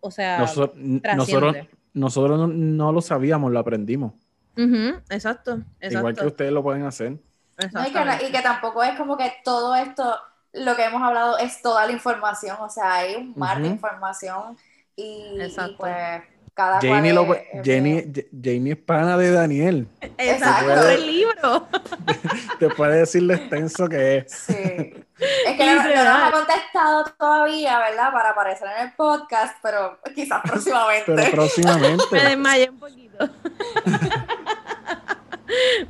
o 0.00 0.10
sea, 0.10 0.38
nosotros, 0.38 1.56
nosotros, 1.92 2.48
no 2.48 2.92
lo 2.92 3.02
sabíamos, 3.02 3.52
lo 3.52 3.58
aprendimos 3.58 4.12
exacto, 4.56 5.60
Igual 5.80 6.16
que 6.16 6.26
ustedes 6.26 6.52
lo 6.52 6.62
pueden 6.62 6.84
hacer. 6.84 7.18
y, 7.58 8.32
que, 8.32 8.42
tampoco 8.42 8.82
es 8.82 8.96
como 8.96 9.16
que 9.16 9.32
todo 9.44 9.74
esto, 9.74 10.16
lo 10.52 10.76
que 10.76 10.84
hemos 10.84 11.02
hablado 11.02 11.38
es 11.38 11.62
toda 11.62 11.86
la 11.86 11.92
información, 11.92 12.56
o 12.60 12.68
sea, 12.68 12.94
hay 12.94 13.16
un 13.16 13.34
mar 13.36 13.60
de 13.60 13.68
información 13.68 14.56
y, 14.96 15.38
pues 15.78 16.22
cada 16.54 16.80
Janie, 16.80 17.12
lo, 17.12 17.26
Janie, 17.64 18.72
es 18.72 18.76
pana 18.76 19.16
de 19.18 19.30
Daniel. 19.32 19.88
Exacto, 20.18 20.88
el 20.88 21.06
libro. 21.06 21.68
te 22.58 22.68
puede 22.70 22.98
decir 22.98 23.22
lo 23.22 23.34
extenso 23.34 23.88
que 23.88 24.18
es. 24.18 24.32
Sí. 24.32 24.54
Es 24.56 25.56
que 25.56 25.66
no, 25.66 25.74
nos 25.76 26.06
ha 26.06 26.30
contestado 26.32 27.04
todavía, 27.18 27.78
¿verdad? 27.78 28.12
Para 28.12 28.30
aparecer 28.30 28.68
en 28.76 28.86
el 28.86 28.92
podcast, 28.92 29.56
pero 29.62 29.98
quizás 30.14 30.42
próximamente. 30.42 31.12
pero 31.14 31.30
próximamente. 31.32 32.04
Me 32.10 32.24
desmayé 32.24 32.70
un 32.70 32.78
poquito. 32.78 33.28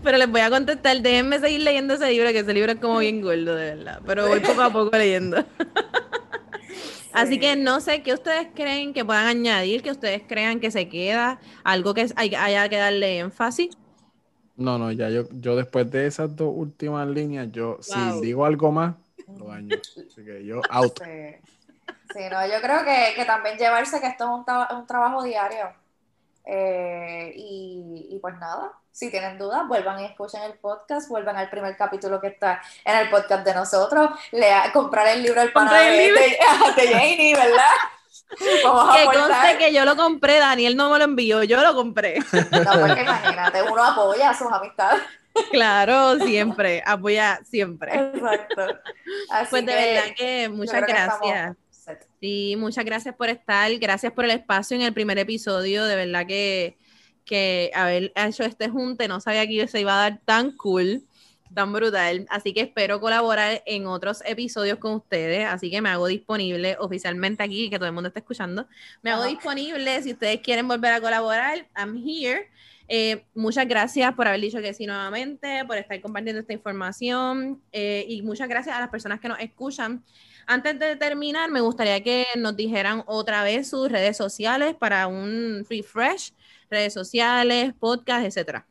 Pero 0.02 0.18
les 0.18 0.28
voy 0.28 0.40
a 0.40 0.50
contestar, 0.50 1.00
déjenme 1.00 1.38
seguir 1.38 1.62
leyendo 1.62 1.94
ese 1.94 2.10
libro, 2.10 2.30
que 2.30 2.40
ese 2.40 2.52
libro 2.52 2.72
es 2.72 2.78
como 2.78 2.98
bien 2.98 3.22
gordo, 3.22 3.54
de 3.54 3.76
verdad. 3.76 4.00
Pero 4.04 4.28
voy 4.28 4.40
poco 4.40 4.62
a 4.62 4.70
poco 4.70 4.96
leyendo. 4.96 5.42
Así 7.14 7.38
que 7.38 7.56
no 7.56 7.80
sé 7.80 8.02
qué 8.02 8.12
ustedes 8.12 8.48
creen 8.54 8.92
que 8.92 9.04
puedan 9.04 9.26
añadir, 9.26 9.82
que 9.82 9.92
ustedes 9.92 10.22
crean 10.26 10.60
que 10.60 10.70
se 10.70 10.88
queda, 10.88 11.38
algo 11.62 11.94
que 11.94 12.08
haya 12.16 12.68
que 12.68 12.76
darle 12.76 13.18
énfasis. 13.18 13.76
No, 14.56 14.78
no, 14.78 14.92
ya 14.92 15.08
yo, 15.10 15.28
yo 15.32 15.56
después 15.56 15.90
de 15.90 16.06
esas 16.06 16.34
dos 16.34 16.52
últimas 16.54 17.08
líneas, 17.08 17.48
yo 17.50 17.78
si 17.80 17.98
digo 18.20 18.44
algo 18.44 18.70
más, 18.72 18.94
lo 19.38 19.46
daño. 19.46 19.76
Así 19.76 20.24
que 20.24 20.44
yo 20.44 20.60
out. 20.70 21.00
Sí, 22.12 22.20
no, 22.30 22.46
yo 22.46 22.60
creo 22.60 22.84
que, 22.84 23.24
también 23.24 23.56
llevarse 23.58 24.00
que 24.00 24.06
esto 24.08 24.24
es 24.24 24.30
un, 24.30 24.78
un 24.78 24.86
trabajo 24.86 25.22
diario. 25.24 25.83
Eh, 26.46 27.32
y, 27.34 28.08
y 28.10 28.18
pues 28.18 28.34
nada, 28.38 28.72
si 28.94 29.10
tienen 29.10 29.38
dudas, 29.38 29.66
vuelvan 29.66 29.98
y 29.98 30.04
escuchen 30.04 30.42
el 30.42 30.54
podcast, 30.54 31.08
vuelvan 31.08 31.36
al 31.36 31.50
primer 31.50 31.76
capítulo 31.76 32.20
que 32.20 32.28
está 32.28 32.62
en 32.84 32.96
el 32.96 33.10
podcast 33.10 33.44
de 33.44 33.52
nosotros, 33.52 34.10
lea, 34.30 34.70
comprar 34.72 35.08
el 35.08 35.22
libro 35.22 35.42
El 35.42 35.52
pana 35.52 35.80
de, 35.80 36.12
de, 36.76 36.88
Janie, 36.92 37.34
¿verdad? 37.34 37.72
que 38.38 39.18
conste 39.18 39.58
que 39.58 39.72
yo 39.72 39.84
lo 39.84 39.96
compré, 39.96 40.38
Daniel 40.38 40.76
no 40.76 40.90
me 40.90 40.98
lo 40.98 41.04
envió, 41.04 41.42
yo 41.42 41.60
lo 41.60 41.74
compré. 41.74 42.20
No, 42.20 42.80
porque 42.80 43.02
imagínate, 43.02 43.62
uno 43.62 43.82
apoya 43.82 44.30
a 44.30 44.38
sus 44.38 44.52
amistades. 44.52 45.02
Claro, 45.50 46.20
siempre, 46.20 46.80
apoya 46.86 47.40
siempre. 47.42 47.94
Exacto. 47.94 48.62
Así 49.30 49.50
Pues 49.50 49.66
de 49.66 49.72
que 49.72 49.92
verdad 49.92 50.14
que 50.16 50.48
muchas 50.50 50.84
que 50.84 50.92
estamos 50.92 51.56
Sí, 52.20 52.56
muchas 52.58 52.84
gracias 52.84 53.14
por 53.14 53.28
estar, 53.28 53.70
gracias 53.78 54.12
por 54.12 54.24
el 54.24 54.32
espacio 54.32 54.76
en 54.76 54.82
el 54.82 54.92
primer 54.92 55.18
episodio, 55.18 55.84
de 55.84 55.96
verdad 55.96 56.26
que, 56.26 56.76
que 57.24 57.70
haber 57.74 58.12
hecho 58.16 58.42
este 58.44 58.68
junte, 58.68 59.08
no 59.08 59.20
sabía 59.20 59.46
que 59.46 59.66
se 59.68 59.80
iba 59.80 59.92
a 59.92 60.10
dar 60.10 60.20
tan 60.24 60.56
cool, 60.56 61.04
tan 61.54 61.72
brutal, 61.72 62.26
así 62.30 62.52
que 62.52 62.62
espero 62.62 63.00
colaborar 63.00 63.62
en 63.66 63.86
otros 63.86 64.22
episodios 64.26 64.78
con 64.78 64.94
ustedes, 64.94 65.46
así 65.46 65.70
que 65.70 65.80
me 65.80 65.90
hago 65.90 66.06
disponible 66.06 66.76
oficialmente 66.80 67.42
aquí, 67.42 67.70
que 67.70 67.78
todo 67.78 67.86
el 67.86 67.94
mundo 67.94 68.08
está 68.08 68.20
escuchando, 68.20 68.66
me 69.02 69.10
hago 69.10 69.22
Ajá. 69.22 69.30
disponible 69.30 70.02
si 70.02 70.12
ustedes 70.12 70.40
quieren 70.40 70.66
volver 70.66 70.92
a 70.92 71.00
colaborar, 71.00 71.66
I'm 71.76 71.96
here. 71.96 72.48
Eh, 72.86 73.24
muchas 73.34 73.66
gracias 73.66 74.12
por 74.14 74.28
haber 74.28 74.40
dicho 74.40 74.60
que 74.60 74.74
sí 74.74 74.86
nuevamente, 74.86 75.64
por 75.64 75.78
estar 75.78 75.98
compartiendo 76.00 76.40
esta 76.40 76.52
información 76.52 77.62
eh, 77.72 78.04
y 78.06 78.20
muchas 78.22 78.48
gracias 78.48 78.76
a 78.76 78.80
las 78.80 78.90
personas 78.90 79.20
que 79.20 79.28
nos 79.28 79.40
escuchan. 79.40 80.04
Antes 80.46 80.78
de 80.78 80.96
terminar, 80.96 81.50
me 81.50 81.60
gustaría 81.60 82.02
que 82.02 82.26
nos 82.36 82.56
dijeran 82.56 83.02
otra 83.06 83.42
vez 83.44 83.68
sus 83.68 83.90
redes 83.90 84.16
sociales 84.16 84.74
para 84.74 85.06
un 85.06 85.64
refresh, 85.68 86.32
redes 86.70 86.92
sociales, 86.92 87.72
podcast, 87.78 88.26
etcétera. 88.26 88.66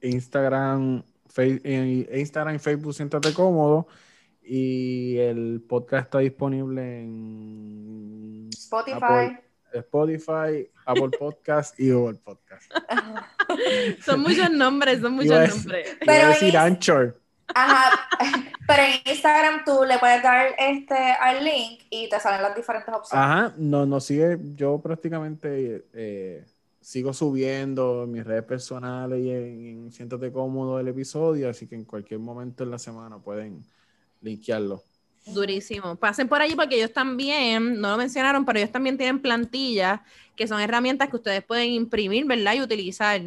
Instagram, 0.00 1.02
Fe- 1.28 1.60
Instagram 2.12 2.56
y 2.56 2.58
Facebook, 2.58 2.94
siéntate 2.94 3.32
cómodo. 3.32 3.86
Y 4.44 5.18
el 5.18 5.62
podcast 5.68 6.04
está 6.06 6.18
disponible 6.18 7.02
en 7.02 8.48
Spotify. 8.52 8.96
Apple, 9.00 9.42
Spotify, 9.72 10.68
Apple 10.84 11.10
Podcast 11.18 11.78
y 11.78 11.90
Google 11.92 12.18
Podcast. 12.18 12.70
Son 14.04 14.20
muchos 14.20 14.50
nombres, 14.50 15.00
son 15.00 15.14
Iba 15.22 15.36
a 15.36 15.40
muchos 15.40 15.54
decir- 15.54 15.56
nombres. 15.60 15.86
Iba 15.86 16.12
a 16.12 16.16
Pero 16.16 16.28
decir 16.28 16.48
es- 16.48 16.54
Anchor. 16.56 17.21
Ajá. 17.54 18.08
Pero 18.66 18.82
en 18.82 19.12
Instagram 19.12 19.64
tú 19.64 19.84
le 19.84 19.98
puedes 19.98 20.22
dar 20.22 20.54
este 20.58 20.94
al 20.94 21.44
link 21.44 21.80
y 21.90 22.08
te 22.08 22.18
salen 22.20 22.42
las 22.42 22.54
diferentes 22.54 22.94
opciones. 22.94 23.24
Ajá, 23.24 23.54
no, 23.56 23.86
no 23.86 24.00
sigue. 24.00 24.38
Yo 24.54 24.80
prácticamente 24.80 25.84
eh, 25.92 26.44
sigo 26.80 27.12
subiendo 27.12 28.04
en 28.04 28.12
mis 28.12 28.24
redes 28.24 28.44
personales 28.44 29.20
y 29.20 29.30
en, 29.30 29.66
en 29.66 29.92
Siéntate 29.92 30.32
Cómodo 30.32 30.78
el 30.78 30.88
episodio, 30.88 31.50
así 31.50 31.66
que 31.66 31.74
en 31.74 31.84
cualquier 31.84 32.20
momento 32.20 32.64
en 32.64 32.70
la 32.70 32.78
semana 32.78 33.18
pueden 33.18 33.64
linkearlo. 34.20 34.82
Durísimo. 35.26 35.94
Pasen 35.96 36.28
por 36.28 36.42
allí 36.42 36.56
porque 36.56 36.76
ellos 36.76 36.92
también, 36.92 37.80
no 37.80 37.90
lo 37.90 37.96
mencionaron, 37.96 38.44
pero 38.44 38.58
ellos 38.58 38.72
también 38.72 38.96
tienen 38.96 39.20
plantillas 39.20 40.00
que 40.34 40.48
son 40.48 40.60
herramientas 40.60 41.08
que 41.08 41.16
ustedes 41.16 41.44
pueden 41.44 41.70
imprimir, 41.70 42.26
¿verdad? 42.26 42.54
Y 42.54 42.62
utilizar. 42.62 43.20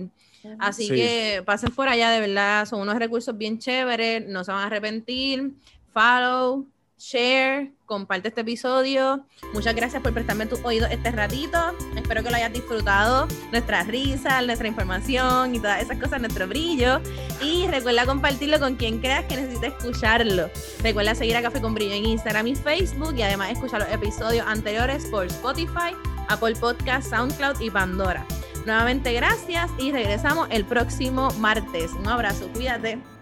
Así 0.60 0.88
Sí. 0.88 0.96
que 0.96 1.44
pasen 1.46 1.72
por 1.74 1.88
allá, 1.90 2.10
de 2.12 2.20
verdad, 2.20 2.66
son 2.66 2.82
unos 2.82 2.98
recursos 2.98 3.38
bien 3.38 3.60
chéveres, 3.60 4.28
no 4.28 4.44
se 4.44 4.52
van 4.52 4.62
a 4.64 4.66
arrepentir. 4.68 5.54
Follow, 5.94 6.66
share, 6.98 7.72
comparte 7.86 8.30
este 8.30 8.42
episodio. 8.42 9.26
Muchas 9.54 9.76
gracias 9.76 10.02
por 10.02 10.14
prestarme 10.14 10.46
tu 10.46 10.58
oído 10.66 10.88
este 10.88 11.12
ratito. 11.12 11.58
Espero 11.96 12.24
que 12.24 12.30
lo 12.30 12.36
hayas 12.36 12.52
disfrutado. 12.54 13.28
Nuestras 13.52 13.88
risas, 13.88 14.46
nuestra 14.46 14.68
información 14.68 15.56
y 15.56 15.60
todas 15.60 15.82
esas 15.82 15.98
cosas, 15.98 16.20
nuestro 16.22 16.48
brillo. 16.48 17.02
Y 17.42 17.68
recuerda 17.68 18.06
compartirlo 18.06 18.60
con 18.60 18.76
quien 18.76 19.00
creas 19.00 19.26
que 19.26 19.36
necesite 19.38 19.68
escucharlo. 19.68 20.50
Recuerda 20.84 21.16
seguir 21.16 21.36
a 21.38 21.42
Café 21.42 21.62
con 21.62 21.74
Brillo 21.74 21.94
en 21.96 22.06
Instagram 22.06 22.48
y 22.48 22.56
Facebook 22.56 23.16
y 23.18 23.22
además 23.22 23.52
escuchar 23.52 23.82
los 23.82 23.92
episodios 23.92 24.46
anteriores 24.48 25.06
por 25.08 25.26
Spotify, 25.28 25.96
Apple 26.28 26.56
Podcast, 26.56 27.10
SoundCloud 27.10 27.60
y 27.62 27.70
Pandora. 27.70 28.26
Nuevamente 28.66 29.14
gracias 29.14 29.70
y 29.78 29.92
regresamos 29.92 30.48
el 30.50 30.66
próximo 30.66 31.30
martes. 31.40 31.92
Un 31.94 32.08
abrazo, 32.08 32.50
cuídate. 32.54 33.15